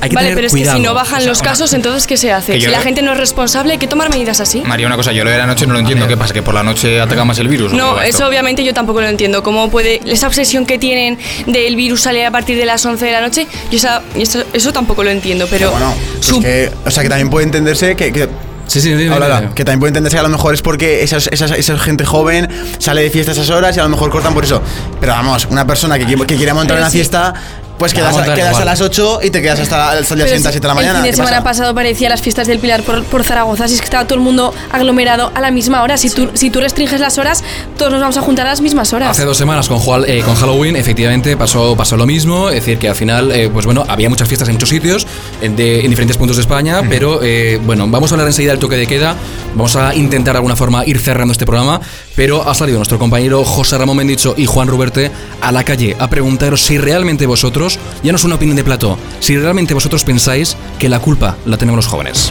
hay 0.00 0.08
que 0.08 0.14
Vale, 0.16 0.28
tener 0.28 0.34
pero 0.36 0.46
es 0.46 0.52
cuidado. 0.52 0.76
que 0.78 0.82
si 0.82 0.86
no 0.86 0.94
bajan 0.94 1.18
O 1.18 1.20
sea, 1.20 1.28
los 1.28 1.42
casos, 1.42 1.72
entonces 1.74 2.06
¿qué 2.06 2.16
se 2.16 2.32
hace? 2.32 2.54
Si 2.58 2.66
la 2.66 2.78
lo- 2.78 2.82
gente 2.82 3.02
no 3.02 3.12
es 3.12 3.18
responsable, 3.18 3.72
hay 3.72 3.78
que 3.78 3.86
tomar 3.86 4.08
medidas 4.10 4.40
así. 4.40 4.62
María, 4.62 4.86
una 4.86 4.96
cosa, 4.96 5.12
yo 5.12 5.22
lo 5.24 5.30
de 5.30 5.36
la 5.38 5.46
noche 5.46 5.66
no 5.66 5.74
lo 5.74 5.80
entiendo. 5.80 6.08
¿Qué 6.08 6.16
pasa? 6.16 6.32
¿Que 6.32 6.42
por 6.42 6.54
la 6.54 6.62
noche 6.62 6.98
ataca 7.00 7.24
más 7.24 7.38
el 7.38 7.48
virus? 7.48 7.72
¿o 7.72 7.76
No, 7.76 8.00
eso 8.00 8.26
obviamente 8.26 8.64
yo 8.64 8.72
tampoco 8.72 9.00
lo 9.02 9.08
entiendo. 9.08 9.42
¿Cómo 9.42 9.70
puede 9.70 10.00
esa 10.06 10.26
obsesión 10.28 10.64
que 10.66 10.78
tienen 10.78 11.18
del 11.46 11.76
virus 11.76 12.00
sale 12.02 12.24
a 12.24 12.30
partir 12.30 12.56
de 12.56 12.64
las 12.64 12.84
11 12.86 13.04
de 13.04 13.12
la 13.12 13.20
noche? 13.20 13.46
Yo 13.70 13.76
esa, 13.76 14.02
eso, 14.16 14.42
eso 14.54 14.72
tampoco 14.72 15.04
lo 15.04 15.10
entiendo, 15.10 15.46
pero 15.50 15.70
bueno, 15.70 15.94
pues 16.14 16.26
su- 16.26 16.40
que, 16.40 16.70
o 16.86 16.90
sea, 16.90 17.02
que 17.02 17.08
también 17.10 17.28
puede 17.28 17.44
entenderse 17.44 17.94
que, 17.96 18.12
que 18.12 18.28
Sí, 18.70 18.80
sí, 18.80 18.94
dime. 18.94 19.10
Que 19.54 19.64
también 19.64 19.80
puede 19.80 19.88
entenderse 19.90 20.16
que 20.16 20.20
a 20.20 20.22
lo 20.22 20.28
mejor 20.28 20.54
es 20.54 20.62
porque 20.62 21.02
esas, 21.02 21.26
esas- 21.32 21.50
esa 21.52 21.76
gente 21.78 22.04
joven 22.04 22.48
sale 22.78 23.02
de 23.02 23.10
fiesta 23.10 23.32
a 23.32 23.34
esas 23.34 23.50
horas 23.50 23.76
y 23.76 23.80
a 23.80 23.82
lo 23.82 23.88
mejor 23.88 24.10
cortan 24.10 24.32
por 24.32 24.44
eso. 24.44 24.62
Pero 25.00 25.12
vamos, 25.12 25.46
una 25.50 25.66
persona 25.66 25.98
que, 25.98 26.06
que 26.06 26.36
quiere 26.36 26.52
montar 26.54 26.76
Pero 26.76 26.80
una 26.86 26.90
fiesta, 26.90 27.34
pues 27.80 27.92
quedas, 27.94 28.16
a, 28.16 28.34
quedas 28.34 28.56
a 28.58 28.64
las 28.64 28.80
8 28.80 29.20
y 29.24 29.30
te 29.30 29.42
quedas 29.42 29.58
hasta, 29.58 29.90
hasta 29.90 30.14
el 30.14 30.20
día 30.20 30.26
siguiente 30.28 30.48
a 30.48 30.50
las 30.50 30.54
si 30.54 30.60
7 30.60 30.60
de 30.60 30.68
la 30.68 30.74
mañana. 30.74 30.98
El 30.98 31.02
fin 31.02 31.02
de 31.04 31.10
¿Qué 31.10 31.16
semana 31.16 31.36
pasa? 31.38 31.44
pasado 31.62 31.74
parecía 31.74 32.08
las 32.08 32.22
fiestas 32.22 32.46
del 32.46 32.60
Pilar 32.60 32.82
por, 32.84 33.02
por 33.04 33.24
Zaragoza, 33.24 33.66
si 33.66 33.74
es 33.74 33.80
que 33.80 33.86
estaba 33.86 34.04
todo 34.04 34.14
el 34.18 34.20
mundo 34.24 34.54
aglomerado 34.70 35.32
a 35.34 35.40
la 35.40 35.50
misma 35.50 35.82
hora. 35.82 35.96
Si, 35.96 36.10
tú, 36.10 36.30
si 36.34 36.50
tú 36.50 36.60
restringes 36.60 37.00
las 37.00 37.18
horas, 37.18 37.42
todos 37.76 37.90
nos 37.90 38.00
vamos 38.00 38.16
a 38.16 38.20
juntar 38.20 38.46
a 38.46 38.50
las 38.50 38.60
mismas 38.60 38.92
horas. 38.92 39.10
Hace 39.10 39.24
dos 39.24 39.36
semanas 39.36 39.66
con, 39.68 39.78
Jual- 39.80 40.04
eh, 40.06 40.22
con 40.24 40.34
Halloween, 40.36 40.76
efectivamente, 40.76 41.36
pasó, 41.36 41.74
pasó 41.76 41.96
lo 41.96 42.06
mismo. 42.06 42.48
Es 42.50 42.56
decir, 42.56 42.78
que 42.78 42.88
al 42.88 42.94
final, 42.94 43.32
eh, 43.32 43.48
pues 43.52 43.64
bueno, 43.66 43.84
había 43.88 44.08
muchas 44.08 44.28
fiestas 44.28 44.48
en 44.48 44.54
muchos 44.54 44.68
sitios, 44.68 45.06
en, 45.40 45.56
de- 45.56 45.80
en 45.80 45.90
diferentes 45.90 46.16
puntos 46.18 46.36
de 46.36 46.42
España, 46.42 46.82
pero 46.88 47.20
eh, 47.22 47.58
bueno, 47.64 47.86
vamos 47.88 48.12
a 48.12 48.14
hablar 48.14 48.28
enseguida 48.28 48.52
del 48.52 48.60
toque 48.60 48.76
de 48.76 48.86
queda. 48.86 49.16
Vamos 49.54 49.74
a 49.76 49.94
intentar 49.94 50.34
de 50.34 50.38
alguna 50.38 50.54
forma 50.54 50.84
ir 50.86 51.00
cerrando 51.00 51.32
este 51.32 51.46
programa, 51.46 51.80
pero 52.20 52.46
ha 52.46 52.54
salido 52.54 52.76
nuestro 52.76 52.98
compañero 52.98 53.46
José 53.46 53.78
Ramón 53.78 53.96
Mendicho 53.96 54.34
y 54.36 54.44
Juan 54.44 54.68
Ruberte 54.68 55.10
a 55.40 55.52
la 55.52 55.64
calle 55.64 55.96
a 55.98 56.10
preguntaros 56.10 56.60
si 56.60 56.76
realmente 56.76 57.24
vosotros, 57.24 57.78
ya 58.02 58.12
no 58.12 58.16
es 58.16 58.24
una 58.24 58.34
opinión 58.34 58.58
de 58.58 58.62
plató, 58.62 58.98
si 59.20 59.38
realmente 59.38 59.72
vosotros 59.72 60.04
pensáis 60.04 60.54
que 60.78 60.90
la 60.90 60.98
culpa 61.00 61.38
la 61.46 61.56
tenemos 61.56 61.78
los 61.78 61.86
jóvenes. 61.86 62.30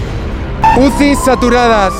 UCIs 0.77 1.17
saturadas, 1.25 1.91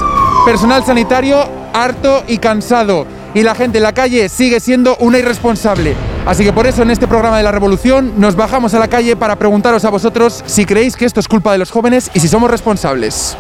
personal 0.45 0.85
sanitario 0.85 1.49
harto 1.73 2.23
y 2.27 2.37
cansado. 2.37 3.07
Y 3.33 3.41
la 3.41 3.55
gente 3.55 3.79
en 3.79 3.83
la 3.83 3.93
calle 3.93 4.29
sigue 4.29 4.59
siendo 4.59 4.95
una 4.97 5.17
irresponsable. 5.17 5.95
Así 6.27 6.43
que 6.43 6.53
por 6.53 6.67
eso 6.67 6.83
en 6.83 6.91
este 6.91 7.07
programa 7.07 7.37
de 7.37 7.43
la 7.43 7.51
Revolución 7.51 8.13
nos 8.17 8.35
bajamos 8.35 8.75
a 8.75 8.79
la 8.79 8.87
calle 8.87 9.15
para 9.15 9.37
preguntaros 9.37 9.83
a 9.83 9.89
vosotros 9.89 10.43
si 10.45 10.63
creéis 10.63 10.95
que 10.95 11.05
esto 11.05 11.19
es 11.19 11.27
culpa 11.27 11.53
de 11.53 11.57
los 11.57 11.71
jóvenes 11.71 12.11
y 12.13 12.19
si 12.19 12.27
somos 12.27 12.51
responsables. 12.51 13.35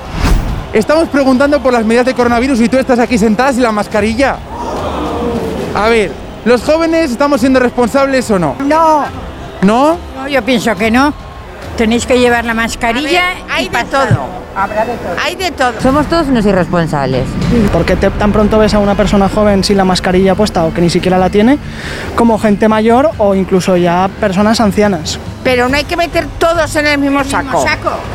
Estamos 0.73 1.07
preguntando 1.09 1.59
por 1.61 1.73
las 1.73 1.83
medidas 1.83 2.05
de 2.05 2.13
coronavirus 2.13 2.59
y 2.61 2.69
tú 2.69 2.77
estás 2.77 2.99
aquí 2.99 3.17
sentada 3.17 3.51
sin 3.53 3.63
la 3.63 3.71
mascarilla. 3.71 4.35
A 5.75 5.87
ver, 5.89 6.11
¿los 6.45 6.63
jóvenes 6.63 7.11
estamos 7.11 7.39
siendo 7.41 7.59
responsables 7.59 8.29
o 8.31 8.37
no? 8.39 8.55
No, 8.65 9.05
¿No? 9.63 9.97
no, 10.15 10.27
yo 10.27 10.41
pienso 10.43 10.75
que 10.75 10.91
no. 10.91 11.13
Tenéis 11.75 12.05
que 12.05 12.19
llevar 12.19 12.43
la 12.45 12.53
mascarilla 12.53 13.23
hay 13.49 13.65
y 13.65 13.67
de 13.69 13.71
para 13.73 13.85
todo. 13.85 14.39
Habrá 14.55 14.83
de 14.85 14.93
todo. 14.93 15.15
Hay 15.23 15.35
de 15.35 15.51
todo. 15.51 15.73
Somos 15.81 16.07
todos 16.07 16.27
unos 16.27 16.45
irresponsables. 16.45 17.23
porque 17.71 17.95
te- 17.95 18.09
tan 18.11 18.31
pronto 18.31 18.59
ves 18.59 18.73
a 18.73 18.79
una 18.79 18.95
persona 18.95 19.29
joven 19.29 19.63
sin 19.63 19.77
la 19.77 19.85
mascarilla 19.85 20.35
puesta 20.35 20.65
o 20.65 20.73
que 20.73 20.81
ni 20.81 20.89
siquiera 20.89 21.17
la 21.17 21.29
tiene, 21.29 21.57
como 22.15 22.37
gente 22.37 22.67
mayor 22.67 23.11
o 23.17 23.33
incluso 23.33 23.77
ya 23.77 24.09
personas 24.19 24.59
ancianas. 24.59 25.17
Pero 25.43 25.69
no 25.69 25.77
hay 25.77 25.85
que 25.85 25.95
meter 25.95 26.27
todos 26.37 26.75
en 26.75 26.85
el 26.87 26.97
mismo 26.97 27.23
saco. 27.23 27.63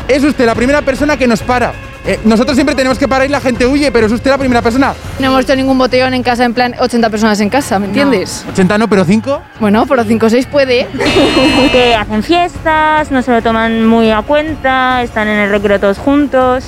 Es 0.07 0.23
usted 0.23 0.45
la 0.45 0.53
primera 0.55 0.81
persona 0.83 1.17
que 1.17 1.27
nos 1.27 1.41
para. 1.41 1.73
Eh, 2.07 2.19
nosotros 2.23 2.55
siempre 2.55 2.75
tenemos 2.75 2.99
que 2.99 3.07
parar 3.07 3.25
y 3.25 3.29
la 3.29 3.41
gente 3.41 3.65
huye, 3.65 3.91
pero 3.91 4.05
es 4.05 4.11
usted 4.11 4.29
la 4.29 4.37
primera 4.37 4.61
persona. 4.61 4.93
No 5.19 5.27
hemos 5.27 5.41
hecho 5.41 5.55
ningún 5.55 5.77
botellón 5.77 6.13
en 6.13 6.21
casa, 6.21 6.45
en 6.45 6.53
plan 6.53 6.75
80 6.79 7.09
personas 7.09 7.39
en 7.39 7.49
casa, 7.49 7.79
¿me 7.79 7.87
entiendes? 7.87 8.45
80 8.51 8.77
no, 8.77 8.87
pero 8.87 9.03
5. 9.05 9.41
Bueno, 9.59 9.85
pero 9.87 10.03
5 10.03 10.25
o 10.25 10.29
6 10.29 10.45
puede. 10.45 10.87
que 11.71 11.95
hacen 11.95 12.21
fiestas, 12.21 13.09
no 13.09 13.21
se 13.23 13.31
lo 13.31 13.41
toman 13.41 13.87
muy 13.87 14.11
a 14.11 14.21
cuenta, 14.21 15.01
están 15.01 15.27
en 15.27 15.39
el 15.39 15.49
recreo 15.49 15.79
todos 15.79 15.97
juntos. 15.97 16.65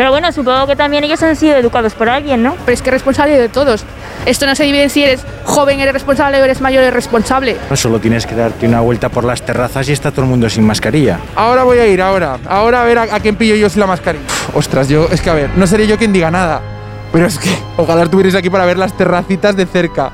Pero 0.00 0.12
bueno, 0.12 0.32
supongo 0.32 0.66
que 0.66 0.76
también 0.76 1.04
ellos 1.04 1.22
han 1.22 1.36
sido 1.36 1.58
educados 1.58 1.92
por 1.92 2.08
alguien, 2.08 2.42
¿no? 2.42 2.56
Pero 2.64 2.72
es 2.72 2.80
que 2.80 2.88
es 2.88 2.94
responsable 2.94 3.38
de 3.38 3.50
todos. 3.50 3.84
Esto 4.24 4.46
no 4.46 4.54
se 4.54 4.64
divide 4.64 4.84
en 4.84 4.88
si 4.88 5.04
eres 5.04 5.20
joven, 5.44 5.78
eres 5.78 5.92
responsable 5.92 6.40
o 6.40 6.44
eres 6.46 6.62
mayor, 6.62 6.82
eres 6.84 6.94
responsable. 6.94 7.58
Solo 7.74 7.98
tienes 7.98 8.24
que 8.24 8.34
darte 8.34 8.66
una 8.66 8.80
vuelta 8.80 9.10
por 9.10 9.24
las 9.24 9.42
terrazas 9.42 9.86
y 9.90 9.92
está 9.92 10.10
todo 10.10 10.22
el 10.22 10.28
mundo 10.28 10.48
sin 10.48 10.64
mascarilla. 10.64 11.18
Ahora 11.36 11.64
voy 11.64 11.80
a 11.80 11.86
ir, 11.86 12.00
ahora. 12.00 12.38
Ahora 12.48 12.80
a 12.80 12.86
ver 12.86 12.96
a, 12.96 13.02
a 13.14 13.20
quién 13.20 13.36
pillo 13.36 13.54
yo 13.56 13.68
sin 13.68 13.80
la 13.80 13.86
mascarilla. 13.88 14.24
Uf, 14.24 14.56
ostras, 14.56 14.88
yo, 14.88 15.06
es 15.12 15.20
que 15.20 15.28
a 15.28 15.34
ver, 15.34 15.50
no 15.54 15.66
seré 15.66 15.86
yo 15.86 15.98
quien 15.98 16.14
diga 16.14 16.30
nada. 16.30 16.62
Pero 17.12 17.26
es 17.26 17.38
que 17.38 17.50
ojalá 17.76 18.04
estuvierais 18.04 18.34
aquí 18.34 18.48
para 18.48 18.64
ver 18.64 18.78
las 18.78 18.96
terracitas 18.96 19.54
de 19.54 19.66
cerca. 19.66 20.12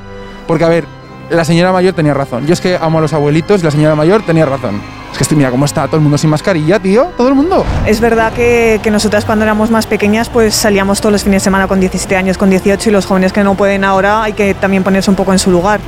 Porque 0.49 0.65
a 0.65 0.69
ver, 0.69 0.85
la 1.31 1.45
señora 1.45 1.73
mayor 1.73 1.95
tenía 1.95 2.15
razón. 2.15 2.47
Yo 2.47 2.53
es 2.53 2.61
que 2.61 2.77
amo 2.81 2.99
a 2.99 3.01
los 3.01 3.13
abuelitos 3.13 3.61
y 3.61 3.65
la 3.65 3.71
señora 3.71 3.95
mayor 3.95 4.23
tenía 4.25 4.47
razón. 4.47 4.81
Es 5.11 5.19
que 5.19 5.25
estoy, 5.25 5.37
mira 5.37 5.51
cómo 5.51 5.65
está 5.65 5.87
todo 5.87 5.97
el 5.97 6.03
mundo 6.03 6.19
sin 6.19 6.31
mascarilla, 6.31 6.79
tío. 6.79 7.13
Todo 7.17 7.29
el 7.29 7.35
mundo. 7.35 7.65
Es 7.87 8.01
verdad 8.01 8.33
que, 8.33 8.81
que 8.83 8.91
nosotras 8.91 9.25
cuando 9.25 9.45
éramos 9.45 9.71
más 9.71 9.87
pequeñas 9.87 10.29
pues 10.29 10.55
salíamos 10.55 11.01
todos 11.01 11.13
los 11.13 11.25
fines 11.25 11.43
de 11.43 11.45
semana 11.45 11.67
con 11.67 11.81
17 11.81 12.17
años, 12.17 12.39
con 12.39 12.51
18 12.51 12.89
y 12.89 12.93
los 12.93 13.07
jóvenes 13.07 13.33
que 13.33 13.43
no 13.43 13.55
pueden 13.55 13.85
ahora 13.85 14.23
hay 14.23 14.35
que 14.35 14.55
también 14.55 14.83
ponerse 14.85 15.11
un 15.11 15.17
poco 15.17 15.33
en 15.33 15.39
su 15.39 15.51
lugar. 15.51 15.81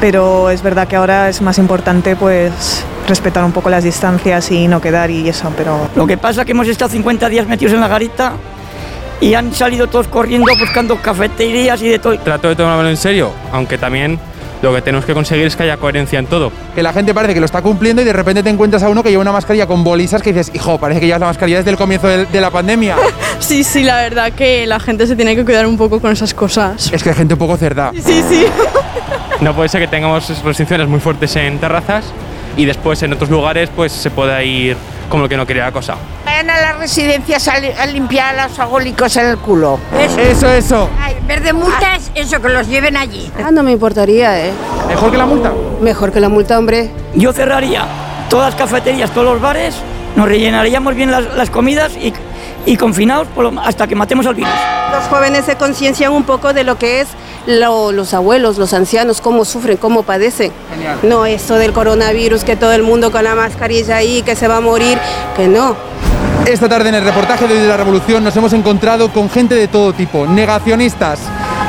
Pero 0.00 0.50
es 0.50 0.62
verdad 0.62 0.88
que 0.88 0.96
ahora 0.96 1.28
es 1.28 1.40
más 1.40 1.58
importante 1.58 2.16
pues 2.16 2.84
respetar 3.06 3.44
un 3.44 3.52
poco 3.52 3.70
las 3.70 3.84
distancias 3.84 4.50
y 4.50 4.66
no 4.66 4.80
quedar 4.80 5.10
y 5.10 5.28
eso, 5.28 5.52
pero... 5.56 5.88
Lo 5.94 6.06
que 6.06 6.16
pasa 6.16 6.40
es 6.40 6.46
que 6.46 6.52
hemos 6.52 6.68
estado 6.68 6.90
50 6.90 7.28
días 7.28 7.46
metidos 7.46 7.74
en 7.74 7.80
la 7.80 7.88
garita 7.88 8.32
y 9.20 9.34
han 9.34 9.52
salido 9.52 9.86
todos 9.86 10.08
corriendo 10.08 10.50
buscando 10.58 11.00
cafeterías 11.00 11.80
y 11.82 11.88
de 11.88 11.98
todo. 11.98 12.18
Trato 12.18 12.48
de 12.48 12.56
tomármelo 12.56 12.90
en 12.90 12.96
serio, 12.96 13.32
aunque 13.52 13.78
también 13.78 14.18
Lo 14.64 14.74
que 14.74 14.80
tenemos 14.80 15.04
que 15.04 15.12
conseguir 15.12 15.44
es 15.44 15.56
que 15.56 15.64
haya 15.64 15.76
coherencia 15.76 16.18
en 16.18 16.24
todo. 16.24 16.50
Que 16.74 16.82
la 16.82 16.94
gente 16.94 17.12
parece 17.12 17.34
que 17.34 17.40
lo 17.40 17.44
está 17.44 17.60
cumpliendo 17.60 18.00
y 18.00 18.06
de 18.06 18.14
repente 18.14 18.42
te 18.42 18.48
encuentras 18.48 18.82
a 18.82 18.88
uno 18.88 19.02
que 19.02 19.10
lleva 19.10 19.20
una 19.20 19.30
mascarilla 19.30 19.66
con 19.66 19.84
bolisas 19.84 20.22
que 20.22 20.32
dices, 20.32 20.50
hijo, 20.54 20.78
parece 20.78 21.00
que 21.00 21.06
llevas 21.06 21.20
la 21.20 21.26
mascarilla 21.26 21.58
desde 21.58 21.72
el 21.72 21.76
comienzo 21.76 22.08
de, 22.08 22.40
la 22.40 22.50
pandemia. 22.50 22.96
Sí, 23.40 23.62
sí, 23.62 23.82
la 23.82 23.96
verdad 23.96 24.32
que 24.32 24.66
la 24.66 24.80
gente 24.80 25.06
se 25.06 25.16
tiene 25.16 25.36
que 25.36 25.44
cuidar 25.44 25.66
un 25.66 25.76
poco 25.76 26.00
con 26.00 26.10
esas 26.10 26.32
cosas. 26.32 26.90
es 26.90 27.02
que 27.02 27.10
hay 27.10 27.14
gente 27.14 27.34
un 27.34 27.38
poco 27.38 27.58
cerda. 27.58 27.92
Sí, 27.92 28.22
sí. 28.26 28.46
No 29.42 29.54
puede 29.54 29.68
ser 29.68 29.82
que 29.82 29.88
tengamos 29.88 30.42
restricciones 30.42 30.88
muy 30.88 31.00
fuertes 31.00 31.36
en 31.36 31.58
terrazas 31.58 32.06
y 32.56 32.64
después 32.64 33.02
en 33.02 33.12
otros 33.12 33.28
lugares 33.28 33.68
pues 33.76 33.92
se 33.92 34.10
pueda 34.10 34.42
ir 34.42 34.78
como 35.08 35.24
el 35.24 35.28
que 35.28 35.36
no 35.36 35.46
quería 35.46 35.64
la 35.64 35.72
cosa. 35.72 35.94
Vayan 36.24 36.50
a 36.50 36.60
las 36.60 36.78
residencias 36.78 37.46
a, 37.48 37.58
li- 37.58 37.72
a 37.72 37.86
limpiar 37.86 38.38
a 38.38 38.48
los 38.48 38.58
agólicos 38.58 39.16
en 39.16 39.26
el 39.26 39.38
culo. 39.38 39.78
Eso, 40.18 40.48
eso. 40.50 40.90
Ay, 41.00 41.14
en 41.18 41.26
vez 41.26 41.42
de 41.42 41.52
multas, 41.52 42.10
eso, 42.14 42.40
que 42.40 42.48
los 42.48 42.66
lleven 42.68 42.96
allí. 42.96 43.30
Ah, 43.42 43.50
no 43.52 43.62
me 43.62 43.72
importaría, 43.72 44.46
¿eh? 44.46 44.50
¿Mejor 44.88 45.10
que 45.10 45.16
la 45.16 45.26
multa? 45.26 45.52
Mejor 45.80 46.12
que 46.12 46.20
la 46.20 46.28
multa, 46.28 46.58
hombre. 46.58 46.90
Yo 47.14 47.32
cerraría 47.32 47.86
todas 48.28 48.46
las 48.52 48.54
cafeterías, 48.60 49.10
todos 49.10 49.26
los 49.34 49.40
bares, 49.40 49.76
nos 50.16 50.26
rellenaríamos 50.28 50.94
bien 50.94 51.10
las, 51.10 51.24
las 51.34 51.50
comidas 51.50 51.92
y, 51.96 52.12
y 52.66 52.76
confinados 52.76 53.28
por 53.28 53.52
lo- 53.52 53.60
hasta 53.60 53.86
que 53.86 53.94
matemos 53.94 54.26
al 54.26 54.34
virus. 54.34 54.50
Los 54.92 55.04
jóvenes 55.08 55.44
se 55.44 55.56
conciencian 55.56 56.12
un 56.12 56.22
poco 56.24 56.52
de 56.52 56.64
lo 56.64 56.78
que 56.78 57.00
es 57.00 57.08
lo- 57.46 57.92
los 57.92 58.14
abuelos, 58.14 58.56
los 58.58 58.72
ancianos, 58.72 59.20
cómo 59.20 59.44
sufren, 59.44 59.76
cómo 59.76 60.02
padecen. 60.02 60.52
Genial. 60.70 60.98
No 61.02 61.26
esto 61.26 61.56
del 61.56 61.72
coronavirus, 61.72 62.44
que 62.44 62.56
todo 62.56 62.72
el 62.72 62.82
mundo 62.82 63.10
con 63.12 63.24
la 63.24 63.34
mascarilla 63.34 63.96
ahí, 63.96 64.22
que 64.22 64.34
se 64.36 64.48
va 64.48 64.56
a 64.58 64.60
morir, 64.60 64.98
que 65.36 65.46
no. 65.48 65.76
Esta 66.46 66.68
tarde 66.68 66.90
en 66.90 66.94
el 66.96 67.04
reportaje 67.04 67.46
de 67.48 67.66
la 67.66 67.76
Revolución 67.76 68.22
nos 68.22 68.36
hemos 68.36 68.52
encontrado 68.52 69.10
con 69.10 69.30
gente 69.30 69.54
de 69.54 69.66
todo 69.66 69.92
tipo, 69.94 70.26
negacionistas, 70.26 71.18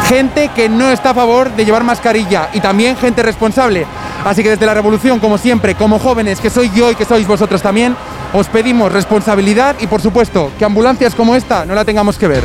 gente 0.07 0.49
que 0.53 0.67
no 0.69 0.89
está 0.91 1.11
a 1.11 1.13
favor 1.13 1.49
de 1.51 1.63
llevar 1.65 1.83
mascarilla 1.85 2.49
y 2.53 2.59
también 2.59 2.97
gente 2.97 3.23
responsable. 3.23 3.85
Así 4.25 4.43
que 4.43 4.49
desde 4.49 4.65
la 4.65 4.73
Revolución, 4.73 5.19
como 5.19 5.37
siempre, 5.37 5.75
como 5.75 5.97
jóvenes 5.99 6.39
que 6.41 6.49
soy 6.49 6.69
yo 6.75 6.91
y 6.91 6.95
que 6.95 7.05
sois 7.05 7.25
vosotros 7.27 7.61
también, 7.61 7.95
os 8.35 8.47
pedimos 8.47 8.91
responsabilidad 8.91 9.75
y 9.79 9.87
por 9.87 10.01
supuesto 10.01 10.51
que 10.59 10.65
ambulancias 10.65 11.15
como 11.15 11.35
esta 11.35 11.65
no 11.65 11.73
la 11.73 11.85
tengamos 11.85 12.17
que 12.17 12.27
ver. 12.27 12.43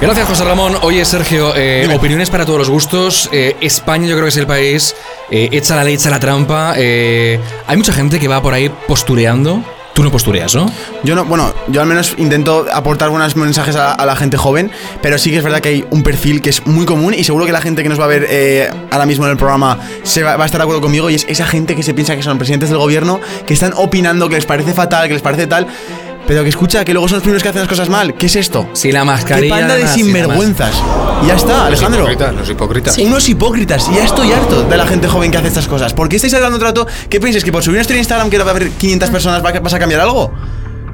Gracias, 0.00 0.26
José 0.26 0.44
Ramón. 0.44 0.76
Oye, 0.80 1.04
Sergio, 1.04 1.52
eh, 1.54 1.86
opiniones 1.94 2.30
para 2.30 2.46
todos 2.46 2.58
los 2.58 2.70
gustos. 2.70 3.28
Eh, 3.32 3.54
España 3.60 4.06
yo 4.06 4.14
creo 4.14 4.24
que 4.24 4.30
es 4.30 4.36
el 4.38 4.46
país, 4.46 4.96
eh, 5.30 5.50
echa 5.52 5.76
la 5.76 5.84
ley, 5.84 5.94
echa 5.94 6.08
la 6.08 6.18
trampa. 6.18 6.72
Eh, 6.76 7.38
hay 7.66 7.76
mucha 7.76 7.92
gente 7.92 8.18
que 8.18 8.26
va 8.26 8.40
por 8.40 8.54
ahí 8.54 8.70
postureando. 8.88 9.62
Tú 9.94 10.02
no 10.02 10.10
postureas, 10.10 10.54
¿no? 10.54 10.70
Yo 11.02 11.14
no, 11.14 11.24
bueno, 11.24 11.52
yo 11.68 11.80
al 11.80 11.86
menos 11.86 12.14
intento 12.16 12.66
aportar 12.72 13.10
buenos 13.10 13.36
mensajes 13.36 13.76
a, 13.76 14.04
la 14.04 14.16
gente 14.16 14.36
joven, 14.36 14.70
pero 15.02 15.18
sí 15.18 15.30
que 15.30 15.38
es 15.38 15.44
verdad 15.44 15.60
que 15.60 15.68
hay 15.68 15.84
un 15.90 16.02
perfil 16.02 16.40
que 16.40 16.50
es 16.50 16.66
muy 16.66 16.86
común 16.86 17.12
y 17.12 17.24
seguro 17.24 17.44
que 17.44 17.52
la 17.52 17.60
gente 17.60 17.82
que 17.82 17.88
nos 17.88 18.00
va 18.00 18.04
a 18.04 18.08
ver 18.08 18.26
eh, 18.30 18.70
ahora 18.90 19.04
mismo 19.04 19.24
en 19.26 19.32
el 19.32 19.36
programa 19.36 19.78
se 20.02 20.22
va, 20.22 20.36
va 20.36 20.44
a 20.44 20.46
estar 20.46 20.58
de 20.58 20.62
acuerdo 20.62 20.80
conmigo 20.80 21.10
y 21.10 21.16
es 21.16 21.26
esa 21.28 21.46
gente 21.46 21.74
que 21.76 21.82
se 21.82 21.92
piensa 21.92 22.16
que 22.16 22.22
son 22.22 22.38
presidentes 22.38 22.70
del 22.70 22.78
gobierno, 22.78 23.20
que 23.46 23.54
están 23.54 23.72
opinando, 23.76 24.28
que 24.28 24.36
les 24.36 24.46
parece 24.46 24.72
fatal, 24.72 25.08
que 25.08 25.14
les 25.14 25.22
parece 25.22 25.46
tal. 25.46 25.66
Pero 26.30 26.44
que 26.44 26.48
escucha, 26.50 26.84
que 26.84 26.92
luego 26.92 27.08
son 27.08 27.16
los 27.16 27.22
primeros 27.24 27.42
que 27.42 27.48
hacen 27.48 27.62
las 27.62 27.68
cosas 27.68 27.88
mal. 27.88 28.14
¿Qué 28.14 28.26
es 28.26 28.36
esto? 28.36 28.68
Si 28.72 28.92
la 28.92 29.00
¡Qué 29.00 29.06
mascarilla. 29.06 29.52
panda 29.56 29.74
de 29.74 29.82
nada, 29.82 29.92
si 29.92 30.02
la 30.02 30.04
sinvergüenzas! 30.06 30.74
Y 31.24 31.26
ya 31.26 31.34
está, 31.34 31.66
Alejandro. 31.66 32.02
Los 32.02 32.12
hipócritas, 32.12 32.34
los 32.36 32.50
hipócritas. 32.50 32.98
Unos 32.98 33.28
hipócritas. 33.28 33.88
Y 33.90 33.96
ya 33.96 34.04
estoy 34.04 34.30
harto 34.30 34.62
de 34.62 34.76
la 34.76 34.86
gente 34.86 35.08
joven 35.08 35.32
que 35.32 35.38
hace 35.38 35.48
estas 35.48 35.66
cosas. 35.66 35.92
¿Por 35.92 36.08
qué 36.08 36.14
estáis 36.14 36.32
hablando 36.34 36.56
un 36.58 36.62
rato? 36.62 36.86
¿Qué 37.08 37.18
pensáis? 37.18 37.42
¿Que 37.42 37.50
por 37.50 37.64
subir 37.64 37.78
una 37.78 37.80
historia 37.80 37.98
en 37.98 38.02
Instagram 38.02 38.30
que 38.30 38.38
va 38.38 38.44
a 38.46 38.50
haber 38.50 38.70
500 38.70 39.10
personas 39.10 39.42
vas 39.42 39.74
a 39.74 39.78
cambiar 39.80 40.02
algo? 40.02 40.32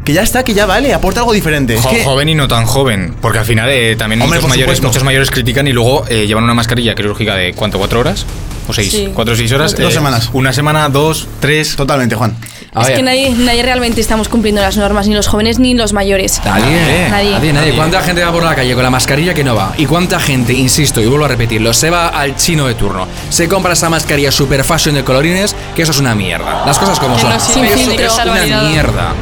Que 0.07 0.13
ya 0.13 0.23
está, 0.23 0.45
que 0.45 0.55
ya 0.55 0.65
vale, 0.67 0.95
aporta 0.95 1.21
algo 1.21 1.33
diferente. 1.33 1.75
Es 1.75 1.83
Jo- 1.83 1.91
que- 1.91 2.05
Joven 2.05 2.29
y 2.29 2.35
no 2.37 2.47
tan 2.49 2.65
joven, 2.65 3.15
porque 3.21 3.41
al 3.41 3.45
final 3.45 3.69
eh, 3.69 3.97
también 3.97 4.23
Hombre, 4.23 4.39
muchos 4.39 4.49
mayores, 4.49 4.81
muchos 4.83 5.03
mayores 5.05 5.31
critican 5.33 5.67
y 5.67 5.73
luego 5.73 6.05
eh, 6.09 6.27
llevan 6.29 6.45
una 6.45 6.55
mascarilla 6.55 6.95
quirúrgica 6.95 7.35
de 7.35 7.53
¿cuánto? 7.55 7.79
¿Cuatro 7.79 8.01
horas? 8.01 8.25
¿O 8.69 8.73
seis? 8.73 8.91
Sí. 8.93 9.11
¿Cuatro 9.13 9.35
o 9.35 9.37
seis 9.37 9.51
horas? 9.53 9.77
Dos 9.77 9.93
semanas. 9.93 10.31
Una 10.33 10.53
semana, 10.53 10.89
dos, 10.89 11.27
tres. 11.41 11.75
Totalmente, 11.77 12.15
Juan. 12.17 12.37
es 12.81 12.91
que 12.91 13.03
nadie, 13.03 13.31
nadie 13.31 13.63
realmente 13.63 14.01
estamos 14.01 14.29
cumpliendo 14.29 14.61
las 14.61 14.77
normas, 14.77 15.07
ni 15.09 15.15
los 15.15 15.27
jóvenes 15.29 15.59
ni 15.59 15.75
los 15.75 15.93
mayores. 15.93 16.41
Nadie, 16.45 17.09
Nadie. 17.11 17.31
nadie, 17.31 17.53
nadie. 17.53 17.73
¿Cuánta 17.75 18.01
gente 18.03 18.25
va 18.25 18.33
por 18.33 18.43
la 18.45 18.55
calle 18.55 18.75
con 18.75 18.83
la 18.85 18.91
mascarilla 18.91 19.35
que 19.35 19.43
no 19.45 19.55
va? 19.57 19.73
¿Y 19.77 19.87
cuánta 19.87 20.19
gente, 20.21 20.53
insisto 20.53 21.01
y 21.01 21.07
vuelvo 21.07 21.25
a 21.25 21.29
repetirlo, 21.29 21.73
se 21.73 21.91
va 21.91 22.09
al 22.09 22.37
chino 22.37 22.67
de 22.69 22.75
turno? 22.75 23.07
Se 23.31 23.49
compra 23.49 23.73
esa 23.73 23.89
mascarilla 23.89 24.31
super 24.33 24.63
fashion 24.65 24.95
de 24.95 25.03
colorines, 25.05 25.55
que 25.75 25.83
eso 25.83 25.93
es 25.93 25.99
una 25.99 26.15
mierda. 26.15 26.65
Las 26.67 26.79
cosas 26.79 26.99
como 27.01 27.15
Que 27.17 27.23
son. 27.23 27.31
no 27.31 27.37
Eso 27.37 27.51
es 27.93 28.19
una 28.25 28.63
mierda. 28.69 29.13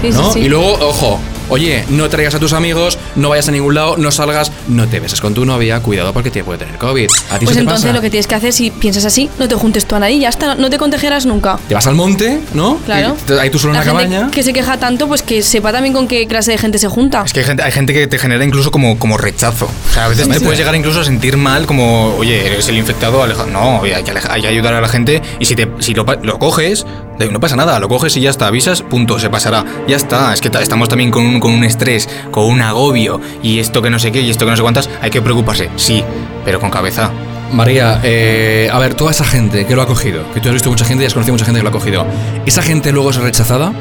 Sí, 0.00 0.12
sí, 0.12 0.18
¿no? 0.18 0.32
sí. 0.32 0.40
Y 0.40 0.48
luego, 0.48 0.72
ojo, 0.80 1.20
oye, 1.48 1.84
no 1.90 2.08
traigas 2.08 2.34
a 2.34 2.38
tus 2.38 2.52
amigos, 2.52 2.98
no 3.16 3.28
vayas 3.28 3.48
a 3.48 3.52
ningún 3.52 3.74
lado, 3.74 3.96
no 3.96 4.10
salgas, 4.10 4.50
no 4.68 4.86
te 4.88 5.00
beses 5.00 5.20
con 5.20 5.34
tu 5.34 5.44
novia, 5.44 5.80
cuidado 5.80 6.12
porque 6.12 6.30
te 6.30 6.42
puede 6.44 6.58
tener 6.60 6.78
COVID. 6.78 7.08
¿A 7.30 7.38
ti 7.38 7.44
Pues 7.44 7.50
se 7.50 7.54
te 7.56 7.60
entonces 7.60 7.84
pasa? 7.84 7.92
lo 7.94 8.00
que 8.00 8.10
tienes 8.10 8.26
que 8.26 8.34
hacer, 8.34 8.52
si 8.52 8.70
piensas 8.70 9.04
así, 9.04 9.28
no 9.38 9.48
te 9.48 9.54
juntes 9.54 9.84
tú 9.86 9.94
a 9.94 9.98
nadie 9.98 10.18
ya 10.18 10.28
está, 10.30 10.54
no 10.54 10.70
te 10.70 10.78
contagiarás 10.78 11.26
nunca. 11.26 11.58
Te 11.68 11.74
vas 11.74 11.86
al 11.86 11.94
monte, 11.94 12.40
¿no? 12.54 12.78
Claro. 12.86 13.16
Y 13.28 13.32
ahí 13.32 13.50
tú 13.50 13.58
solo 13.58 13.74
en 13.74 13.80
La 13.80 13.84
la 13.84 13.98
gente 14.00 14.14
cabaña. 14.14 14.30
que 14.30 14.42
se 14.42 14.52
queja 14.52 14.78
tanto, 14.78 15.06
pues 15.08 15.22
que 15.22 15.42
sepa 15.42 15.72
también 15.72 15.92
con 15.92 16.08
qué 16.08 16.26
clase 16.26 16.52
de 16.52 16.58
gente 16.58 16.78
se 16.78 16.88
junta. 16.88 17.22
Es 17.26 17.32
que 17.32 17.40
hay 17.40 17.46
gente, 17.46 17.62
hay 17.62 17.72
gente 17.72 17.92
que 17.92 18.06
te 18.06 18.18
genera 18.18 18.44
incluso 18.44 18.70
como, 18.70 18.98
como 18.98 19.18
rechazo. 19.18 19.66
O 19.66 19.92
sea, 19.92 20.06
a 20.06 20.08
veces 20.08 20.24
Sí, 20.24 20.30
te 20.32 20.38
sí. 20.38 20.44
puedes 20.44 20.58
llegar 20.58 20.74
incluso 20.74 21.00
a 21.00 21.04
sentir 21.04 21.36
mal, 21.36 21.66
como, 21.66 22.14
oye, 22.16 22.46
eres 22.46 22.68
el 22.68 22.78
infectado, 22.78 23.22
aleja. 23.22 23.44
No, 23.46 23.80
oye, 23.80 23.94
hay 23.94 24.04
que, 24.04 24.12
hay 24.30 24.40
que 24.40 24.48
ayudar 24.48 24.72
a 24.74 24.80
la 24.80 24.88
gente. 24.88 25.20
Y 25.38 25.44
si, 25.44 25.54
te, 25.54 25.68
si 25.80 25.92
lo, 25.94 26.06
coges, 26.38 26.86
no 27.30 27.40
pasa 27.40 27.56
nada, 27.56 27.78
lo 27.78 27.88
coges 27.88 28.16
y 28.16 28.20
ya 28.20 28.30
está, 28.30 28.46
avisas, 28.48 28.82
punto, 28.82 29.18
se 29.18 29.30
pasará. 29.30 29.64
Ya 29.86 29.96
está. 29.96 30.32
Es 30.34 30.40
que 30.40 30.50
ta- 30.50 30.62
estamos 30.62 30.88
también 30.88 31.10
con 31.10 31.24
un, 31.26 31.40
con 31.40 31.52
un 31.52 31.64
estrés, 31.64 32.08
con 32.30 32.44
un 32.46 32.60
agobio, 32.62 33.20
y 33.42 33.58
esto 33.58 33.82
que 33.82 33.90
no 33.90 33.98
sé 33.98 34.10
qué, 34.12 34.20
y 34.20 34.30
esto 34.30 34.44
que 34.44 34.50
no 34.50 34.56
sé 34.56 34.62
cuántas. 34.62 34.88
Hay 35.00 35.10
que 35.10 35.22
preocuparse, 35.22 35.70
sí, 35.76 36.02
pero 36.44 36.58
con 36.60 36.70
cabeza. 36.70 37.10
María, 37.52 38.00
eh, 38.02 38.70
a 38.72 38.78
ver, 38.78 38.94
toda 38.94 39.10
esa 39.10 39.24
gente 39.24 39.66
que 39.66 39.76
lo 39.76 39.82
ha 39.82 39.86
cogido, 39.86 40.22
que 40.32 40.40
tú 40.40 40.48
has 40.48 40.54
visto 40.54 40.70
mucha 40.70 40.84
gente 40.86 41.04
y 41.04 41.06
has 41.06 41.12
conocido 41.12 41.34
mucha 41.34 41.44
gente 41.44 41.60
que 41.60 41.64
lo 41.64 41.68
ha 41.68 41.72
cogido, 41.72 42.06
¿esa 42.46 42.62
gente 42.62 42.92
luego 42.92 43.10
es 43.10 43.16
rechazada? 43.16 43.72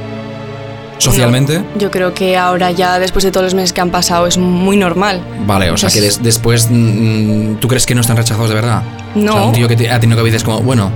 ¿Socialmente? 0.98 1.64
Yo 1.80 1.90
creo 1.90 2.14
que 2.14 2.38
ahora 2.38 2.70
ya, 2.70 3.00
después 3.00 3.24
de 3.24 3.32
todos 3.32 3.46
los 3.46 3.54
meses 3.56 3.74
que 3.74 3.82
han 3.82 3.90
pasado, 3.90 4.28
es 4.28 4.38
muy 4.38 4.78
normal. 4.78 5.20
Vale, 5.48 5.72
o 5.72 5.78
sea 5.78 5.90
que 5.90 6.00
des- 6.00 6.22
después, 6.22 6.68
mm, 6.70 7.56
¿tú 7.56 7.68
crees 7.68 7.88
que 7.88 7.96
no 7.96 8.02
están 8.02 8.18
rechazados 8.18 8.50
de 8.50 8.56
verdad? 8.56 8.84
No. 9.16 9.32
O 9.32 9.36
sea, 9.38 9.44
un 9.48 9.52
tío 9.54 9.68
que 9.68 9.76
te- 9.76 9.90
ha 9.90 10.00
tenido 10.00 10.20
COVID 10.20 10.34
es 10.36 10.44
como, 10.44 10.60
bueno, 10.60 10.92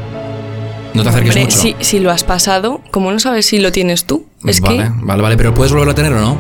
no 0.96 1.04
te 1.04 1.10
acerques 1.10 1.30
Hombre, 1.36 1.44
mucho. 1.46 1.58
si, 1.58 1.76
si 1.80 2.00
lo 2.00 2.12
has 2.12 2.24
pasado, 2.24 2.82
¿cómo 2.92 3.12
no 3.12 3.20
sabes 3.20 3.46
si 3.46 3.60
lo 3.60 3.72
tienes 3.72 4.06
tú? 4.06 4.26
Es 4.46 4.62
vale, 4.62 4.78
que, 4.78 4.92
vale, 5.02 5.22
vale, 5.22 5.38
pero 5.38 5.54
¿puedes 5.54 5.72
volverlo 5.72 5.92
a 5.92 5.96
tener 5.96 6.14
o 6.14 6.20
no? 6.20 6.38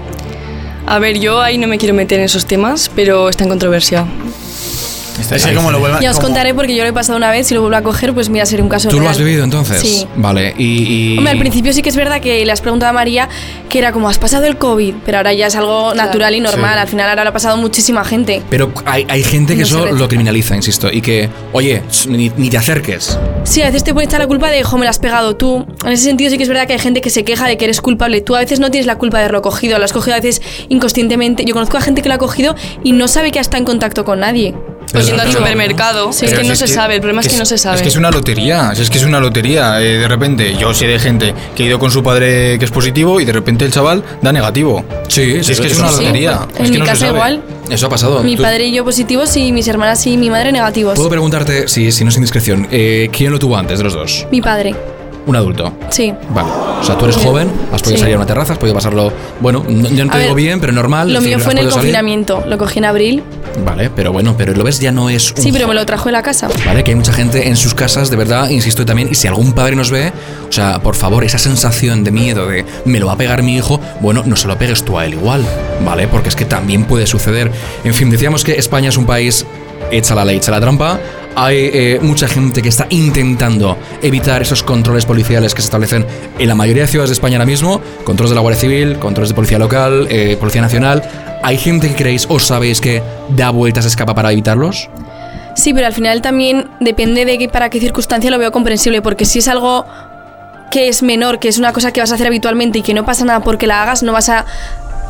a 0.87 0.99
ver, 0.99 1.19
yo 1.19 1.41
ahí 1.41 1.57
no 1.57 1.67
me 1.67 1.77
quiero 1.79 1.95
meter 1.95 2.19
en 2.19 2.25
esos 2.25 2.45
temas, 2.45 2.91
pero 2.95 3.27
está 3.29 3.43
en 3.43 3.49
controversia. 3.49 4.05
Es 5.19 5.45
que 5.45 5.53
como 5.55 5.71
lo 5.71 5.79
vuelvan. 5.79 6.01
Ya 6.01 6.11
os 6.11 6.17
como- 6.17 6.27
contaré 6.27 6.53
porque 6.53 6.75
yo 6.75 6.83
lo 6.83 6.89
he 6.89 6.93
pasado 6.93 7.17
una 7.17 7.31
vez 7.31 7.49
y 7.51 7.55
lo 7.55 7.61
vuelvo 7.61 7.77
a 7.77 7.81
coger, 7.81 8.13
pues 8.13 8.29
mira, 8.29 8.45
sería 8.45 8.63
un 8.63 8.69
caso 8.69 8.89
¿Tú 8.89 8.95
lo 8.97 9.01
real. 9.03 9.11
has 9.11 9.17
vivido 9.19 9.43
entonces? 9.43 9.79
Sí. 9.81 10.07
Vale, 10.15 10.53
y... 10.57 11.13
y- 11.13 11.17
Hombre, 11.17 11.31
al 11.33 11.39
principio 11.39 11.73
sí 11.73 11.81
que 11.81 11.89
es 11.89 11.95
verdad 11.95 12.19
que 12.21 12.43
le 12.45 12.51
has 12.51 12.61
preguntado 12.61 12.89
a 12.89 12.93
María 12.93 13.29
que 13.69 13.79
era 13.79 13.91
como, 13.91 14.07
has 14.09 14.17
pasado 14.19 14.45
el 14.45 14.57
COVID, 14.57 14.93
pero 15.05 15.17
ahora 15.17 15.33
ya 15.33 15.47
es 15.47 15.55
algo 15.55 15.93
natural 15.95 16.33
y 16.35 16.39
normal. 16.39 16.73
Sí. 16.75 16.79
Al 16.79 16.87
final 16.87 17.09
ahora 17.09 17.23
lo 17.23 17.29
ha 17.29 17.33
pasado 17.33 17.57
muchísima 17.57 18.03
gente. 18.05 18.41
Pero 18.49 18.71
hay, 18.85 19.05
hay 19.09 19.23
gente 19.23 19.53
que 19.55 19.61
No 19.61 19.65
eso 19.67 19.85
lo 19.87 20.07
criminaliza, 20.07 20.55
insisto, 20.55 20.89
y 20.91 21.01
que, 21.01 21.29
oye, 21.51 21.81
ni, 22.07 22.29
ni 22.37 22.49
te 22.49 22.57
acerques. 22.57 23.17
Sí, 23.43 23.61
a 23.61 23.65
veces 23.65 23.83
te 23.83 23.93
puede 23.93 24.05
echar 24.07 24.19
la 24.19 24.27
culpa 24.27 24.49
de, 24.49 24.63
jo, 24.63 24.77
me 24.77 24.85
la 24.85 24.91
has 24.91 24.99
pegado 24.99 25.35
tú. 25.35 25.65
En 25.85 25.91
ese 25.91 26.03
sentido 26.03 26.29
sí 26.31 26.37
que 26.37 26.43
es 26.43 26.49
verdad 26.49 26.67
que 26.67 26.73
hay 26.73 26.79
gente 26.79 27.01
que 27.01 27.09
se 27.09 27.23
queja 27.23 27.47
de 27.47 27.57
que 27.57 27.65
eres 27.65 27.81
culpable. 27.81 28.21
Tú 28.21 28.35
a 28.35 28.39
veces 28.39 28.59
no 28.59 28.71
tienes 28.71 28.85
la 28.87 28.97
culpa 28.97 29.17
de 29.17 29.23
haberlo 29.25 29.41
cogido, 29.41 29.77
lo 29.77 29.85
has 29.85 29.93
cogido 29.93 30.15
a 30.15 30.19
veces 30.19 30.41
inconscientemente. 30.69 31.43
Yo 31.45 31.53
conozco 31.53 31.77
a 31.77 31.81
gente 31.81 32.01
que 32.01 32.09
lo 32.09 32.15
ha 32.15 32.17
cogido 32.19 32.55
y 32.83 32.91
no 32.93 33.07
sabe 33.07 33.31
que 33.31 33.39
estado 33.39 33.57
en 33.59 33.65
contacto 33.65 34.05
con 34.05 34.19
nadie. 34.19 34.53
Pero- 34.91 35.05
Yendo 35.05 35.21
al 35.23 35.31
supermercado, 35.31 36.13
Sí. 36.13 36.25
es 36.25 36.33
que 36.33 36.41
si 36.41 36.47
no 36.47 36.55
se 36.55 36.67
sabe, 36.67 36.95
el 36.95 37.01
problema 37.01 37.21
es 37.21 37.27
que 37.27 37.37
no 37.37 37.45
se 37.45 37.57
sabe. 37.57 37.75
Es 37.77 37.81
que 37.81 37.89
es 37.89 37.95
una 37.95 38.11
lotería, 38.11 38.73
si 38.75 38.81
es 38.81 38.89
que 38.89 38.97
es 38.97 39.03
una 39.03 39.19
lotería. 39.19 39.81
eh, 39.81 39.97
de 39.97 40.07
repente, 40.07 40.55
yo 40.59 40.73
sé 40.73 40.87
de 40.87 40.99
gente 40.99 41.33
que 41.55 41.63
ha 41.63 41.65
ido 41.67 41.79
con 41.79 41.91
su 41.91 42.01
padre 42.03 42.57
que 42.59 42.65
es 42.65 42.71
positivo 42.71 43.19
y 43.19 43.25
de 43.25 43.33
repente 43.33 43.65
el 43.65 43.71
chaval 43.71 44.03
da 44.21 44.31
negativo. 44.31 44.85
Sí, 45.07 45.43
Si 45.43 45.51
es 45.51 45.59
que 45.59 45.67
es 45.67 45.77
una 45.79 45.89
sí. 45.89 46.03
lotería. 46.03 46.39
En 46.57 46.65
es 46.65 46.71
que 46.71 46.77
mi 46.77 46.77
no 46.79 46.85
casa 46.85 47.07
igual. 47.07 47.41
Eso 47.69 47.87
ha 47.87 47.89
pasado. 47.89 48.23
Mi 48.23 48.35
Tú- 48.35 48.43
padre 48.43 48.65
y 48.67 48.71
yo 48.73 48.83
positivos 48.85 49.35
y 49.37 49.51
mis 49.51 49.67
hermanas 49.67 50.05
y 50.07 50.17
mi 50.17 50.29
madre 50.29 50.51
negativos. 50.51 50.95
Puedo 50.95 51.09
preguntarte, 51.09 51.67
si, 51.67 51.91
si 51.91 52.03
no 52.03 52.09
es 52.11 52.15
indiscreción, 52.15 52.67
eh, 52.71 53.09
¿quién 53.11 53.31
lo 53.31 53.39
tuvo 53.39 53.57
antes 53.57 53.79
de 53.79 53.83
los 53.83 53.93
dos? 53.93 54.25
Mi 54.31 54.41
padre, 54.41 54.75
Un 55.27 55.35
adulto. 55.35 55.73
sí. 55.89 56.13
Vale. 56.29 56.49
O 56.81 56.83
sea, 56.83 56.97
tú 56.97 57.05
eres 57.05 57.17
joven, 57.17 57.49
has 57.73 57.81
podido 57.81 57.97
Sí. 57.97 58.01
salir 58.01 58.13
a 58.13 58.17
una 58.17 58.27
terraza, 58.27 58.53
has 58.53 58.59
podido 58.59 58.75
pasarlo, 58.75 59.11
bueno, 59.39 59.65
no, 59.67 59.89
yo 59.89 60.05
no 60.05 60.11
te 60.11 60.17
A 60.17 60.21
digo 60.21 60.35
ver, 60.35 60.43
bien, 60.43 60.59
pero 60.59 60.71
normal. 60.71 61.11
Lo 61.11 61.19
mío 61.21 61.39
fue 61.39 61.53
en 61.53 61.59
el 61.59 61.63
salir. 61.65 61.73
confinamiento. 61.79 62.43
Lo 62.47 62.57
cogí 62.59 62.77
en 62.77 62.85
abril. 62.85 63.23
Vale, 63.65 63.89
pero 63.89 64.11
bueno, 64.11 64.35
pero 64.37 64.53
lo 64.53 64.63
ves, 64.63 64.79
ya 64.79 64.91
no 64.91 65.09
es 65.09 65.31
un 65.31 65.37
Sí, 65.41 65.51
pero 65.51 65.67
me 65.67 65.73
lo 65.73 65.83
trajo 65.85 66.05
de 66.05 66.11
la 66.11 66.21
casa. 66.21 66.47
Vale, 66.65 66.83
que 66.83 66.91
hay 66.91 66.95
mucha 66.95 67.13
gente 67.13 67.47
en 67.47 67.55
sus 67.55 67.73
casas, 67.73 68.11
de 68.11 68.17
verdad, 68.17 68.49
insisto 68.49 68.85
también, 68.85 69.07
y 69.09 69.15
si 69.15 69.27
algún 69.27 69.53
padre 69.53 69.75
nos 69.75 69.89
ve, 69.89 70.11
o 70.47 70.51
sea, 70.51 70.79
por 70.83 70.95
favor, 70.95 71.23
esa 71.23 71.39
sensación 71.39 72.03
de 72.03 72.11
miedo 72.11 72.45
de 72.45 72.63
me 72.83 72.99
lo 72.99 73.07
va 73.07 73.13
a 73.13 73.17
pegar 73.17 73.41
mi 73.41 73.55
hijo, 73.55 73.79
bueno, 74.01 74.21
no 74.25 74.35
se 74.35 74.47
lo 74.47 74.55
pegues 74.59 74.83
tú 74.83 74.99
a 74.99 75.05
él 75.05 75.13
igual, 75.13 75.43
¿vale? 75.83 76.07
Porque 76.07 76.29
es 76.29 76.35
que 76.35 76.45
también 76.45 76.83
puede 76.83 77.07
suceder. 77.07 77.51
En 77.83 77.93
fin, 77.95 78.11
decíamos 78.11 78.43
que 78.43 78.51
España 78.59 78.89
es 78.89 78.97
un 78.97 79.05
país 79.05 79.43
hecha 79.89 80.13
la 80.13 80.23
ley, 80.25 80.37
hecha 80.37 80.51
la 80.51 80.59
trampa. 80.61 80.99
Hay 81.35 81.69
eh, 81.73 81.99
mucha 82.01 82.27
gente 82.27 82.61
que 82.61 82.69
está 82.69 82.87
intentando 82.89 83.77
evitar 84.01 84.41
esos 84.41 84.63
controles 84.63 85.05
policiales 85.05 85.53
que 85.53 85.61
se 85.61 85.67
establecen 85.67 86.05
en 86.39 86.47
la 86.47 86.55
mayoría 86.55 86.83
de 86.83 86.87
ciudades 86.87 87.09
de 87.09 87.15
España 87.15 87.35
ahora 87.35 87.45
mismo, 87.45 87.81
controles 88.05 88.29
de 88.29 88.35
la 88.35 88.41
Guardia 88.41 88.61
Civil, 88.61 88.99
controles 88.99 89.29
de 89.29 89.35
Policía 89.35 89.59
Local, 89.59 90.07
eh, 90.09 90.37
Policía 90.39 90.61
Nacional. 90.61 91.03
¿Hay 91.43 91.57
gente 91.57 91.89
que 91.89 91.95
creéis 91.95 92.25
o 92.29 92.39
sabéis 92.39 92.79
que 92.79 93.03
da 93.29 93.49
vueltas, 93.49 93.85
escapa 93.85 94.15
para 94.15 94.31
evitarlos? 94.31 94.89
Sí, 95.55 95.73
pero 95.73 95.87
al 95.87 95.93
final 95.93 96.21
también 96.21 96.69
depende 96.79 97.25
de 97.25 97.37
que, 97.37 97.49
para 97.49 97.69
qué 97.69 97.79
circunstancia 97.79 98.31
lo 98.31 98.37
veo 98.37 98.51
comprensible, 98.51 99.01
porque 99.01 99.25
si 99.25 99.39
es 99.39 99.47
algo 99.47 99.85
que 100.71 100.89
es 100.89 101.03
menor, 101.03 101.39
que 101.39 101.47
es 101.47 101.57
una 101.57 101.71
cosa 101.71 101.91
que 101.91 102.01
vas 102.01 102.11
a 102.11 102.15
hacer 102.15 102.27
habitualmente 102.27 102.79
y 102.79 102.81
que 102.81 102.93
no 102.93 103.05
pasa 103.05 103.23
nada 103.25 103.41
porque 103.41 103.67
la 103.67 103.83
hagas, 103.83 104.03
no 104.03 104.11
vas 104.11 104.29
a 104.29 104.45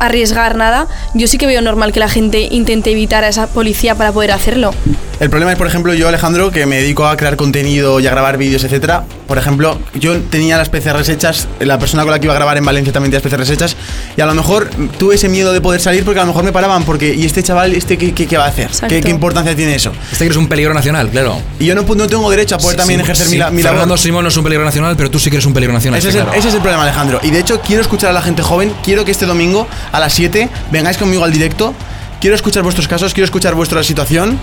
arriesgar 0.00 0.56
nada, 0.56 0.86
yo 1.14 1.26
sí 1.26 1.38
que 1.38 1.46
veo 1.46 1.60
normal 1.62 1.92
que 1.92 2.00
la 2.00 2.08
gente 2.08 2.48
intente 2.50 2.90
evitar 2.92 3.24
a 3.24 3.28
esa 3.28 3.46
policía 3.46 3.94
para 3.94 4.12
poder 4.12 4.32
hacerlo. 4.32 4.74
El 5.18 5.30
problema 5.30 5.52
es, 5.52 5.56
por 5.58 5.66
ejemplo, 5.66 5.94
yo, 5.94 6.08
Alejandro, 6.08 6.50
que 6.50 6.66
me 6.66 6.76
dedico 6.76 7.06
a 7.06 7.16
crear 7.16 7.36
contenido 7.36 8.00
y 8.00 8.06
a 8.06 8.10
grabar 8.10 8.36
vídeos, 8.36 8.62
etcétera. 8.64 9.04
Por 9.26 9.38
ejemplo, 9.38 9.78
yo 9.94 10.20
tenía 10.20 10.58
las 10.58 10.68
PCRs 10.68 11.08
hechas, 11.08 11.48
la 11.58 11.78
persona 11.78 12.02
con 12.02 12.12
la 12.12 12.18
que 12.18 12.26
iba 12.26 12.34
a 12.34 12.36
grabar 12.36 12.58
en 12.58 12.64
Valencia 12.66 12.92
también 12.92 13.10
tenía 13.10 13.24
las 13.24 13.32
PCRs 13.32 13.50
hechas, 13.50 13.76
y 14.14 14.20
a 14.20 14.26
lo 14.26 14.34
mejor 14.34 14.68
tuve 14.98 15.14
ese 15.14 15.30
miedo 15.30 15.52
de 15.54 15.60
poder 15.62 15.80
salir 15.80 16.04
porque 16.04 16.20
a 16.20 16.22
lo 16.24 16.28
mejor 16.28 16.44
me 16.44 16.52
paraban, 16.52 16.84
porque, 16.84 17.14
¿y 17.14 17.24
este 17.24 17.42
chaval, 17.42 17.74
este 17.74 17.96
qué, 17.96 18.12
qué- 18.12 18.26
qué 18.26 18.36
va 18.36 18.44
a 18.44 18.48
hacer? 18.48 18.68
¿Qué, 18.88 19.00
qué 19.00 19.08
importancia 19.10 19.56
tiene 19.56 19.74
eso? 19.74 19.90
Este 20.12 20.18
que 20.18 20.24
eres 20.26 20.36
un 20.36 20.48
peligro 20.48 20.74
nacional, 20.74 21.08
claro. 21.08 21.40
Y 21.58 21.64
yo 21.64 21.74
no, 21.74 21.82
no 21.82 22.06
tengo 22.06 22.28
derecho 22.30 22.56
a 22.56 22.58
poder 22.58 22.76
también 22.76 23.00
ejercer 23.00 23.28
mi, 23.30 23.38
la- 23.38 23.50
mi 23.50 23.62
labor. 23.62 23.78
Fernando 23.78 23.96
Simón 23.96 24.22
no 24.24 24.28
es 24.28 24.36
un 24.36 24.44
peligro 24.44 24.64
nacional, 24.66 24.94
pero 24.98 25.10
tú 25.10 25.18
sí 25.18 25.30
que 25.30 25.36
eres 25.36 25.46
un 25.46 25.54
peligro 25.54 25.72
nacional. 25.72 25.98
Ese 25.98 26.08
es, 26.08 26.12
sí, 26.14 26.18
el, 26.18 26.24
claro. 26.24 26.38
ese 26.38 26.48
es 26.48 26.54
el 26.54 26.60
problema, 26.60 26.82
Alejandro. 26.82 27.20
Y 27.22 27.30
de 27.30 27.38
hecho, 27.40 27.60
quiero 27.62 27.80
escuchar 27.80 28.10
a 28.10 28.12
la 28.12 28.20
gente 28.22 28.42
joven. 28.42 28.74
Quiero 28.84 29.04
que 29.06 29.12
este 29.12 29.24
domingo 29.24 29.66
a 29.92 30.00
las 30.00 30.14
7 30.14 30.48
vengáis 30.70 30.96
conmigo 30.96 31.24
al 31.24 31.32
directo. 31.32 31.74
Quiero 32.20 32.34
escuchar 32.36 32.62
vuestros 32.62 32.88
casos, 32.88 33.14
quiero 33.14 33.24
escuchar 33.24 33.54
vuestra 33.54 33.82
situación. 33.82 34.38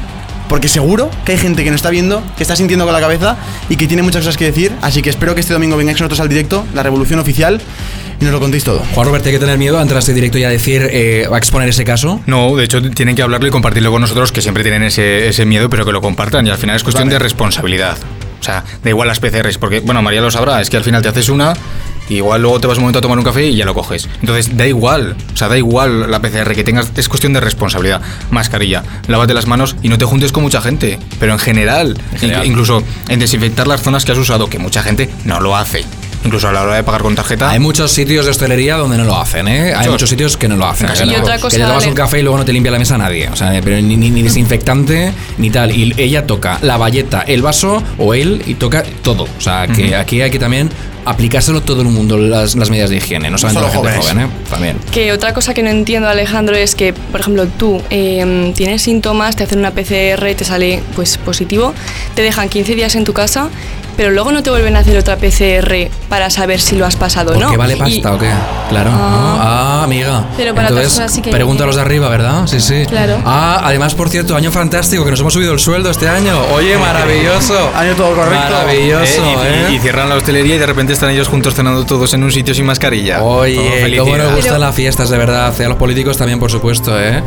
Porque 0.49 0.67
seguro 0.67 1.09
que 1.25 1.31
hay 1.31 1.37
gente 1.37 1.63
que 1.63 1.71
nos 1.71 1.79
está 1.79 1.89
viendo, 1.89 2.21
que 2.37 2.43
está 2.43 2.55
sintiendo 2.55 2.85
con 2.85 2.93
la 2.93 2.99
cabeza 2.99 3.37
y 3.69 3.77
que 3.77 3.87
tiene 3.87 4.03
muchas 4.03 4.21
cosas 4.21 4.37
que 4.37 4.45
decir. 4.45 4.71
Así 4.81 5.01
que 5.01 5.09
espero 5.09 5.33
que 5.33 5.41
este 5.41 5.53
domingo 5.53 5.77
vengáis 5.77 5.99
nosotros 5.99 6.19
al 6.19 6.29
directo, 6.29 6.65
la 6.73 6.83
revolución 6.83 7.19
oficial, 7.19 7.61
y 8.19 8.23
nos 8.25 8.33
lo 8.33 8.39
contéis 8.39 8.63
todo. 8.63 8.83
Juan 8.93 9.07
Robert, 9.07 9.25
hay 9.25 9.31
que 9.31 9.39
tener 9.39 9.57
miedo 9.57 9.79
a 9.79 9.81
entrar 9.81 9.97
a 9.97 9.99
este 9.99 10.13
directo 10.13 10.37
y 10.37 10.43
a 10.43 10.49
decir, 10.49 10.87
eh, 10.91 11.27
a 11.31 11.37
exponer 11.37 11.69
ese 11.69 11.85
caso. 11.85 12.21
No, 12.25 12.55
de 12.55 12.65
hecho 12.65 12.81
tienen 12.91 13.15
que 13.15 13.21
hablarlo 13.21 13.47
y 13.47 13.51
compartirlo 13.51 13.91
con 13.91 14.01
nosotros, 14.01 14.31
que 14.31 14.41
siempre 14.41 14.63
tienen 14.63 14.83
ese, 14.83 15.27
ese 15.27 15.45
miedo, 15.45 15.69
pero 15.69 15.85
que 15.85 15.91
lo 15.91 16.01
compartan. 16.01 16.45
Y 16.45 16.49
al 16.49 16.57
final 16.57 16.75
es 16.75 16.83
cuestión 16.83 17.09
de 17.09 17.19
responsabilidad. 17.19 17.97
O 18.43 18.45
sea, 18.45 18.61
da 18.83 18.89
igual 18.89 19.07
las 19.07 19.21
PCRs, 19.21 19.57
porque, 19.57 19.79
bueno, 19.79 20.01
María 20.01 20.19
lo 20.19 20.29
sabrá, 20.29 20.59
es 20.59 20.69
que 20.69 20.75
al 20.75 20.83
final 20.83 21.01
te 21.01 21.07
haces 21.07 21.29
una 21.29 21.53
y 22.09 22.15
igual 22.15 22.41
luego 22.41 22.59
te 22.59 22.67
vas 22.67 22.75
un 22.77 22.81
momento 22.83 22.99
a 22.99 23.01
tomar 23.01 23.17
un 23.17 23.23
café 23.23 23.45
y 23.47 23.55
ya 23.55 23.63
lo 23.63 23.73
coges. 23.73 24.09
Entonces, 24.19 24.57
da 24.57 24.67
igual, 24.67 25.15
o 25.33 25.37
sea, 25.37 25.47
da 25.47 25.57
igual 25.57 26.11
la 26.11 26.21
PCR 26.21 26.53
que 26.53 26.65
tengas, 26.65 26.91
es 26.97 27.07
cuestión 27.07 27.31
de 27.31 27.39
responsabilidad. 27.39 28.01
Mascarilla, 28.31 28.83
lávate 29.07 29.33
las 29.33 29.47
manos 29.47 29.77
y 29.81 29.87
no 29.87 29.97
te 29.97 30.03
juntes 30.03 30.33
con 30.33 30.43
mucha 30.43 30.61
gente, 30.61 30.99
pero 31.21 31.31
en 31.31 31.39
general, 31.39 31.97
general. 32.17 32.45
in- 32.45 32.51
incluso 32.51 32.83
en 33.07 33.19
desinfectar 33.19 33.65
las 33.65 33.81
zonas 33.81 34.03
que 34.03 34.11
has 34.11 34.17
usado, 34.17 34.49
que 34.49 34.59
mucha 34.59 34.83
gente 34.83 35.09
no 35.23 35.39
lo 35.39 35.55
hace. 35.55 35.85
Incluso 36.25 36.47
a 36.47 36.51
la 36.53 36.61
hora 36.63 36.75
de 36.75 36.83
pagar 36.83 37.01
con 37.01 37.15
tarjeta. 37.15 37.49
Hay 37.49 37.59
muchos 37.59 37.91
sitios 37.91 38.25
de 38.25 38.31
hostelería 38.31 38.77
donde 38.77 38.97
no 38.97 39.03
lo 39.03 39.19
hacen, 39.19 39.47
¿eh? 39.47 39.73
Hay 39.75 39.89
Muchos. 39.89 40.09
sitios 40.09 40.37
que 40.37 40.47
no 40.47 40.55
lo 40.55 40.65
hacen. 40.65 40.89
Y 40.95 40.97
Que 40.97 41.05
no- 41.05 41.21
otra 41.21 41.35
que 41.35 41.41
cosa, 41.41 41.57
te 41.57 41.63
tomas 41.63 41.85
un 41.85 41.93
café 41.93 42.19
y 42.19 42.21
luego 42.23 42.37
no 42.37 42.45
te 42.45 42.53
limpia 42.53 42.71
la 42.71 42.79
mesa 42.79 42.97
nadie. 42.97 43.27
O 43.29 43.35
sea, 43.35 43.51
pero 43.63 43.81
ni, 43.81 43.97
ni- 43.97 44.09
ni 44.09 44.21
desinfectante 44.23 45.11
ni 45.37 45.49
tal. 45.49 45.71
Y 45.75 45.93
ella 45.97 46.25
toca 46.25 46.59
la 46.61 46.77
valleta, 46.77 47.21
el 47.27 47.41
vaso 47.41 47.83
o 47.97 48.13
él 48.13 48.41
y 48.45 48.55
toca 48.55 48.83
todo. 49.01 49.23
O 49.37 49.41
sea, 49.41 49.67
que 49.67 49.87
Ujú. 49.87 49.95
aquí 49.95 50.21
hay 50.21 50.31
que 50.31 50.39
también 50.39 50.69
aplicárselo 51.05 51.61
todo 51.61 51.81
el 51.81 51.89
mundo 51.89 52.17
las, 52.17 52.55
las 52.55 52.69
medidas 52.69 52.89
de 52.89 52.95
higiene, 52.95 53.29
no 53.29 53.37
solamente 53.37 53.73
solo 53.73 53.83
la 53.83 53.91
gente 53.91 54.07
jóvenes. 54.07 54.29
joven, 54.29 54.43
¿eh? 54.45 54.49
También. 54.49 54.77
Que 54.93 55.11
otra 55.11 55.33
cosa 55.33 55.53
que 55.53 55.61
no 55.61 55.69
entiendo, 55.69 56.07
Alejandro, 56.07 56.55
es 56.55 56.75
que, 56.75 56.93
por 56.93 57.19
ejemplo, 57.19 57.45
tú 57.47 57.81
eh, 57.89 58.53
tienes 58.55 58.81
síntomas, 58.83 59.35
te 59.35 59.43
hacen 59.43 59.59
una 59.59 59.71
PCR, 59.71 60.33
te 60.35 60.45
sale 60.45 60.81
pues 60.95 61.17
positivo, 61.17 61.73
te 62.15 62.21
dejan 62.21 62.47
15 62.47 62.75
días 62.75 62.95
en 62.95 63.03
tu 63.03 63.11
casa, 63.11 63.49
pero 63.95 64.11
luego 64.11 64.31
no 64.31 64.43
te 64.43 64.49
vuelven 64.49 64.75
a 64.75 64.79
hacer 64.79 64.97
otra 64.97 65.17
PCR 65.17 65.89
para 66.09 66.29
saber 66.29 66.59
si 66.59 66.75
lo 66.75 66.85
has 66.85 66.95
pasado 66.95 67.31
o 67.31 67.33
¿Por 67.33 67.43
no. 67.43 67.51
qué 67.51 67.57
vale 67.57 67.75
Y- 67.75 67.79
pasta 67.79 68.13
o 68.13 68.17
qué? 68.19 68.29
Claro. 68.69 68.91
¿no? 68.91 68.97
Ah, 68.99 69.81
amiga. 69.83 70.25
Pero 70.37 70.53
para 70.55 70.67
otras 70.67 70.79
Entonces, 70.85 70.93
cosas 70.99 71.11
sí 71.13 71.21
que 71.21 71.31
pregunta 71.31 71.63
a 71.63 71.67
los 71.67 71.75
de 71.75 71.81
arriba, 71.81 72.09
¿verdad? 72.09 72.47
Sí, 72.47 72.59
sí. 72.59 72.85
Claro. 72.87 73.17
Ah, 73.25 73.61
además, 73.63 73.93
por 73.95 74.09
cierto, 74.09 74.35
año 74.35 74.51
fantástico, 74.51 75.03
que 75.05 75.11
nos 75.11 75.19
hemos 75.19 75.33
subido 75.33 75.53
el 75.53 75.59
sueldo 75.59 75.89
este 75.89 76.07
año. 76.09 76.37
Oye, 76.53 76.77
maravilloso. 76.77 77.71
Año 77.75 77.93
todo 77.95 78.15
correcto. 78.15 78.53
Maravilloso, 78.53 79.03
Eh, 79.03 79.35
y- 79.43 79.47
¿eh? 79.47 79.67
y, 79.71 79.75
y 79.75 79.79
cierran 79.79 80.09
la 80.09 80.15
hostelería 80.15 80.55
y 80.55 80.57
de 80.57 80.65
repente 80.65 80.93
están 80.93 81.09
ellos 81.09 81.27
juntos 81.27 81.53
cenando 81.55 81.85
todos 81.85 82.13
en 82.13 82.23
un 82.23 82.31
sitio 82.31 82.53
sin 82.53 82.65
mascarilla. 82.65 83.19
Todo 83.19 83.27
Oye, 83.39 83.97
cómo 83.97 84.17
nos 84.17 84.35
gustan 84.35 84.59
las 84.61 84.75
fiestas, 84.75 85.09
de 85.09 85.17
verdad. 85.17 85.53
Y 85.59 85.63
a 85.63 85.69
los 85.69 85.77
políticos 85.77 86.17
también, 86.17 86.39
por 86.39 86.49
supuesto, 86.51 86.99
¿eh? 86.99 87.21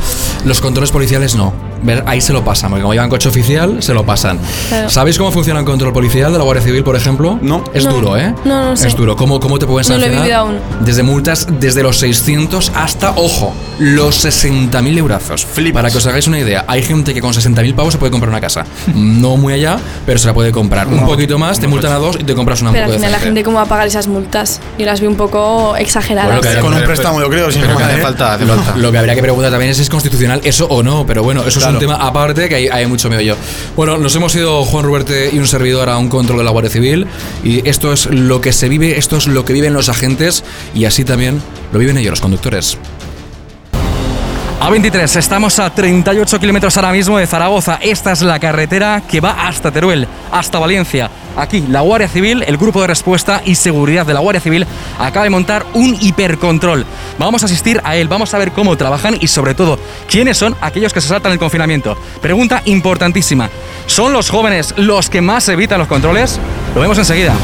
Los 0.45 0.61
controles 0.61 0.91
policiales 0.91 1.35
no. 1.35 1.53
Ver, 1.83 2.03
ahí 2.07 2.21
se 2.21 2.33
lo 2.33 2.45
pasan, 2.45 2.71
porque 2.71 2.83
como 2.83 2.95
llevan 2.95 3.09
coche 3.11 3.29
oficial, 3.29 3.83
se 3.83 3.95
lo 3.95 4.05
pasan. 4.05 4.39
Claro. 4.69 4.89
¿Sabéis 4.91 5.19
cómo 5.19 5.31
funciona 5.31 5.61
el 5.61 5.67
control 5.67 5.93
policial 5.93 6.33
de 6.33 6.39
la 6.39 6.45
Guardia 6.45 6.65
Civil, 6.65 6.83
por 6.83 6.97
ejemplo? 6.97 7.39
No. 7.43 7.63
Es 7.75 7.85
No. 7.85 7.93
duro, 7.93 8.17
¿eh? 8.17 8.35
No, 8.45 8.71
no 8.71 8.77
sé. 8.77 8.89
Es 8.89 8.97
duro. 8.97 9.17
¿Cómo, 9.17 9.39
cómo 9.41 9.59
te 9.59 9.67
pueden 9.67 9.87
No 9.89 9.95
lo 9.99 10.01
he 10.01 10.09
sancionar? 10.09 10.25
vivido 10.25 10.39
aún. 10.41 10.59
Desde 10.85 11.03
multas 11.03 11.47
desde 11.61 11.83
los 11.83 11.99
600 11.99 12.73
hasta, 12.75 13.11
ojo, 13.17 13.55
los 13.79 14.25
60.000 14.25 14.99
eurazos. 14.99 15.47
Para 15.73 15.91
que 15.91 15.99
os 15.99 16.07
hagáis 16.07 16.27
una 16.27 16.39
idea, 16.39 16.65
hay 16.67 16.83
gente 16.83 17.13
que 17.15 17.21
con 17.21 17.33
60.000 17.33 17.75
pavos 17.75 17.93
se 17.93 17.99
puede 17.99 18.11
comprar 18.11 18.31
una 18.31 18.41
casa. 18.41 18.65
No 18.95 19.37
muy 19.37 19.53
allá, 19.53 19.79
pero 20.05 20.19
se 20.19 20.27
la 20.27 20.35
puede 20.35 20.53
comprar. 20.53 20.87
Un 20.89 21.05
poquito 21.07 21.39
más, 21.39 21.61
te 21.61 21.67
multan 21.69 21.93
a 21.93 21.97
dos 21.97 22.17
y 22.19 22.25
te 22.25 22.35
compras 22.35 22.63
una 22.63 22.73
Pero 22.73 22.87
al 22.87 22.93
final 22.93 23.13
la 23.13 23.19
gente 23.21 23.43
cómo 23.43 23.57
va 23.59 23.63
a 23.65 23.67
pagar 23.67 23.87
esas 23.87 24.07
multas. 24.09 24.61
Yo 24.79 24.87
las 24.87 25.01
veo 25.01 25.11
un 25.11 25.17
poco 25.17 25.77
exageradas. 25.77 26.27
Bueno, 26.37 26.41
que- 26.41 26.61
Con 26.61 26.75
un 26.75 26.83
préstamo, 26.83 27.21
yo 27.21 27.29
creo, 27.29 27.51
sin 27.51 27.63
que 27.63 27.69
hace 27.69 27.99
¿eh? 27.99 28.03
falta, 28.03 28.35
hace 28.35 28.45
Lo, 28.47 28.55
falta. 28.57 28.77
lo 28.77 28.91
que 28.93 28.99
habría 28.99 29.15
que 29.15 29.23
preguntar 29.23 29.51
también 29.51 29.71
es 29.71 29.77
si 29.77 29.83
es 29.83 29.91
constitucional 29.91 30.41
eso 30.45 30.67
o 30.69 30.83
no, 30.83 31.05
pero 31.07 31.23
bueno, 31.23 31.43
eso 31.47 31.61
es 31.69 31.75
un 31.75 31.81
tema 31.81 31.95
aparte 31.97 32.49
que 32.49 32.55
hay, 32.55 32.69
hay 32.69 32.87
mucho 32.87 33.09
meollo. 33.09 33.37
Bueno, 33.75 33.99
nos 33.99 34.15
hemos 34.17 34.35
ido 34.35 34.65
Juan 34.65 34.85
Ruberte 34.85 35.31
y 35.33 35.39
un 35.39 35.47
servidor 35.47 35.89
a 35.89 35.99
un 35.99 36.09
control 36.09 36.39
de 36.39 36.45
la 36.45 36.51
Guardia 36.51 36.71
Civil 36.71 37.07
y 37.45 37.69
esto 37.69 37.93
es 37.93 38.07
lo 38.07 38.41
que 38.41 38.53
se 38.53 38.69
vive, 38.69 38.99
esto 38.99 39.17
es 39.17 39.27
lo 39.27 39.45
que 39.45 39.53
viven 39.53 39.73
los 39.73 39.89
agentes 39.89 40.45
y 40.75 40.85
así 40.85 41.05
también 41.05 41.41
lo 41.73 41.79
viven 41.79 41.99
ellos, 41.99 42.11
los 42.11 42.21
conductores. 42.21 42.79
A23, 44.61 45.17
estamos 45.17 45.59
a 45.59 45.69
38 45.69 46.41
kilómetros 46.41 46.77
ahora 46.77 46.91
mismo 46.91 47.19
de 47.19 47.27
Zaragoza. 47.27 47.79
Esta 47.83 48.13
es 48.13 48.23
la 48.23 48.41
carretera 48.41 49.03
que 49.07 49.21
va 49.21 49.47
hasta 49.47 49.71
Teruel, 49.71 50.09
hasta 50.33 50.59
Valencia. 50.59 51.11
Aquí, 51.37 51.63
la 51.69 51.83
Guardia 51.83 52.09
Civil, 52.09 52.43
el 52.43 52.57
Grupo 52.57 52.81
de 52.81 52.87
Respuesta 52.87 53.43
y 53.45 53.55
Seguridad 53.55 54.07
de 54.07 54.15
la 54.15 54.21
Guardia 54.21 54.41
Civil, 54.41 54.67
acaba 54.99 55.25
de 55.25 55.31
montar 55.31 55.67
un 55.75 55.95
hipercontrol. 56.01 56.87
Vamos 57.19 57.43
a 57.43 57.47
asistir 57.47 57.83
a 57.85 57.97
él, 57.97 58.09
vamos 58.09 58.33
a 58.33 58.39
ver 58.39 58.53
cómo 58.53 58.77
trabajan 58.77 59.19
y 59.21 59.29
sobre 59.29 59.55
todo, 59.55 59.79
quiénes 60.09 60.39
son 60.39 60.57
aquellos 60.63 60.95
que 60.95 61.03
se 61.03 61.09
saltan 61.09 61.33
el 61.33 61.39
confinamiento. 61.39 61.97
Pregunta 62.23 62.63
importantísima. 62.65 63.51
¿Son 63.87 64.15
los 64.15 64.31
jóvenes 64.31 64.73
los 64.79 65.11
que 65.11 65.21
más 65.21 65.49
evitan 65.51 65.79
los 65.79 65.89
controles? 65.89 66.41
Lo 66.75 66.81
vemos 66.81 66.97
enseguida. 66.97 67.35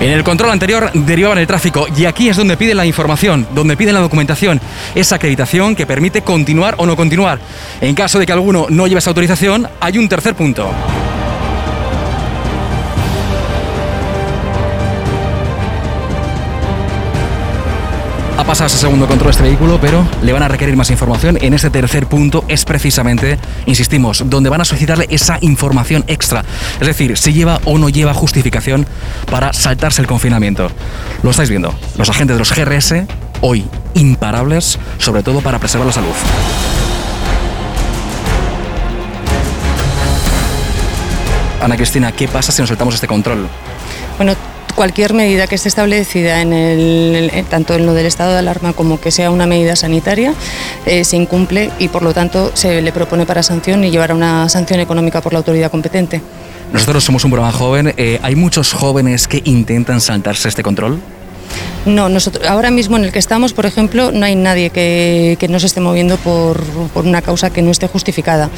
En 0.00 0.10
el 0.10 0.24
control 0.24 0.50
anterior 0.50 0.90
derivaban 0.94 1.36
el 1.36 1.46
tráfico 1.46 1.86
y 1.94 2.06
aquí 2.06 2.30
es 2.30 2.36
donde 2.36 2.56
piden 2.56 2.78
la 2.78 2.86
información, 2.86 3.46
donde 3.54 3.76
piden 3.76 3.92
la 3.92 4.00
documentación, 4.00 4.58
esa 4.94 5.16
acreditación 5.16 5.76
que 5.76 5.84
permite 5.84 6.22
continuar 6.22 6.74
o 6.78 6.86
no 6.86 6.96
continuar. 6.96 7.38
En 7.82 7.94
caso 7.94 8.18
de 8.18 8.24
que 8.24 8.32
alguno 8.32 8.66
no 8.70 8.86
lleve 8.86 9.00
esa 9.00 9.10
autorización, 9.10 9.68
hay 9.78 9.98
un 9.98 10.08
tercer 10.08 10.34
punto. 10.34 10.70
Ha 18.40 18.44
pasado 18.44 18.68
ese 18.68 18.78
segundo 18.78 19.06
control 19.06 19.32
este 19.32 19.42
vehículo, 19.42 19.78
pero 19.78 20.02
le 20.22 20.32
van 20.32 20.42
a 20.42 20.48
requerir 20.48 20.74
más 20.74 20.88
información. 20.88 21.36
En 21.42 21.52
este 21.52 21.68
tercer 21.68 22.06
punto 22.06 22.42
es 22.48 22.64
precisamente, 22.64 23.38
insistimos, 23.66 24.22
donde 24.30 24.48
van 24.48 24.62
a 24.62 24.64
solicitarle 24.64 25.06
esa 25.10 25.36
información 25.42 26.04
extra. 26.06 26.42
Es 26.80 26.86
decir, 26.86 27.18
si 27.18 27.34
lleva 27.34 27.60
o 27.66 27.76
no 27.76 27.90
lleva 27.90 28.14
justificación 28.14 28.86
para 29.30 29.52
saltarse 29.52 30.00
el 30.00 30.06
confinamiento. 30.06 30.70
Lo 31.22 31.32
estáis 31.32 31.50
viendo. 31.50 31.74
Los 31.98 32.08
agentes 32.08 32.34
de 32.34 32.38
los 32.38 32.50
GRS, 32.50 33.04
hoy 33.42 33.68
imparables, 33.92 34.78
sobre 34.96 35.22
todo 35.22 35.42
para 35.42 35.58
preservar 35.58 35.88
la 35.88 35.92
salud. 35.92 36.14
Ana 41.60 41.76
Cristina, 41.76 42.10
¿qué 42.12 42.26
pasa 42.26 42.52
si 42.52 42.62
nos 42.62 42.70
saltamos 42.70 42.94
este 42.94 43.06
control? 43.06 43.46
Bueno, 44.16 44.32
cualquier 44.72 45.14
medida 45.14 45.46
que 45.46 45.54
esté 45.56 45.68
establecida 45.68 46.40
en 46.42 46.52
el, 46.52 47.30
en- 47.32 47.44
tanto 47.46 47.74
en 47.74 47.86
lo 47.86 47.94
del 47.94 48.06
estado 48.06 48.32
de 48.32 48.38
alarma 48.38 48.72
como 48.72 49.00
que 49.00 49.10
sea 49.10 49.30
una 49.30 49.46
medida 49.46 49.76
sanitaria 49.76 50.34
eh, 50.86 51.04
se 51.04 51.16
incumple 51.16 51.70
y 51.78 51.88
por 51.88 52.02
lo 52.02 52.12
tanto 52.14 52.50
se 52.54 52.80
le 52.82 52.92
propone 52.92 53.26
para 53.26 53.42
sanción 53.42 53.84
y 53.84 53.90
llevará 53.90 54.14
una 54.14 54.48
sanción 54.48 54.80
económica 54.80 55.20
por 55.20 55.32
la 55.32 55.38
autoridad 55.38 55.70
competente. 55.70 56.20
Nosotros 56.72 57.02
somos 57.02 57.24
un 57.24 57.30
programa 57.32 57.52
joven. 57.52 57.94
eh, 57.96 58.18
¿Hay 58.22 58.36
muchos 58.36 58.72
jóvenes 58.72 59.26
que 59.26 59.42
intentan 59.44 60.00
saltarse 60.00 60.48
este 60.48 60.62
control? 60.62 61.00
No, 61.86 62.08
nosotros, 62.08 62.46
ahora 62.46 62.70
mismo 62.70 62.96
en 62.96 63.04
el 63.04 63.12
que 63.12 63.18
estamos, 63.18 63.52
por 63.52 63.64
ejemplo, 63.64 64.12
no 64.12 64.26
hay 64.26 64.34
nadie 64.34 64.70
que, 64.70 65.36
que 65.40 65.48
no 65.48 65.58
se 65.58 65.66
esté 65.66 65.80
moviendo 65.80 66.16
por, 66.18 66.62
por 66.92 67.06
una 67.06 67.22
causa 67.22 67.50
que 67.50 67.62
no 67.62 67.70
esté 67.70 67.86
justificada. 67.88 68.50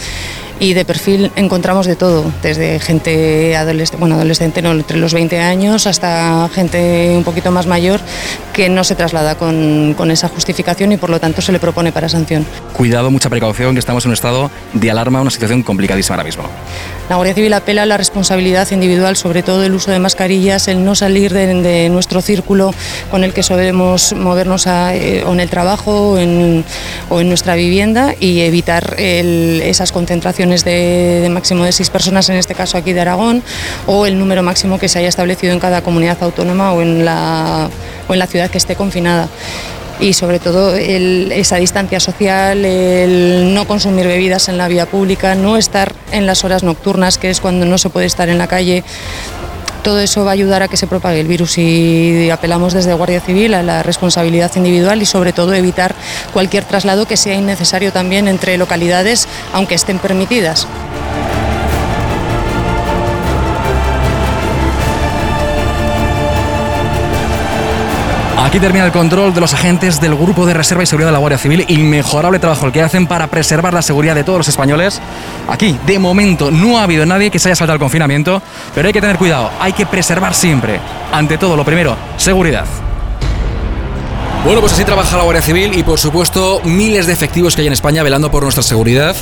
Y 0.60 0.74
de 0.74 0.84
perfil 0.84 1.32
encontramos 1.34 1.86
de 1.86 1.96
todo, 1.96 2.24
desde 2.40 2.78
gente 2.78 3.56
adolescente, 3.56 3.96
bueno, 3.98 4.14
adolescente 4.14 4.62
no, 4.62 4.70
entre 4.70 4.96
los 4.96 5.12
20 5.12 5.40
años 5.40 5.88
hasta 5.88 6.48
gente 6.54 7.14
un 7.16 7.24
poquito 7.24 7.50
más 7.50 7.66
mayor, 7.66 8.00
que 8.52 8.68
no 8.68 8.84
se 8.84 8.94
traslada 8.94 9.34
con, 9.34 9.94
con 9.96 10.12
esa 10.12 10.28
justificación 10.28 10.92
y 10.92 10.98
por 10.98 11.10
lo 11.10 11.18
tanto 11.18 11.42
se 11.42 11.50
le 11.50 11.58
propone 11.58 11.90
para 11.90 12.08
sanción. 12.08 12.46
Cuidado, 12.74 13.10
mucha 13.10 13.28
precaución, 13.28 13.74
que 13.74 13.80
estamos 13.80 14.04
en 14.04 14.10
un 14.10 14.14
estado 14.14 14.52
de 14.72 14.90
alarma, 14.90 15.20
una 15.20 15.32
situación 15.32 15.64
complicadísima 15.64 16.14
ahora 16.14 16.24
mismo. 16.24 16.44
La 17.08 17.16
Guardia 17.16 17.34
Civil 17.34 17.52
apela 17.54 17.82
a 17.82 17.86
la 17.86 17.96
responsabilidad 17.96 18.70
individual, 18.70 19.16
sobre 19.16 19.42
todo 19.42 19.64
el 19.64 19.74
uso 19.74 19.90
de 19.90 19.98
mascarillas, 19.98 20.68
el 20.68 20.84
no 20.84 20.94
salir 20.94 21.32
de, 21.32 21.54
de 21.60 21.88
nuestro 21.88 22.22
círculo 22.22 22.72
con 23.12 23.24
el 23.24 23.34
que 23.34 23.42
solemos 23.42 24.14
movernos 24.14 24.66
eh, 24.66 25.22
o 25.26 25.32
en 25.34 25.40
el 25.40 25.50
trabajo 25.50 26.12
o 26.12 26.18
en, 26.18 26.64
nuestra 27.10 27.54
vivienda 27.54 28.14
y 28.18 28.40
evitar 28.40 28.94
esas 28.98 29.92
concentraciones 29.92 30.64
de, 30.64 31.28
máximo 31.30 31.64
de 31.64 31.72
seis 31.72 31.90
personas, 31.90 32.30
en 32.30 32.36
este 32.36 32.54
caso 32.54 32.78
aquí 32.78 32.94
de 32.94 33.02
Aragón, 33.02 33.42
o 33.86 34.06
el 34.06 34.18
número 34.18 34.42
máximo 34.42 34.78
que 34.78 34.88
se 34.88 34.98
haya 34.98 35.08
establecido 35.08 35.52
en 35.52 35.60
cada 35.60 35.82
comunidad 35.82 36.16
autónoma 36.22 36.72
o 36.72 36.80
en 36.80 37.04
la, 37.04 37.68
o 38.08 38.14
en 38.14 38.18
la 38.18 38.26
ciudad 38.26 38.50
que 38.50 38.58
esté 38.58 38.76
confinada 38.76 39.28
y 40.00 40.14
sobre 40.14 40.40
todo 40.40 40.74
esa 40.74 41.56
distancia 41.56 42.00
social, 42.00 42.64
el 42.64 43.54
no 43.54 43.66
consumir 43.66 44.06
bebidas 44.06 44.48
en 44.48 44.56
la 44.56 44.68
vía 44.68 44.86
pública, 44.86 45.34
no 45.34 45.56
estar 45.58 45.94
en 46.12 46.26
las 46.26 46.44
horas 46.44 46.62
nocturnas, 46.62 47.18
que 47.18 47.30
es 47.30 47.40
cuando 47.40 47.66
no 47.66 47.76
se 47.76 47.90
puede 47.90 48.06
estar 48.06 48.28
en 48.30 48.38
la 48.38 48.48
calle. 48.48 48.82
Todo 49.82 49.98
eso 49.98 50.24
va 50.24 50.30
a 50.30 50.34
ayudar 50.34 50.62
a 50.62 50.68
que 50.68 50.76
se 50.76 50.86
propague 50.86 51.20
el 51.20 51.26
virus 51.26 51.58
y 51.58 52.30
apelamos 52.30 52.72
desde 52.72 52.94
Guardia 52.94 53.20
Civil 53.20 53.52
a 53.54 53.62
la 53.62 53.82
responsabilidad 53.82 54.52
individual 54.54 55.02
y 55.02 55.06
sobre 55.06 55.32
todo 55.32 55.54
evitar 55.54 55.94
cualquier 56.32 56.64
traslado 56.64 57.06
que 57.06 57.16
sea 57.16 57.34
innecesario 57.34 57.92
también 57.92 58.28
entre 58.28 58.56
localidades, 58.58 59.26
aunque 59.52 59.74
estén 59.74 59.98
permitidas. 59.98 60.68
Aquí 68.52 68.60
termina 68.60 68.84
el 68.84 68.92
control 68.92 69.32
de 69.32 69.40
los 69.40 69.54
agentes 69.54 69.98
del 69.98 70.14
Grupo 70.14 70.44
de 70.44 70.52
Reserva 70.52 70.82
y 70.82 70.86
Seguridad 70.86 71.08
de 71.08 71.12
la 71.12 71.20
Guardia 71.20 71.38
Civil. 71.38 71.64
Inmejorable 71.68 72.38
trabajo 72.38 72.66
el 72.66 72.72
que 72.72 72.82
hacen 72.82 73.06
para 73.06 73.26
preservar 73.28 73.72
la 73.72 73.80
seguridad 73.80 74.14
de 74.14 74.24
todos 74.24 74.40
los 74.40 74.48
españoles. 74.48 75.00
Aquí, 75.48 75.78
de 75.86 75.98
momento, 75.98 76.50
no 76.50 76.76
ha 76.76 76.82
habido 76.82 77.06
nadie 77.06 77.30
que 77.30 77.38
se 77.38 77.48
haya 77.48 77.56
saltado 77.56 77.76
el 77.76 77.80
confinamiento, 77.80 78.42
pero 78.74 78.88
hay 78.88 78.92
que 78.92 79.00
tener 79.00 79.16
cuidado, 79.16 79.50
hay 79.58 79.72
que 79.72 79.86
preservar 79.86 80.34
siempre. 80.34 80.80
Ante 81.14 81.38
todo, 81.38 81.56
lo 81.56 81.64
primero, 81.64 81.96
seguridad. 82.18 82.66
Bueno, 84.44 84.60
pues 84.60 84.72
así 84.72 84.84
trabaja 84.84 85.16
la 85.16 85.22
Guardia 85.22 85.40
Civil 85.40 85.78
y 85.78 85.84
por 85.84 86.00
supuesto 86.00 86.60
miles 86.64 87.06
de 87.06 87.12
efectivos 87.12 87.54
que 87.54 87.60
hay 87.60 87.68
en 87.68 87.72
España 87.72 88.02
velando 88.02 88.28
por 88.32 88.42
nuestra 88.42 88.64
seguridad. 88.64 89.14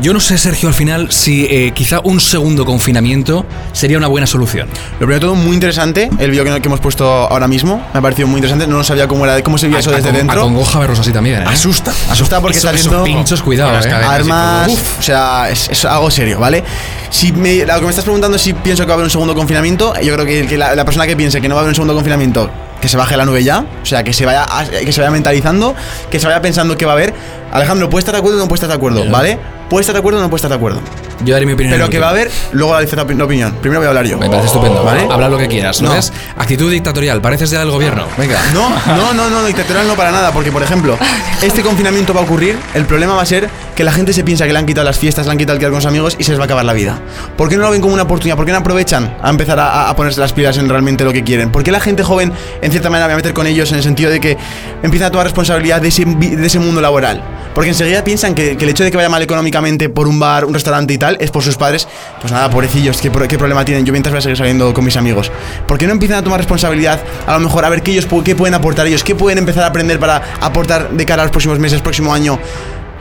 Yo 0.00 0.12
no 0.12 0.18
sé, 0.18 0.36
Sergio, 0.36 0.68
al 0.68 0.74
final 0.74 1.12
si 1.12 1.44
eh, 1.48 1.70
quizá 1.72 2.00
un 2.02 2.20
segundo 2.20 2.64
confinamiento 2.64 3.46
sería 3.72 3.98
una 3.98 4.08
buena 4.08 4.26
solución. 4.26 4.66
Lo 4.94 4.98
primero 5.06 5.14
de 5.14 5.20
todo, 5.20 5.34
muy 5.36 5.54
interesante 5.54 6.10
el 6.18 6.30
vídeo 6.32 6.42
que, 6.42 6.60
que 6.60 6.66
hemos 6.66 6.80
puesto 6.80 7.06
ahora 7.08 7.46
mismo. 7.46 7.76
Me 7.92 7.98
ha 8.00 8.02
parecido 8.02 8.26
muy 8.26 8.38
interesante. 8.38 8.66
No 8.66 8.82
sabía 8.82 9.06
cómo 9.06 9.24
era, 9.24 9.40
cómo 9.44 9.58
se 9.58 9.68
veía 9.68 9.78
eso 9.78 9.92
desde 9.92 10.10
Acon- 10.10 10.16
dentro. 10.16 10.40
Acongoja 10.40 10.80
verlos 10.80 10.98
así 10.98 11.12
también, 11.12 11.42
¿eh? 11.42 11.44
Asusta, 11.46 11.92
asusta 12.10 12.40
porque 12.40 12.58
Eso- 12.58 12.68
está 12.68 12.90
viendo 12.90 13.04
pinchos, 13.04 13.42
cuidado, 13.42 13.78
Con 13.78 13.88
¿eh? 13.88 13.94
Armas. 13.94 14.68
Uf, 14.72 14.98
o 14.98 15.02
sea, 15.02 15.50
es, 15.50 15.68
es 15.70 15.84
algo 15.84 16.10
serio, 16.10 16.40
¿vale? 16.40 16.64
Si 17.10 17.30
me, 17.30 17.64
lo 17.64 17.74
que 17.76 17.82
me 17.82 17.90
estás 17.90 18.04
preguntando 18.04 18.36
es 18.36 18.42
si 18.42 18.52
pienso 18.54 18.82
que 18.82 18.88
va 18.88 18.94
a 18.94 18.96
haber 18.96 19.04
un 19.04 19.10
segundo 19.10 19.36
confinamiento, 19.36 19.94
yo 20.00 20.14
creo 20.14 20.26
que, 20.26 20.46
que 20.48 20.58
la, 20.58 20.74
la 20.74 20.84
persona 20.84 21.06
que 21.06 21.16
piense 21.16 21.40
que 21.40 21.48
no 21.48 21.54
va 21.54 21.60
a 21.60 21.62
haber 21.62 21.68
un 21.70 21.74
segundo 21.76 21.94
confinamiento, 21.94 22.50
que 22.84 22.88
se 22.90 22.98
baje 22.98 23.16
la 23.16 23.24
nube 23.24 23.42
ya, 23.42 23.64
o 23.82 23.86
sea, 23.86 24.04
que 24.04 24.12
se 24.12 24.26
vaya 24.26 24.46
que 24.84 24.92
se 24.92 25.00
vaya 25.00 25.10
mentalizando, 25.10 25.74
que 26.10 26.20
se 26.20 26.26
vaya 26.26 26.42
pensando 26.42 26.76
que 26.76 26.84
va 26.84 26.92
a 26.92 26.96
haber. 26.96 27.14
Alejandro, 27.50 27.88
¿puedes 27.88 28.02
estar 28.02 28.12
de 28.14 28.18
acuerdo 28.18 28.36
o 28.36 28.40
no 28.42 28.46
puedes 28.46 28.58
estar 28.58 28.68
de 28.68 28.74
acuerdo? 28.74 29.08
¿Vale? 29.10 29.38
¿Puedes 29.70 29.84
estar 29.84 29.94
de 29.94 30.00
acuerdo 30.00 30.18
o 30.18 30.22
no 30.22 30.28
puedes 30.28 30.40
estar 30.44 30.50
de 30.50 30.56
acuerdo? 30.56 30.80
Yo 31.24 31.32
daré 31.32 31.46
mi 31.46 31.54
opinión. 31.54 31.72
Pero 31.78 31.88
que 31.88 31.98
va 31.98 32.08
a 32.08 32.10
haber, 32.10 32.30
luego 32.52 32.74
la 32.74 32.80
dice 32.80 32.94
la 32.94 33.06
opi- 33.06 33.16
la 33.16 33.24
opinión. 33.24 33.54
Primero 33.62 33.80
voy 33.80 33.86
a 33.86 33.88
hablar 33.88 34.04
yo. 34.04 34.18
Me 34.18 34.28
parece 34.28 34.48
estupendo. 34.48 34.84
¿Vale? 34.84 35.08
Habla 35.10 35.30
lo 35.30 35.38
que 35.38 35.48
quieras, 35.48 35.80
¿no 35.80 35.88
No. 35.88 35.94
ves? 35.94 36.12
Actitud 36.36 36.70
dictatorial, 36.70 37.22
pareces 37.22 37.48
ya 37.48 37.60
del 37.60 37.70
gobierno. 37.70 38.04
Venga. 38.18 38.38
No, 38.52 38.68
no, 38.94 39.14
no, 39.14 39.30
no, 39.30 39.44
dictatorial 39.46 39.86
no 39.86 39.94
para 39.94 40.10
nada, 40.12 40.30
porque 40.32 40.52
por 40.52 40.62
ejemplo, 40.62 40.98
este 41.42 41.62
confinamiento 41.62 42.12
va 42.12 42.20
a 42.20 42.24
ocurrir, 42.24 42.58
el 42.74 42.84
problema 42.84 43.14
va 43.14 43.22
a 43.22 43.26
ser 43.26 43.48
que 43.74 43.84
la 43.84 43.92
gente 43.92 44.12
se 44.12 44.24
piensa 44.24 44.46
que 44.46 44.52
le 44.52 44.58
han 44.58 44.66
quitado 44.66 44.84
las 44.84 44.98
fiestas, 44.98 45.26
le 45.26 45.32
han 45.32 45.38
quitado 45.38 45.54
el 45.54 45.58
quedar 45.58 45.70
con 45.70 45.78
los 45.78 45.86
amigos 45.86 46.16
y 46.18 46.24
se 46.24 46.30
les 46.30 46.38
va 46.38 46.44
a 46.44 46.46
acabar 46.46 46.64
la 46.64 46.72
vida. 46.72 47.00
¿Por 47.36 47.48
qué 47.48 47.56
no 47.56 47.62
lo 47.62 47.70
ven 47.70 47.80
como 47.80 47.94
una 47.94 48.04
oportunidad? 48.04 48.36
¿Por 48.36 48.46
qué 48.46 48.52
no 48.52 48.58
aprovechan 48.58 49.16
a 49.22 49.30
empezar 49.30 49.58
a, 49.60 49.94
ponerse 49.96 50.20
las 50.20 50.32
pilas 50.32 50.56
en 50.58 50.68
realmente 50.68 51.04
lo 51.04 51.12
que 51.12 51.24
quieren? 51.24 51.50
¿Por 51.50 51.62
qué 51.62 51.72
la 51.72 51.80
gente 51.80 52.02
joven, 52.02 52.32
en 52.62 52.70
cierta 52.70 52.90
manera, 52.90 53.06
me 53.08 53.14
a 53.14 53.16
meter 53.16 53.34
con 53.34 53.46
ellos 53.46 53.70
en 53.72 53.78
el 53.78 53.82
sentido 53.82 54.10
de 54.10 54.20
que 54.20 54.36
empiezan 54.82 55.08
a 55.08 55.10
tomar 55.10 55.26
responsabilidad 55.26 55.80
de 55.80 55.88
ese, 55.88 56.58
mundo 56.58 56.80
laboral? 56.80 57.22
Porque 57.54 57.70
enseguida 57.70 58.02
piensan 58.02 58.34
que, 58.34 58.52
el 58.52 58.68
hecho 58.68 58.82
de 58.82 58.90
que 58.90 58.96
vaya 58.96 59.08
mal 59.08 59.22
económicamente 59.22 59.88
por 59.88 60.08
un 60.08 60.18
bar, 60.18 60.44
un 60.44 60.54
restaurante 60.54 60.92
y 60.94 60.98
tal, 60.98 61.16
es 61.20 61.30
por 61.30 61.42
sus 61.42 61.56
padres. 61.56 61.86
Pues 62.20 62.32
nada, 62.32 62.50
pobrecillos, 62.50 63.00
¿qué, 63.00 63.10
qué 63.28 63.38
problema 63.38 63.64
tienen? 63.64 63.84
Yo 63.84 63.92
mientras 63.92 64.12
voy 64.12 64.18
a 64.18 64.22
seguir 64.22 64.36
saliendo 64.36 64.72
con 64.74 64.84
mis 64.84 64.96
amigos. 64.96 65.30
¿Por 65.66 65.78
qué 65.78 65.86
no 65.86 65.92
empiezan 65.92 66.18
a 66.18 66.22
tomar 66.22 66.40
responsabilidad? 66.40 67.00
A 67.26 67.34
lo 67.34 67.40
mejor 67.40 67.64
a 67.64 67.68
ver 67.68 67.82
qué 67.82 67.92
ellos 67.92 68.08
qué 68.24 68.34
pueden 68.34 68.54
aportar 68.54 68.86
ellos, 68.86 69.04
qué 69.04 69.14
pueden 69.14 69.38
empezar 69.38 69.64
a 69.64 69.66
aprender 69.68 69.98
para 69.98 70.22
aportar 70.40 70.90
de 70.90 71.06
cara 71.06 71.22
a 71.22 71.26
los 71.26 71.30
próximos 71.30 71.58
meses, 71.58 71.80
próximo 71.80 72.12
año. 72.12 72.38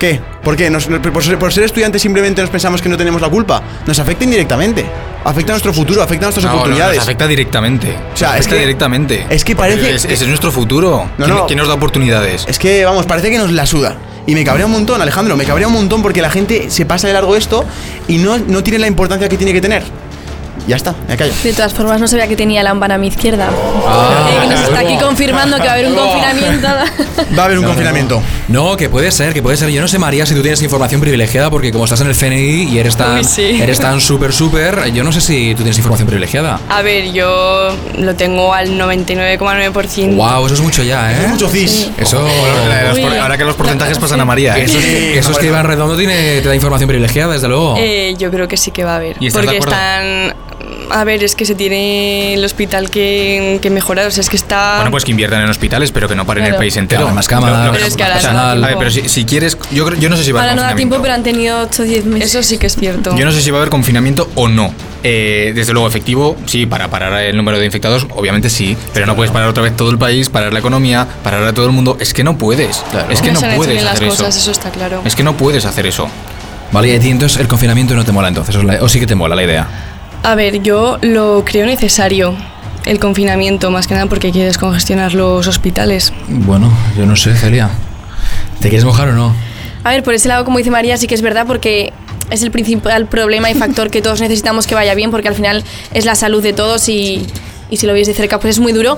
¿Qué? 0.04 0.20
¿Por 0.44 0.58
qué? 0.58 0.70
Nos- 0.70 0.86
por, 0.88 1.24
ser, 1.24 1.40
por 1.40 1.54
ser 1.54 1.64
estudiantes 1.64 2.02
simplemente 2.02 2.42
nos 2.42 2.50
pensamos 2.50 2.82
que 2.82 2.90
no 2.90 2.98
tenemos 2.98 3.22
la 3.22 3.30
culpa. 3.30 3.64
Nos 3.88 3.98
afecta 4.00 4.26
indirectamente. 4.26 4.86
Afecta 5.24 5.54
a 5.54 5.56
nuestro 5.56 5.74
futuro, 5.74 6.04
afecta 6.04 6.26
a 6.26 6.28
nuestras 6.28 6.44
No, 6.44 6.50
no, 6.52 6.56
oportunidades. 6.58 6.98
nos 6.98 7.04
afecta 7.06 7.26
directamente. 7.26 7.96
O 8.14 8.18
sea, 8.18 8.28
Nos 8.32 8.36
es 8.36 8.40
afecta 8.42 8.56
que- 8.56 8.60
directamente. 8.60 9.26
es 9.30 9.46
que 9.46 9.56
parece 9.56 9.96
es- 9.96 10.06
que- 10.06 10.14
ese 10.14 10.24
es 10.26 10.28
nuestro 10.28 10.52
futuro. 10.52 11.10
No, 11.18 11.24
¿Quién, 11.26 11.38
no. 11.38 11.46
quién 11.48 11.58
nos 11.60 11.70
da 11.70 11.76
oportunidades? 11.76 12.44
Es 12.50 12.60
que, 12.60 12.84
vamos, 12.84 13.06
parece 13.06 13.30
que 13.32 13.38
nos 13.38 13.50
la 13.54 13.66
suda. 13.66 13.96
Y 14.28 14.36
me 14.36 14.44
cabrea 14.44 14.66
un 14.66 14.74
montón, 14.74 15.02
Alejandro, 15.02 15.38
me 15.38 15.46
cabrea 15.46 15.68
un 15.68 15.74
montón 15.74 16.02
porque 16.02 16.22
la 16.22 16.30
gente 16.30 16.70
se 16.70 16.86
pasa 16.86 17.08
de 17.08 17.14
largo 17.14 17.38
esto 17.38 17.64
y 18.10 18.18
no, 18.18 18.38
no 18.40 18.62
tiene 18.62 18.80
la 18.80 18.88
importancia 18.88 19.30
que 19.30 19.38
tiene 19.38 19.54
que 19.54 19.62
tener. 19.62 19.84
Ya 20.68 20.76
está, 20.78 20.94
me 21.10 21.18
callo. 21.18 21.34
De 21.44 21.52
todas 21.52 21.74
formas, 21.74 22.00
no 22.00 22.08
sabía 22.08 22.28
que 22.28 22.38
tenía 22.38 22.64
lámpara 22.64 22.96
a 22.96 22.98
mi 22.98 23.08
izquierda. 23.08 23.50
Ah. 23.86 24.30
Eh, 24.32 24.40
que 24.44 24.48
nos 24.54 24.62
está 24.62 24.80
aquí 24.80 24.98
confirmando 24.98 25.58
que 25.58 25.64
va 25.64 25.72
a 25.72 25.74
haber 25.74 25.88
un 25.88 25.96
confinamiento. 25.96 26.68
Va 26.68 27.42
a 27.42 27.46
haber 27.46 27.58
un 27.58 27.64
No, 27.64 27.70
no, 27.70 27.74
confinamiento. 27.74 28.16
No, 28.16 28.22
que 28.78 28.88
puede 28.88 29.12
ser, 29.12 29.34
que 29.34 29.42
puede 29.42 29.58
ser. 29.58 29.70
Yo 29.70 29.82
no 29.82 29.88
sé, 29.88 29.98
María, 29.98 30.26
si 30.28 30.36
tú 30.36 30.42
tienes 30.42 30.62
información 30.62 31.02
privilegiada, 31.02 31.50
porque 31.50 31.72
como 31.72 31.86
estás 31.86 32.02
en 32.02 32.08
el 32.08 32.16
CNI 32.16 32.70
y 32.72 32.78
eres 32.78 32.96
tan, 32.96 33.18
Uy, 33.18 33.24
sí. 33.24 33.60
eres 33.62 33.80
tan 33.80 34.00
súper, 34.00 34.32
súper, 34.32 34.92
yo 34.94 35.04
no 35.04 35.12
sé 35.12 35.22
si 35.22 35.52
tú 35.56 35.64
tienes 35.64 35.78
información 35.78 36.08
privilegiada. 36.08 36.60
A 36.70 36.82
ver, 36.84 37.12
yo 37.12 37.76
lo 37.98 38.16
tengo 38.16 38.54
al 38.54 38.70
99,9%. 38.80 40.16
Wow, 40.16 40.46
eso 40.46 40.56
es 40.56 40.62
mucho 40.62 40.84
ya, 40.84 41.12
¿eh? 41.12 41.28
mucho 41.28 41.50
cis. 41.50 41.90
Eso. 41.98 42.26
Por- 43.02 43.18
ahora 43.18 43.38
que 43.38 43.44
los 43.44 43.56
porcentajes 43.56 43.98
pasan 43.98 44.22
a 44.22 44.26
María. 44.26 44.56
¿eh? 44.58 44.64
Eso 44.66 44.78
es 44.78 44.86
que, 44.86 45.18
eso 45.18 45.32
es 45.32 45.38
que 45.40 45.48
Iván 45.48 45.66
Redondo 45.66 45.98
tiene, 45.98 46.42
te 46.42 46.48
da 46.48 46.56
información 46.56 46.88
privilegiada, 46.88 47.34
desde 47.34 47.48
luego. 47.48 47.76
Eh, 47.80 48.14
yo 48.20 48.30
creo 48.30 48.48
que 48.48 48.58
sí 48.58 48.70
que 48.72 48.84
va 48.84 48.94
a 48.94 48.96
haber. 48.98 49.18
¿Y 49.20 49.32
porque 49.32 49.58
están. 49.58 50.36
A 50.94 51.04
ver, 51.06 51.24
es 51.24 51.34
que 51.34 51.44
se 51.46 51.56
tiene 51.56 52.36
el 52.36 52.46
hospital 52.46 52.92
que, 52.92 53.58
que 53.64 53.72
mejorar. 53.72 54.06
O 54.06 54.12
sea, 54.12 54.22
es 54.22 54.30
que 54.30 54.36
está. 54.36 54.76
Bueno, 54.76 54.92
pues 54.92 55.04
que 55.04 55.10
inviertan 55.12 55.42
en 55.42 55.50
hospitales, 55.50 55.92
pero 55.92 56.08
que 56.08 56.16
no 56.16 56.24
paren 56.26 56.44
Claro. 56.44 56.56
el 56.56 56.60
país 56.60 56.78
entero. 56.78 57.02
Hagan 57.02 57.16
más 57.16 57.28
cámaras, 57.28 57.72
Pero 57.74 57.86
es 57.86 57.96
que 57.96 58.04
ahora 58.04 58.22
no 58.22 58.34
da 58.34 58.52
A 58.52 58.56
ver, 58.70 58.78
pero 58.78 58.92
si, 58.92 59.10
si 59.10 59.26
quieres, 59.26 59.58
yo, 59.72 59.86
creo- 59.86 60.00
yo 60.00 60.10
no 60.10 60.18
sé 60.18 60.24
si 60.24 60.32
va 60.32 60.42
a 60.42 60.44
Ahora 60.44 60.52
haber 60.54 60.64
no 60.64 60.70
da 60.70 60.76
tiempo, 60.76 61.00
pero 61.02 61.16
han 61.16 61.24
tenido 61.24 61.62
8 61.62 61.82
o 61.82 61.86
10 61.86 62.06
meses. 62.06 62.30
Eso 62.30 62.44
sí 62.44 62.60
que 62.60 62.68
es 62.68 62.76
cierto. 62.76 63.16
Yo 63.18 63.26
no 63.26 63.32
sé 63.32 63.42
si 63.42 63.50
va 63.50 63.58
a 63.58 63.62
haber 63.62 63.72
confinamiento 63.72 64.30
o 64.36 64.48
no. 64.48 64.72
Eh, 65.04 65.52
desde 65.56 65.74
luego, 65.74 65.88
efectivo, 65.88 66.38
sí, 66.46 66.68
para 66.68 66.90
parar 66.90 67.22
el 67.24 67.36
número 67.36 67.58
de 67.58 67.66
infectados, 67.66 68.06
obviamente 68.12 68.52
sí. 68.52 68.78
Pero 68.94 69.08
no 69.08 69.16
puedes 69.16 69.32
parar 69.32 69.50
otra 69.50 69.64
vez 69.64 69.76
todo 69.76 69.90
el 69.90 69.98
país, 69.98 70.30
parar 70.30 70.54
la 70.54 70.60
economía, 70.60 71.08
parar 71.24 71.44
a 71.44 71.54
todo 71.54 71.66
el 71.66 71.72
mundo. 71.72 71.98
Es 72.00 72.14
que 72.14 72.24
no 72.24 72.38
puedes. 72.38 72.84
Es 73.10 73.22
que 73.22 73.32
no 73.32 73.42
no 73.42 73.56
puedes 73.56 73.84
hacer 73.84 74.08
cosas, 74.10 74.28
eso. 74.30 74.38
eso 74.38 74.52
está 74.52 74.70
claro. 74.70 75.02
Es 75.06 75.16
que 75.16 75.24
no 75.24 75.36
puedes 75.36 75.66
hacer 75.66 75.88
eso. 75.88 76.08
Vale, 76.72 76.88
y 76.90 77.10
entonces 77.10 77.40
el 77.40 77.48
confinamiento 77.48 77.94
no 77.96 78.06
te 78.06 78.12
mola 78.12 78.28
entonces, 78.28 78.56
o 78.56 78.90
sí 78.90 79.00
que 79.00 79.08
te 79.08 79.16
mola 79.16 79.36
la 79.36 79.44
idea. 79.44 79.68
A 80.24 80.36
ver, 80.36 80.62
yo 80.64 80.98
lo 81.02 81.44
creo 81.46 81.66
necesario. 81.66 82.34
El 82.86 83.00
confinamiento, 83.00 83.72
más 83.72 83.88
que 83.88 83.94
nada 83.94 84.08
porque 84.08 84.28
hay 84.28 84.34
que 84.34 84.46
descongestionar 84.46 85.14
los 85.14 85.48
hospitales. 85.48 86.14
Bueno, 86.28 86.72
yo 86.98 87.06
no 87.06 87.16
sé, 87.16 87.36
Celia. 87.36 87.70
¿Te 88.60 88.70
quieres 88.70 88.86
mojar 88.86 89.10
o 89.10 89.14
no? 89.14 89.36
A 89.84 89.90
ver, 89.92 90.02
por 90.02 90.14
ese 90.14 90.30
lado, 90.30 90.46
como 90.46 90.58
dice 90.58 90.72
María, 90.72 90.96
sí 90.98 91.08
que 91.08 91.16
es 91.16 91.22
verdad 91.22 91.46
porque 91.46 91.92
es 92.30 92.42
el 92.42 92.52
principal 92.52 93.06
problema 93.08 93.52
y 93.52 93.54
factor 93.54 93.90
que 93.90 94.02
todos 94.02 94.22
necesitamos 94.22 94.66
que 94.66 94.76
vaya 94.76 94.96
bien 94.96 95.12
porque 95.12 95.28
al 95.28 95.36
final 95.36 95.64
es 95.94 96.06
la 96.06 96.16
salud 96.16 96.42
de 96.42 96.54
todos 96.54 96.88
y, 96.88 97.28
y 97.70 97.78
si 97.78 97.86
lo 97.86 97.94
veis 97.94 98.08
de 98.08 98.14
cerca 98.14 98.40
pues 98.40 98.56
es 98.56 98.60
muy 98.60 98.72
duro. 98.72 98.98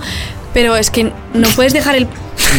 Pero 0.54 0.76
es 0.76 0.92
que 0.92 1.12
no 1.34 1.48
puedes 1.56 1.74
dejar 1.74 1.96
el... 1.96 2.08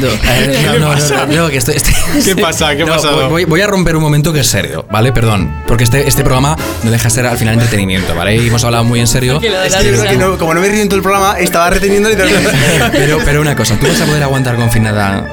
No, 0.00 0.08
eh, 0.08 0.62
no, 0.66 0.78
no, 0.78 0.94
no, 0.94 1.26
no, 1.26 1.42
no, 1.44 1.48
que 1.48 1.56
estoy, 1.56 1.76
estoy- 1.76 1.94
¿Qué 2.24 2.36
pasa? 2.42 2.72
Voy, 3.30 3.44
voy 3.44 3.60
a 3.62 3.66
romper 3.66 3.96
un 3.96 4.02
momento 4.02 4.32
que 4.32 4.40
es 4.40 4.46
serio, 4.46 4.84
¿vale? 4.90 5.10
Perdón. 5.12 5.50
Porque 5.66 5.84
este, 5.84 6.06
este 6.06 6.22
programa 6.22 6.54
no 6.82 6.90
deja 6.90 7.04
de 7.04 7.10
ser 7.10 7.26
al 7.26 7.38
final 7.38 7.54
entretenimiento, 7.54 8.14
¿vale? 8.14 8.36
Y 8.36 8.48
hemos 8.48 8.62
hablado 8.64 8.84
muy 8.84 9.00
en 9.00 9.06
serio. 9.06 9.40
Que 9.40 9.48
lo 9.48 9.58
de 9.60 9.66
Es 9.68 9.72
la 9.72 9.78
que 9.78 9.84
yo 9.84 9.90
creo 9.92 10.02
risa. 10.02 10.12
que 10.12 10.18
no- 10.18 10.38
como 10.38 10.52
no 10.54 10.60
me 10.60 10.68
río 10.68 10.82
en 10.82 10.88
todo 10.88 10.96
el 10.98 11.02
programa, 11.02 11.38
estaba 11.38 11.70
reteniendo 11.70 12.08
literalmente. 12.10 12.50
Pero, 12.92 13.18
pero 13.24 13.40
una 13.40 13.56
cosa, 13.56 13.76
¿tú 13.78 13.86
vas 13.86 14.00
a 14.00 14.04
poder 14.04 14.22
aguantar 14.22 14.56
confinada 14.56 15.26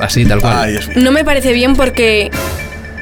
así, 0.00 0.24
tal 0.24 0.40
cual? 0.40 0.56
Ay, 0.56 0.72
Dios 0.72 0.88
mío. 0.88 0.96
No 1.00 1.10
me 1.10 1.24
parece 1.24 1.52
bien 1.52 1.74
porque, 1.74 2.30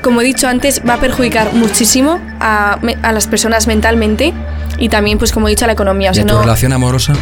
como 0.03 0.21
he 0.21 0.25
dicho 0.25 0.49
antes, 0.49 0.81
va 0.89 0.95
a 0.95 1.01
perjudicar 1.01 1.53
muchísimo 1.53 2.21
a, 2.41 2.79
a 3.03 3.13
las 3.13 3.27
personas 3.27 3.67
mentalmente 3.67 4.33
y 4.79 4.89
también, 4.89 5.19
pues 5.19 5.33
como 5.33 5.49
he 5.49 5.51
dicho, 5.51 5.65
a 5.65 5.69
la 5.69 5.75
economía. 5.75 6.11
O 6.11 6.15
¿Y 6.15 6.19
a 6.21 6.23
tu 6.27 6.35
no, 6.35 6.41
relación 6.41 6.73
amorosa? 6.73 7.13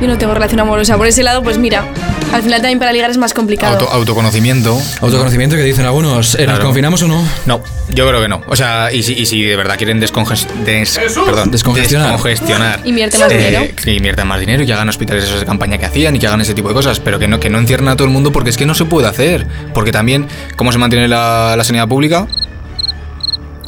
Yo 0.00 0.08
no 0.08 0.18
tengo 0.18 0.34
relación 0.34 0.60
amorosa. 0.60 0.96
Por 0.96 1.06
ese 1.06 1.22
lado, 1.22 1.42
pues 1.42 1.56
mira, 1.56 1.84
al 2.32 2.42
final 2.42 2.60
también 2.60 2.78
para 2.78 2.92
ligar 2.92 3.10
es 3.10 3.16
más 3.16 3.32
complicado. 3.32 3.74
Auto- 3.78 3.90
autoconocimiento. 3.90 4.78
Autoconocimiento 5.00 5.56
que 5.56 5.62
dicen 5.62 5.86
algunos. 5.86 6.34
¿eh, 6.34 6.38
¿Nos 6.38 6.46
Claro. 6.56 6.64
confinamos 6.64 7.02
o 7.02 7.08
no? 7.08 7.24
No, 7.46 7.62
yo 7.88 8.06
creo 8.08 8.20
que 8.20 8.28
no. 8.28 8.42
O 8.48 8.56
sea, 8.56 8.92
y 8.92 9.02
si, 9.02 9.14
y 9.14 9.24
si 9.24 9.42
de 9.42 9.56
verdad 9.56 9.76
quieren 9.78 10.00
desconges- 10.02 10.46
des- 10.64 10.98
perdón, 11.24 11.50
Descongestionar. 11.50 12.10
descongestionar, 12.12 12.80
Invierte 12.84 13.18
más 13.18 13.28
dinero. 13.30 13.62
Que 13.82 13.92
inviertan 13.94 14.26
más 14.28 14.40
dinero 14.40 14.62
y 14.62 14.66
que 14.66 14.72
hagan 14.74 14.88
hospitales 14.88 15.24
esos 15.24 15.40
de 15.40 15.46
campaña 15.46 15.78
que 15.78 15.86
hacían 15.86 16.16
y 16.16 16.18
que 16.18 16.26
hagan 16.26 16.40
ese 16.40 16.54
tipo 16.54 16.68
de 16.68 16.74
cosas, 16.74 17.00
pero 17.00 17.18
que 17.18 17.28
no, 17.28 17.38
que 17.40 17.48
no 17.48 17.58
encierren 17.58 17.88
a 17.88 17.96
todo 17.96 18.06
el 18.06 18.12
mundo 18.12 18.32
porque 18.32 18.50
es 18.50 18.56
que 18.56 18.66
no 18.66 18.74
se 18.74 18.84
puede 18.84 19.06
hacer. 19.08 19.46
Porque 19.72 19.92
también, 19.92 20.26
¿cómo 20.56 20.72
se 20.72 20.78
mantiene 20.78 21.08
la, 21.08 21.54
la 21.56 21.64
sanidad 21.64 21.88
pública? 21.88 22.26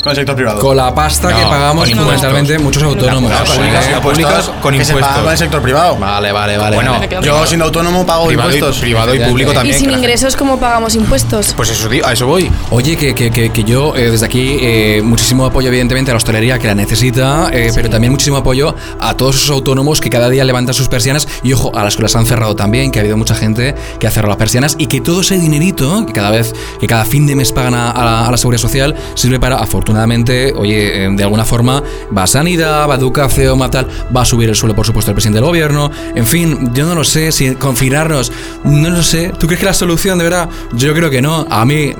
Con 0.07 0.11
el 0.13 0.17
sector 0.17 0.37
privado. 0.37 0.61
Con 0.61 0.77
la 0.77 0.95
pasta 0.95 1.29
que 1.29 1.43
pagamos 1.43 1.89
impuestos. 1.89 1.99
fundamentalmente 2.21 2.59
muchos 2.59 2.83
autónomos. 2.83 3.31
La 3.31 3.45
pública, 3.45 3.91
la 3.91 4.01
pública 4.01 4.43
con 4.63 4.75
que 4.79 4.85
se 4.85 4.93
impuestos. 4.93 5.09
paga 5.13 5.23
con 5.23 5.33
el 5.33 5.39
sector 5.39 5.63
privado. 5.63 5.97
Vale, 5.97 6.33
vale, 6.33 6.57
vale. 6.59 6.77
Bueno, 6.77 7.01
Yo 7.23 7.47
siendo 7.47 7.65
autónomo 7.67 8.07
pago 8.07 8.27
Privado 8.27 8.51
y- 8.51 8.55
impuestos. 8.55 8.81
privado 8.81 9.15
y 9.15 9.19
público 9.21 9.51
y 9.51 9.55
también. 9.55 9.77
sin 9.77 9.87
la 9.87 9.93
gente- 9.93 10.07
ingresos, 10.07 10.37
¿cómo 10.37 10.59
pagamos 10.59 10.95
impuestos? 10.95 11.55
Pues 11.57 11.71
eso, 11.71 11.89
a 12.05 12.13
eso 12.13 12.27
voy. 12.27 12.51
Oye, 12.71 12.97
que, 12.97 13.15
que, 13.15 13.31
que, 13.31 13.51
que 13.51 13.65
yo 13.65 13.95
eh, 13.97 14.11
desde 14.11 14.27
aquí 14.27 14.59
eh, 14.61 15.01
muchísimo 15.05 15.45
apoyo 15.47 15.69
evidentemente 15.69 16.11
a 16.11 16.15
la 16.15 16.19
hostelería 16.19 16.59
que 16.59 16.67
la 16.69 16.75
necesita, 16.75 17.51
eh, 17.53 17.71
pero 17.75 17.91
también 17.91 18.13
muchísimo 18.13 18.37
apoyo 18.37 18.75
a 19.01 19.15
todos 19.17 19.37
esos 19.37 19.51
autónomos 19.51 20.01
que 20.01 20.11
cada 20.11 20.29
día 20.31 20.45
levantan 20.45 20.75
sus 20.75 20.89
persianas 20.89 21.27
y 21.43 21.53
ojo, 21.53 21.73
a 21.77 21.85
las 21.85 21.97
que 21.97 22.03
las 22.03 22.15
han 22.17 22.27
cerrado 22.27 22.55
también, 22.57 22.91
que 22.91 22.99
ha 22.99 23.03
habido 23.03 23.17
mucha 23.17 23.35
gente 23.35 23.75
que 23.99 24.07
ha 24.07 24.11
cerrado 24.11 24.29
las 24.31 24.37
persianas 24.39 24.77
y 24.79 24.87
que 24.87 25.01
todo 25.01 25.21
ese 25.21 25.39
dinerito 25.39 26.05
que 26.07 26.13
cada 26.13 26.31
vez, 26.31 26.55
que 26.81 26.87
cada 26.87 27.05
fin 27.05 27.27
de 27.27 27.35
mes 27.35 27.53
pagan 27.53 27.75
a, 27.75 27.91
a 27.91 28.05
la, 28.05 28.27
a 28.27 28.31
la 28.31 28.37
seguridad 28.37 28.61
social 28.61 28.95
sirve 29.15 29.41
para, 29.41 29.57
afortunadamente, 29.97 30.53
oye, 30.55 31.05
eh, 31.05 31.09
de 31.11 31.23
alguna 31.23 31.45
forma 31.45 31.83
va 32.17 32.27
sanidad, 32.27 32.89
va 32.89 32.95
a 32.95 32.99
educación, 32.99 33.61
va 33.61 33.71
tal, 33.71 33.87
va 34.15 34.23
a 34.23 34.25
subir 34.25 34.49
el 34.49 34.55
suelo 34.55 34.75
por 34.75 34.85
supuesto 34.85 35.11
el 35.11 35.15
presidente 35.15 35.39
del 35.39 35.47
gobierno, 35.47 35.91
en 36.15 36.27
fin, 36.27 36.71
yo 36.75 36.87
no 36.87 36.95
lo 36.95 37.05
sé, 37.05 37.33
si 37.33 37.55
confinarnos, 37.55 38.33
no 38.65 38.91
lo 38.91 39.03
sé, 39.03 39.33
¿tú 39.39 39.47
crees 39.47 39.61
que 39.61 39.67
la 39.67 39.75
solución 39.75 40.19
de 40.19 40.25
verdad? 40.25 40.49
Yo 40.75 40.93
creo 40.95 41.11
que 41.11 41.23
no, 41.23 41.47
a 41.49 41.65
mí 41.65 41.93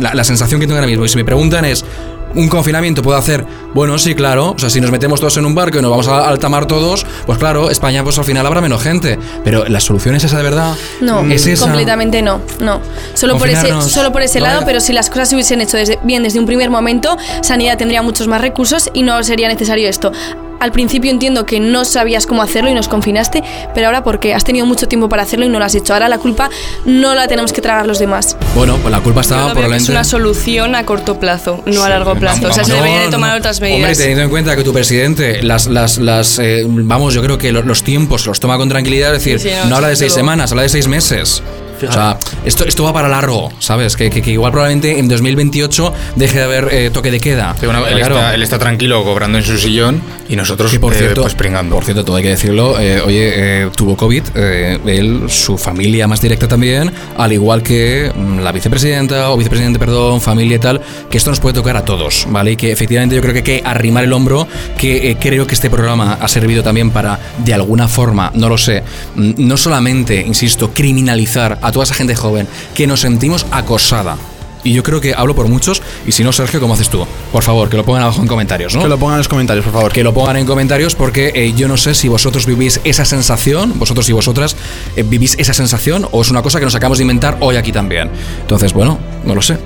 la, 0.00 0.14
la 0.14 0.24
sensación 0.24 0.60
que 0.60 0.66
tengo 0.66 0.76
ahora 0.76 0.86
mismo, 0.86 1.04
y 1.04 1.08
si 1.08 1.16
me 1.16 1.24
preguntan 1.24 1.64
es, 1.64 1.84
¿un 2.34 2.48
confinamiento 2.48 3.02
puedo 3.02 3.16
hacer? 3.16 3.44
Bueno, 3.74 3.98
sí, 3.98 4.14
claro, 4.14 4.52
o 4.52 4.58
sea, 4.58 4.70
si 4.70 4.80
nos 4.80 4.90
metemos 4.90 5.20
todos 5.20 5.36
en 5.36 5.46
un 5.46 5.54
barco 5.54 5.78
y 5.78 5.82
nos 5.82 5.90
vamos 5.90 6.08
a 6.08 6.28
alta 6.28 6.48
mar 6.48 6.66
todos, 6.66 7.06
pues 7.26 7.38
claro, 7.38 7.70
España 7.70 8.02
pues 8.02 8.18
al 8.18 8.24
final 8.24 8.46
habrá 8.46 8.60
menos 8.60 8.82
gente, 8.82 9.18
pero 9.44 9.66
la 9.66 9.80
solución 9.80 10.14
es 10.14 10.24
esa 10.24 10.38
de 10.38 10.42
verdad. 10.42 10.74
No, 11.00 11.22
es 11.30 11.46
esa. 11.46 11.66
completamente 11.66 12.22
no, 12.22 12.40
no. 12.60 12.80
Solo 13.14 13.38
por 13.38 13.48
ese, 13.48 13.68
solo 13.82 14.12
por 14.12 14.22
ese 14.22 14.40
lado, 14.40 14.62
pero 14.64 14.80
si 14.80 14.92
las 14.92 15.10
cosas 15.10 15.30
se 15.30 15.34
hubiesen 15.36 15.60
hecho 15.60 15.76
desde, 15.76 15.98
bien 16.04 16.22
desde 16.22 16.38
un 16.38 16.46
primer 16.46 16.70
momento, 16.70 17.16
Sanidad 17.42 17.76
tendría 17.76 18.02
muchos 18.02 18.28
más 18.28 18.40
recursos 18.40 18.90
y 18.94 19.02
no 19.02 19.22
sería 19.22 19.48
necesario 19.48 19.88
esto. 19.88 20.12
Al 20.60 20.72
principio 20.72 21.10
entiendo 21.10 21.46
que 21.46 21.60
no 21.60 21.84
sabías 21.84 22.26
cómo 22.26 22.42
hacerlo 22.42 22.70
y 22.70 22.74
nos 22.74 22.88
confinaste, 22.88 23.42
pero 23.74 23.86
ahora 23.86 24.02
porque 24.02 24.34
has 24.34 24.44
tenido 24.44 24.66
mucho 24.66 24.88
tiempo 24.88 25.08
para 25.08 25.22
hacerlo 25.22 25.46
y 25.46 25.48
no 25.48 25.58
lo 25.58 25.64
has 25.64 25.74
hecho. 25.74 25.92
Ahora 25.94 26.08
la 26.08 26.18
culpa 26.18 26.50
no 26.84 27.14
la 27.14 27.28
tenemos 27.28 27.52
que 27.52 27.60
tragar 27.60 27.86
los 27.86 27.98
demás. 27.98 28.36
Bueno, 28.54 28.76
pues 28.82 28.90
la 28.90 29.00
culpa 29.00 29.22
lo 29.22 29.54
veo 29.54 29.68
que 29.70 29.76
es 29.76 29.88
una 29.88 30.04
solución 30.04 30.74
a 30.74 30.84
corto 30.84 31.18
plazo, 31.20 31.62
no 31.66 31.82
a 31.84 31.88
largo 31.88 32.14
plazo. 32.16 32.48
o 32.48 32.52
sea, 32.52 32.64
se 32.64 32.70
No, 32.70 32.76
deberían 32.76 33.04
de 33.04 33.10
tomar 33.10 33.30
no. 33.32 33.38
otras 33.38 33.58
Hombre, 33.58 33.74
medidas. 33.78 33.98
teniendo 33.98 34.24
en 34.24 34.30
cuenta 34.30 34.56
que 34.56 34.64
tu 34.64 34.72
presidente, 34.72 35.42
las, 35.42 35.66
las, 35.66 35.98
las 35.98 36.38
eh, 36.38 36.64
vamos, 36.66 37.14
yo 37.14 37.22
creo 37.22 37.38
que 37.38 37.52
lo- 37.52 37.62
los 37.62 37.82
tiempos 37.84 38.26
los 38.26 38.40
toma 38.40 38.56
con 38.56 38.68
tranquilidad, 38.68 39.14
es 39.14 39.24
decir, 39.24 39.38
Sí, 39.40 39.48
sí, 39.50 39.54
no, 39.62 39.70
no, 39.70 39.76
habla 39.76 39.88
de 39.88 39.96
seis 39.96 40.10
luego. 40.12 40.20
semanas, 40.20 40.50
habla 40.50 40.62
de 40.62 40.68
seis 40.70 40.88
meses. 40.88 41.42
O 41.86 41.92
sea, 41.92 42.18
esto, 42.44 42.64
esto 42.64 42.84
va 42.84 42.92
para 42.92 43.08
largo, 43.08 43.52
¿sabes? 43.58 43.96
Que, 43.96 44.10
que- 44.10 44.22
que 44.22 44.30
igual 44.32 44.50
probablemente 44.52 44.98
en 44.98 45.08
2028 45.08 45.92
deje 46.16 46.38
de 46.38 46.44
haber 46.44 46.68
eh, 46.72 46.90
toque 46.90 47.10
de 47.10 47.20
queda. 47.20 47.54
Sí, 47.58 47.66
bueno, 47.66 47.86
él, 47.86 47.98
Claro. 47.98 48.16
está, 48.16 48.34
él 48.34 48.42
está 48.42 48.58
tranquilo 48.58 49.04
cobrando 49.04 49.38
en 49.38 49.44
su 49.44 49.56
sillón 49.58 50.00
y 50.28 50.36
nosotros 50.36 50.70
Que 50.70 50.80
por 50.80 50.92
eh, 50.94 50.98
cierto, 50.98 51.22
pues 51.22 51.34
pringando. 51.34 51.74
por 51.74 51.84
cierto, 51.84 52.04
todo 52.04 52.16
hay 52.16 52.22
que 52.22 52.30
decirlo. 52.30 52.78
eh, 52.80 53.00
oye, 53.00 53.68
tuvo 53.76 53.96
COVID, 53.96 54.22
él, 54.86 55.22
su 55.28 55.56
familia 55.58 56.06
más 56.06 56.20
directa 56.20 56.48
también, 56.48 56.92
al 57.16 57.32
igual 57.32 57.62
que 57.62 58.10
mm, 58.14 58.40
la 58.40 58.52
vicepresidenta 58.52 59.30
o 59.30 59.36
vicepresidente, 59.36 59.78
perdón, 59.78 60.20
familia 60.20 60.56
y 60.56 60.60
tal, 60.60 60.80
que 61.10 61.18
esto 61.18 61.30
nos 61.30 61.40
puede 61.40 61.54
tocar 61.54 61.76
a 61.76 61.84
todos, 61.84 62.26
¿vale? 62.30 62.52
Y 62.52 62.56
que 62.56 62.72
efectivamente 62.72 63.14
yo 63.14 63.20
creo 63.22 63.32
que 63.32 63.38
hay 63.38 63.60
que 63.60 63.62
arrimar 63.64 64.04
el 64.04 64.12
hombro, 64.12 64.46
que 64.76 65.16
creo 65.20 65.46
que 65.46 65.54
este 65.54 65.70
programa 65.70 66.18
ha 66.20 66.28
servido 66.28 66.62
también 66.62 66.90
para, 66.90 67.18
de 67.44 67.54
alguna 67.54 67.88
forma, 67.88 68.30
no 68.34 68.48
lo 68.48 68.58
sé, 68.58 68.82
mm, 69.14 69.32
no 69.38 69.56
solamente, 69.56 70.20
insisto, 70.20 70.70
criminalizar 70.72 71.58
a 71.62 71.67
toda 71.72 71.84
esa 71.84 71.94
gente 71.94 72.14
joven 72.14 72.46
que 72.74 72.86
nos 72.86 73.00
sentimos 73.00 73.46
acosada. 73.50 74.16
Y 74.64 74.72
yo 74.72 74.82
creo 74.82 75.00
que 75.00 75.14
hablo 75.14 75.36
por 75.36 75.46
muchos, 75.46 75.80
y 76.04 76.10
si 76.12 76.24
no, 76.24 76.32
Sergio, 76.32 76.60
¿cómo 76.60 76.74
haces 76.74 76.88
tú? 76.88 77.06
Por 77.32 77.44
favor, 77.44 77.68
que 77.70 77.76
lo 77.76 77.84
pongan 77.84 78.02
abajo 78.02 78.20
en 78.20 78.26
comentarios, 78.26 78.74
¿no? 78.74 78.82
Que 78.82 78.88
lo 78.88 78.98
pongan 78.98 79.14
en 79.14 79.18
los 79.18 79.28
comentarios, 79.28 79.64
por 79.64 79.72
favor. 79.72 79.92
Que 79.92 80.02
lo 80.02 80.12
pongan 80.12 80.36
en 80.36 80.46
comentarios 80.46 80.96
porque 80.96 81.30
eh, 81.34 81.54
yo 81.56 81.68
no 81.68 81.76
sé 81.76 81.94
si 81.94 82.08
vosotros 82.08 82.44
vivís 82.44 82.80
esa 82.82 83.04
sensación, 83.04 83.78
vosotros 83.78 84.08
y 84.08 84.12
vosotras 84.12 84.56
eh, 84.96 85.04
vivís 85.04 85.36
esa 85.38 85.54
sensación 85.54 86.08
o 86.10 86.22
es 86.22 86.30
una 86.30 86.42
cosa 86.42 86.58
que 86.58 86.64
nos 86.64 86.74
acabamos 86.74 86.98
de 86.98 87.02
inventar 87.04 87.36
hoy 87.40 87.54
aquí 87.54 87.70
también. 87.70 88.10
Entonces, 88.40 88.72
bueno, 88.72 88.98
no 89.24 89.34
lo 89.36 89.42
sé. 89.42 89.56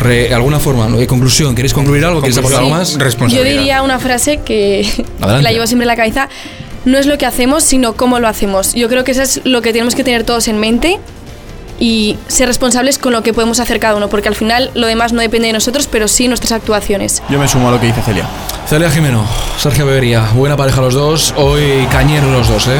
Re- 0.00 0.32
¿Alguna 0.34 0.58
forma? 0.58 0.88
¿no? 0.88 0.98
Eh, 0.98 1.06
conclusión? 1.06 1.54
¿Queréis 1.54 1.74
concluir 1.74 2.02
algo? 2.04 2.20
¿Queréis 2.20 2.38
aportar 2.38 2.60
algo 2.60 2.70
más? 2.70 2.96
Yo 3.28 3.44
diría 3.44 3.82
una 3.82 3.98
frase 3.98 4.38
que, 4.38 4.88
que 5.20 5.42
la 5.42 5.52
llevo 5.52 5.66
siempre 5.66 5.84
en 5.84 5.88
la 5.88 5.96
cabeza. 5.96 6.28
No 6.86 6.98
es 6.98 7.06
lo 7.06 7.18
que 7.18 7.26
hacemos, 7.26 7.62
sino 7.62 7.92
cómo 7.92 8.18
lo 8.18 8.26
hacemos. 8.26 8.72
Yo 8.74 8.88
creo 8.88 9.04
que 9.04 9.12
eso 9.12 9.22
es 9.22 9.42
lo 9.44 9.60
que 9.62 9.72
tenemos 9.72 9.94
que 9.94 10.02
tener 10.04 10.24
todos 10.24 10.48
en 10.48 10.58
mente 10.58 10.98
y 11.82 12.16
ser 12.28 12.46
responsables 12.46 12.96
con 12.96 13.12
lo 13.12 13.24
que 13.24 13.32
podemos 13.32 13.58
hacer 13.58 13.80
cada 13.80 13.96
uno, 13.96 14.08
porque 14.08 14.28
al 14.28 14.36
final 14.36 14.70
lo 14.74 14.86
demás 14.86 15.12
no 15.12 15.20
depende 15.20 15.48
de 15.48 15.52
nosotros, 15.52 15.88
pero 15.88 16.06
sí 16.06 16.28
nuestras 16.28 16.52
actuaciones. 16.52 17.24
Yo 17.28 17.40
me 17.40 17.48
sumo 17.48 17.70
a 17.70 17.72
lo 17.72 17.80
que 17.80 17.86
dice 17.86 18.00
Celia. 18.02 18.24
Celia 18.68 18.88
Jimeno, 18.88 19.26
Sergio 19.58 19.84
Bebería, 19.84 20.28
buena 20.32 20.56
pareja 20.56 20.80
los 20.80 20.94
dos, 20.94 21.34
hoy 21.36 21.84
cañeros 21.90 22.30
los 22.30 22.46
dos, 22.46 22.68
¿eh? 22.68 22.78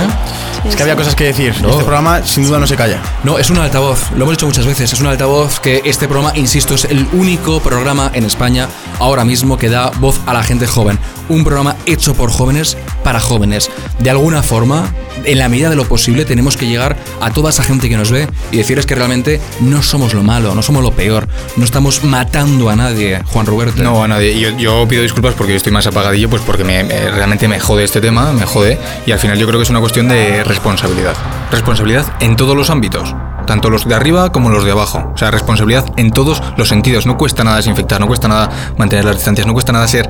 Es 0.64 0.76
que 0.76 0.82
había 0.84 0.94
cosas 0.94 1.16
que 1.16 1.24
decir. 1.24 1.52
No. 1.60 1.70
Este 1.70 1.82
programa 1.82 2.24
sin 2.24 2.44
duda 2.44 2.60
no 2.60 2.68
se 2.68 2.76
calla. 2.76 3.02
No, 3.24 3.38
es 3.38 3.50
un 3.50 3.58
altavoz, 3.58 4.12
lo 4.12 4.22
hemos 4.22 4.36
dicho 4.36 4.46
muchas 4.46 4.66
veces, 4.66 4.92
es 4.92 5.00
un 5.00 5.08
altavoz 5.08 5.58
que 5.58 5.82
este 5.84 6.06
programa, 6.06 6.32
insisto, 6.36 6.76
es 6.76 6.84
el 6.84 7.08
único 7.12 7.58
programa 7.58 8.12
en 8.14 8.24
España 8.24 8.68
ahora 9.00 9.24
mismo 9.24 9.58
que 9.58 9.68
da 9.68 9.90
voz 9.98 10.20
a 10.26 10.32
la 10.32 10.44
gente 10.44 10.68
joven. 10.68 11.00
Un 11.28 11.42
programa 11.42 11.74
hecho 11.86 12.14
por 12.14 12.30
jóvenes 12.30 12.76
para 13.02 13.18
jóvenes. 13.18 13.68
De 13.98 14.10
alguna 14.10 14.44
forma, 14.44 14.94
en 15.24 15.38
la 15.38 15.48
medida 15.48 15.70
de 15.70 15.76
lo 15.76 15.88
posible, 15.88 16.24
tenemos 16.24 16.56
que 16.56 16.68
llegar 16.68 16.96
a 17.20 17.30
toda 17.32 17.50
esa 17.50 17.64
gente 17.64 17.88
que 17.88 17.96
nos 17.96 18.12
ve 18.12 18.28
y 18.52 18.58
decirles 18.58 18.86
que 18.86 18.91
realmente 18.94 19.40
no 19.60 19.82
somos 19.82 20.14
lo 20.14 20.22
malo, 20.22 20.54
no 20.54 20.62
somos 20.62 20.82
lo 20.82 20.92
peor, 20.92 21.26
no 21.56 21.64
estamos 21.64 22.04
matando 22.04 22.70
a 22.70 22.76
nadie, 22.76 23.22
Juan 23.26 23.46
Roberto. 23.46 23.82
No, 23.82 24.02
a 24.02 24.08
nadie. 24.08 24.38
Yo, 24.58 24.86
pido 24.88 25.02
disculpas 25.02 25.34
porque 25.34 25.52
yo 25.52 25.56
estoy 25.56 25.72
más 25.72 25.86
apagadillo, 25.86 26.28
pues 26.28 26.42
porque 26.44 26.64
me- 26.64 26.82
realmente 26.84 27.48
me 27.48 27.60
jode 27.60 27.84
este 27.84 28.00
tema, 28.00 28.32
me 28.32 28.44
jode. 28.46 28.78
Y 29.06 29.12
al 29.12 29.18
final 29.18 29.38
yo 29.38 29.46
creo 29.46 29.58
que 29.58 29.64
es 29.64 29.70
una 29.70 29.80
cuestión 29.80 30.08
de 30.08 30.44
responsabilidad. 30.44 31.14
Responsabilidad 31.50 32.06
en 32.20 32.36
todos 32.36 32.56
los 32.56 32.70
ámbitos. 32.70 33.14
Tanto 33.46 33.70
los 33.70 33.86
de 33.86 33.94
arriba 33.94 34.30
como 34.32 34.48
los 34.50 34.64
de 34.64 34.70
abajo. 34.70 35.10
O 35.14 35.18
sea, 35.18 35.30
responsabilidad 35.30 35.84
en 35.96 36.10
todos 36.10 36.42
los 36.56 36.68
sentidos. 36.68 37.06
No 37.06 37.16
cuesta 37.16 37.44
nada 37.44 37.56
desinfectar, 37.56 38.00
no 38.00 38.06
cuesta 38.06 38.28
nada 38.28 38.50
mantener 38.76 39.04
las 39.04 39.16
distancias, 39.16 39.46
no 39.46 39.52
cuesta 39.52 39.72
nada 39.72 39.86
ser. 39.88 40.08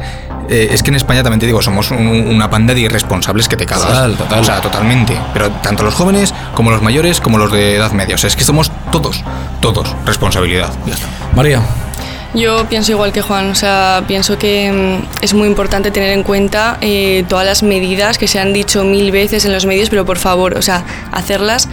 eh, 0.49 0.69
es 0.73 0.83
que 0.83 0.91
en 0.91 0.97
España 0.97 1.23
también 1.23 1.39
te 1.41 1.47
digo, 1.47 1.63
somos 1.63 1.91
un- 1.93 2.27
una 2.29 2.51
panda 2.51 2.75
de 2.75 2.81
irresponsables 2.81 3.49
que 3.49 3.57
te 3.57 3.65
cagas. 3.65 3.87
Total, 3.87 4.17
total. 4.17 4.41
O 4.41 4.45
sea, 4.45 4.61
totalmente. 4.61 5.17
Pero 5.33 5.51
tanto 5.63 5.83
los 5.85 5.95
jóvenes 5.95 6.35
como 6.55 6.71
los 6.71 6.83
mayores 6.83 7.21
como 7.21 7.39
los 7.39 7.51
de 7.53 7.77
edad 7.77 7.93
media. 7.93 8.17
O 8.17 8.19
sea, 8.19 8.29
es 8.29 8.37
que 8.37 8.45
somos 8.45 8.71
todos, 8.91 9.23
todos. 9.61 9.95
Responsabilidad. 10.05 10.71
Ya 10.85 10.95
está. 10.95 11.07
María. 11.35 11.61
Yo 12.35 12.67
pienso 12.67 12.93
igual 12.93 13.13
que 13.13 13.21
Juan, 13.21 13.51
o 13.51 13.55
sea, 13.55 14.05
pienso 14.07 14.39
que 14.39 14.73
mm, 14.73 15.23
es 15.25 15.35
muy 15.35 15.47
importante 15.49 15.91
tener 15.91 16.11
en 16.13 16.23
cuenta 16.23 16.79
eh, 16.81 17.25
todas 17.29 17.45
las 17.45 17.63
medidas 17.63 18.17
que 18.17 18.27
se 18.27 18.39
han 18.39 18.53
dicho 18.55 18.85
mil 18.85 19.13
veces 19.13 19.45
en 19.45 19.53
los 19.53 19.67
medios, 19.67 19.91
pero 19.91 20.07
por 20.07 20.19
favor, 20.19 20.57
o 20.57 20.63
sea, 20.63 20.83
hacerlas 21.13 21.69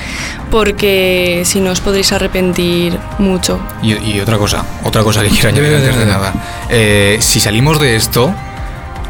porque 0.52 1.44
si 1.46 1.62
no 1.62 1.72
os 1.72 1.80
podréis 1.80 2.12
arrepentir 2.12 2.98
mucho. 3.20 3.60
Y, 3.82 3.94
y 3.94 4.20
otra 4.20 4.38
cosa, 4.38 4.66
otra 4.84 5.04
cosa 5.04 5.22
que 5.22 5.30
quiero 5.30 5.50
añadir 5.50 5.76
antes 5.76 5.98
de 5.98 6.06
nada. 6.06 6.34
Eh, 6.70 7.18
si 7.22 7.40
salimos 7.40 7.80
de 7.80 7.96
esto, 7.96 8.34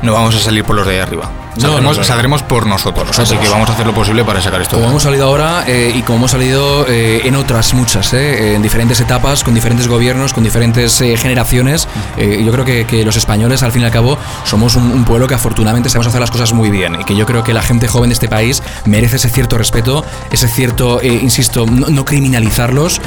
no 0.03 0.13
vamos 0.13 0.35
a 0.35 0.39
salir 0.39 0.63
por 0.63 0.75
los 0.75 0.85
de 0.85 0.93
ahí 0.93 0.99
arriba. 0.99 1.31
No, 1.55 1.61
Saldremos, 1.61 1.95
no, 1.95 2.01
no. 2.01 2.03
saldremos 2.03 2.43
por 2.43 2.67
nosotros. 2.67 3.17
Así 3.19 3.35
que 3.37 3.49
vamos 3.49 3.69
a 3.69 3.73
hacer 3.73 3.85
lo 3.85 3.93
posible 3.93 4.23
para 4.23 4.41
sacar 4.41 4.61
esto. 4.61 4.75
Como 4.77 4.89
hemos 4.89 5.03
salido 5.03 5.25
ahora 5.25 5.63
eh, 5.67 5.91
y 5.95 6.01
como 6.03 6.19
hemos 6.19 6.31
salido 6.31 6.85
eh, 6.87 7.21
en 7.25 7.35
otras 7.35 7.73
muchas, 7.73 8.13
eh, 8.13 8.55
en 8.55 8.61
diferentes 8.61 8.99
etapas, 9.01 9.43
con 9.43 9.53
diferentes 9.53 9.87
gobiernos, 9.87 10.33
con 10.33 10.43
diferentes 10.43 11.01
eh, 11.01 11.17
generaciones, 11.17 11.87
eh, 12.17 12.41
yo 12.45 12.51
creo 12.51 12.65
que, 12.65 12.85
que 12.85 13.03
los 13.03 13.17
españoles, 13.17 13.63
al 13.63 13.71
fin 13.71 13.81
y 13.81 13.85
al 13.85 13.91
cabo, 13.91 14.17
somos 14.45 14.75
un, 14.75 14.91
un 14.91 15.05
pueblo 15.05 15.27
que 15.27 15.33
afortunadamente 15.33 15.89
sabemos 15.89 16.07
hacer 16.07 16.21
las 16.21 16.31
cosas 16.31 16.53
muy 16.53 16.69
bien 16.69 16.95
y 17.01 17.03
que 17.03 17.15
yo 17.15 17.25
creo 17.25 17.43
que 17.43 17.53
la 17.53 17.61
gente 17.61 17.87
joven 17.87 18.09
de 18.09 18.13
este 18.13 18.27
país 18.29 18.61
merece 18.85 19.17
ese 19.17 19.29
cierto 19.29 19.57
respeto, 19.57 20.05
ese 20.31 20.47
cierto, 20.47 21.01
eh, 21.01 21.07
insisto, 21.07 21.65
no, 21.65 21.87
no 21.89 22.05
criminalizarlos. 22.05 23.01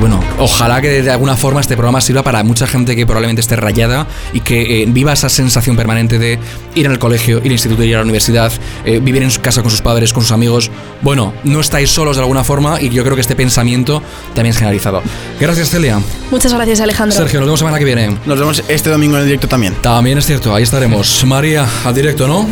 Bueno, 0.00 0.20
ojalá 0.38 0.80
que 0.80 1.02
de 1.02 1.10
alguna 1.10 1.36
forma 1.36 1.60
este 1.60 1.74
programa 1.76 2.00
sirva 2.00 2.22
para 2.22 2.42
mucha 2.44 2.66
gente 2.66 2.94
que 2.96 3.06
probablemente 3.06 3.40
esté 3.40 3.56
rayada 3.56 4.06
y 4.32 4.40
que 4.40 4.84
viva 4.88 5.12
esa 5.12 5.28
sensación 5.28 5.76
permanente 5.76 6.18
de 6.18 6.38
ir 6.74 6.86
al 6.86 6.98
colegio, 6.98 7.38
ir 7.38 7.46
al 7.46 7.52
instituto, 7.52 7.82
ir 7.88 7.96
a 7.96 7.98
la 7.98 8.04
universidad, 8.04 8.52
eh, 8.84 9.00
vivir 9.02 9.22
en 9.22 9.30
su 9.30 9.40
casa 9.40 9.62
con 9.62 9.70
sus 9.70 9.82
padres, 9.82 10.12
con 10.12 10.22
sus 10.22 10.32
amigos. 10.32 10.70
Bueno, 11.02 11.32
no 11.44 11.60
estáis 11.60 11.90
solos 11.90 12.16
de 12.16 12.22
alguna 12.22 12.44
forma 12.44 12.80
y 12.80 12.90
yo 12.90 13.02
creo 13.04 13.14
que 13.14 13.22
este 13.22 13.36
pensamiento 13.36 14.02
también 14.34 14.52
es 14.52 14.58
generalizado. 14.58 15.02
Gracias, 15.40 15.70
Celia. 15.70 16.00
Muchas 16.30 16.52
gracias, 16.52 16.80
Alejandro. 16.80 17.16
Sergio, 17.16 17.40
nos 17.40 17.46
vemos 17.46 17.60
semana 17.60 17.78
que 17.78 17.84
viene. 17.84 18.16
Nos 18.26 18.38
vemos 18.38 18.62
este 18.68 18.90
domingo 18.90 19.16
en 19.16 19.22
el 19.22 19.26
directo 19.26 19.48
también. 19.48 19.74
También 19.82 20.18
es 20.18 20.26
cierto, 20.26 20.54
ahí 20.54 20.62
estaremos. 20.62 21.24
María, 21.24 21.66
al 21.84 21.94
directo, 21.94 22.26
¿no? 22.26 22.46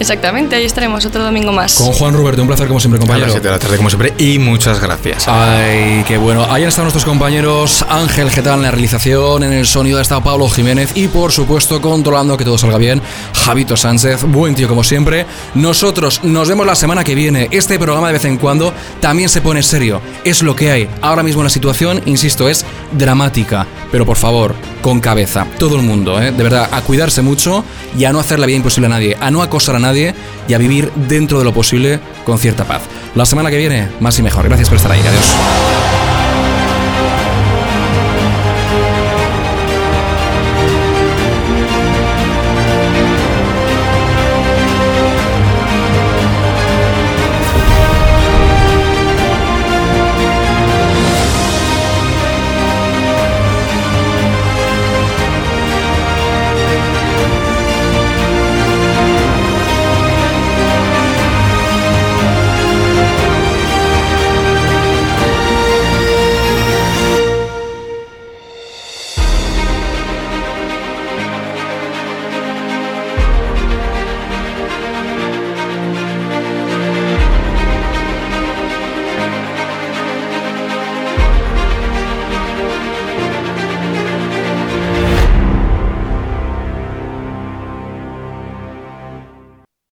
Exactamente, 0.00 0.56
ahí 0.56 0.64
estaremos 0.64 1.04
otro 1.04 1.22
domingo 1.22 1.52
más. 1.52 1.74
Con 1.74 1.92
Juan 1.92 2.14
Ruberte, 2.14 2.40
un 2.40 2.48
placer 2.48 2.66
como 2.66 2.80
siempre, 2.80 2.96
A 2.98 3.00
compañero. 3.00 3.26
las 3.26 3.32
7 3.34 3.46
de 3.46 3.52
la 3.52 3.58
tarde, 3.58 3.76
como 3.76 3.90
siempre, 3.90 4.14
y 4.18 4.38
muchas 4.38 4.80
gracias. 4.80 5.28
Ay, 5.28 6.02
qué 6.08 6.16
bueno. 6.16 6.46
Ahí 6.50 6.64
están 6.64 6.84
nuestros 6.84 7.04
compañeros 7.04 7.84
Ángel 7.88 8.30
Getán 8.30 8.54
en 8.54 8.62
la 8.62 8.70
realización, 8.70 9.44
en 9.44 9.52
el 9.52 9.66
sonido 9.66 9.98
ha 9.98 10.02
estado 10.02 10.22
Pablo 10.22 10.48
Jiménez 10.48 10.92
y 10.94 11.08
por 11.08 11.32
supuesto 11.32 11.80
controlando 11.82 12.36
que 12.38 12.44
todo 12.44 12.56
salga 12.56 12.78
bien, 12.78 13.02
Javito 13.34 13.76
Sánchez, 13.76 14.24
buen 14.24 14.54
tío 14.54 14.68
como 14.68 14.82
siempre. 14.82 15.26
Nosotros 15.54 16.24
nos 16.24 16.48
vemos 16.48 16.64
la 16.66 16.74
semana 16.74 17.04
que 17.04 17.14
viene. 17.14 17.48
Este 17.50 17.78
programa 17.78 18.06
de 18.06 18.14
vez 18.14 18.24
en 18.24 18.38
cuando 18.38 18.72
también 19.00 19.28
se 19.28 19.42
pone 19.42 19.62
serio. 19.62 20.00
Es 20.24 20.42
lo 20.42 20.56
que 20.56 20.70
hay. 20.70 20.88
Ahora 21.02 21.22
mismo 21.22 21.42
la 21.42 21.50
situación, 21.50 22.00
insisto, 22.06 22.48
es 22.48 22.64
dramática. 22.92 23.66
Pero 23.92 24.06
por 24.06 24.16
favor, 24.16 24.54
con 24.82 25.00
cabeza. 25.00 25.46
Todo 25.58 25.76
el 25.76 25.82
mundo, 25.82 26.20
¿eh? 26.20 26.32
de 26.32 26.42
verdad, 26.42 26.68
a 26.72 26.80
cuidarse 26.82 27.22
mucho 27.22 27.64
y 27.96 28.04
a 28.04 28.12
no 28.12 28.20
hacer 28.20 28.38
la 28.38 28.46
vida 28.46 28.56
imposible 28.56 28.86
a 28.86 28.90
nadie, 28.90 29.16
a 29.20 29.30
no 29.30 29.42
acosar 29.42 29.76
a 29.76 29.78
nadie 29.78 30.14
y 30.48 30.54
a 30.54 30.58
vivir 30.58 30.90
dentro 31.08 31.38
de 31.38 31.44
lo 31.44 31.52
posible 31.52 32.00
con 32.24 32.38
cierta 32.38 32.64
paz. 32.64 32.82
La 33.14 33.26
semana 33.26 33.50
que 33.50 33.58
viene, 33.58 33.88
más 34.00 34.18
y 34.18 34.22
mejor. 34.22 34.44
Gracias 34.44 34.68
por 34.68 34.76
estar 34.76 34.92
ahí. 34.92 35.00
Adiós. 35.00 35.99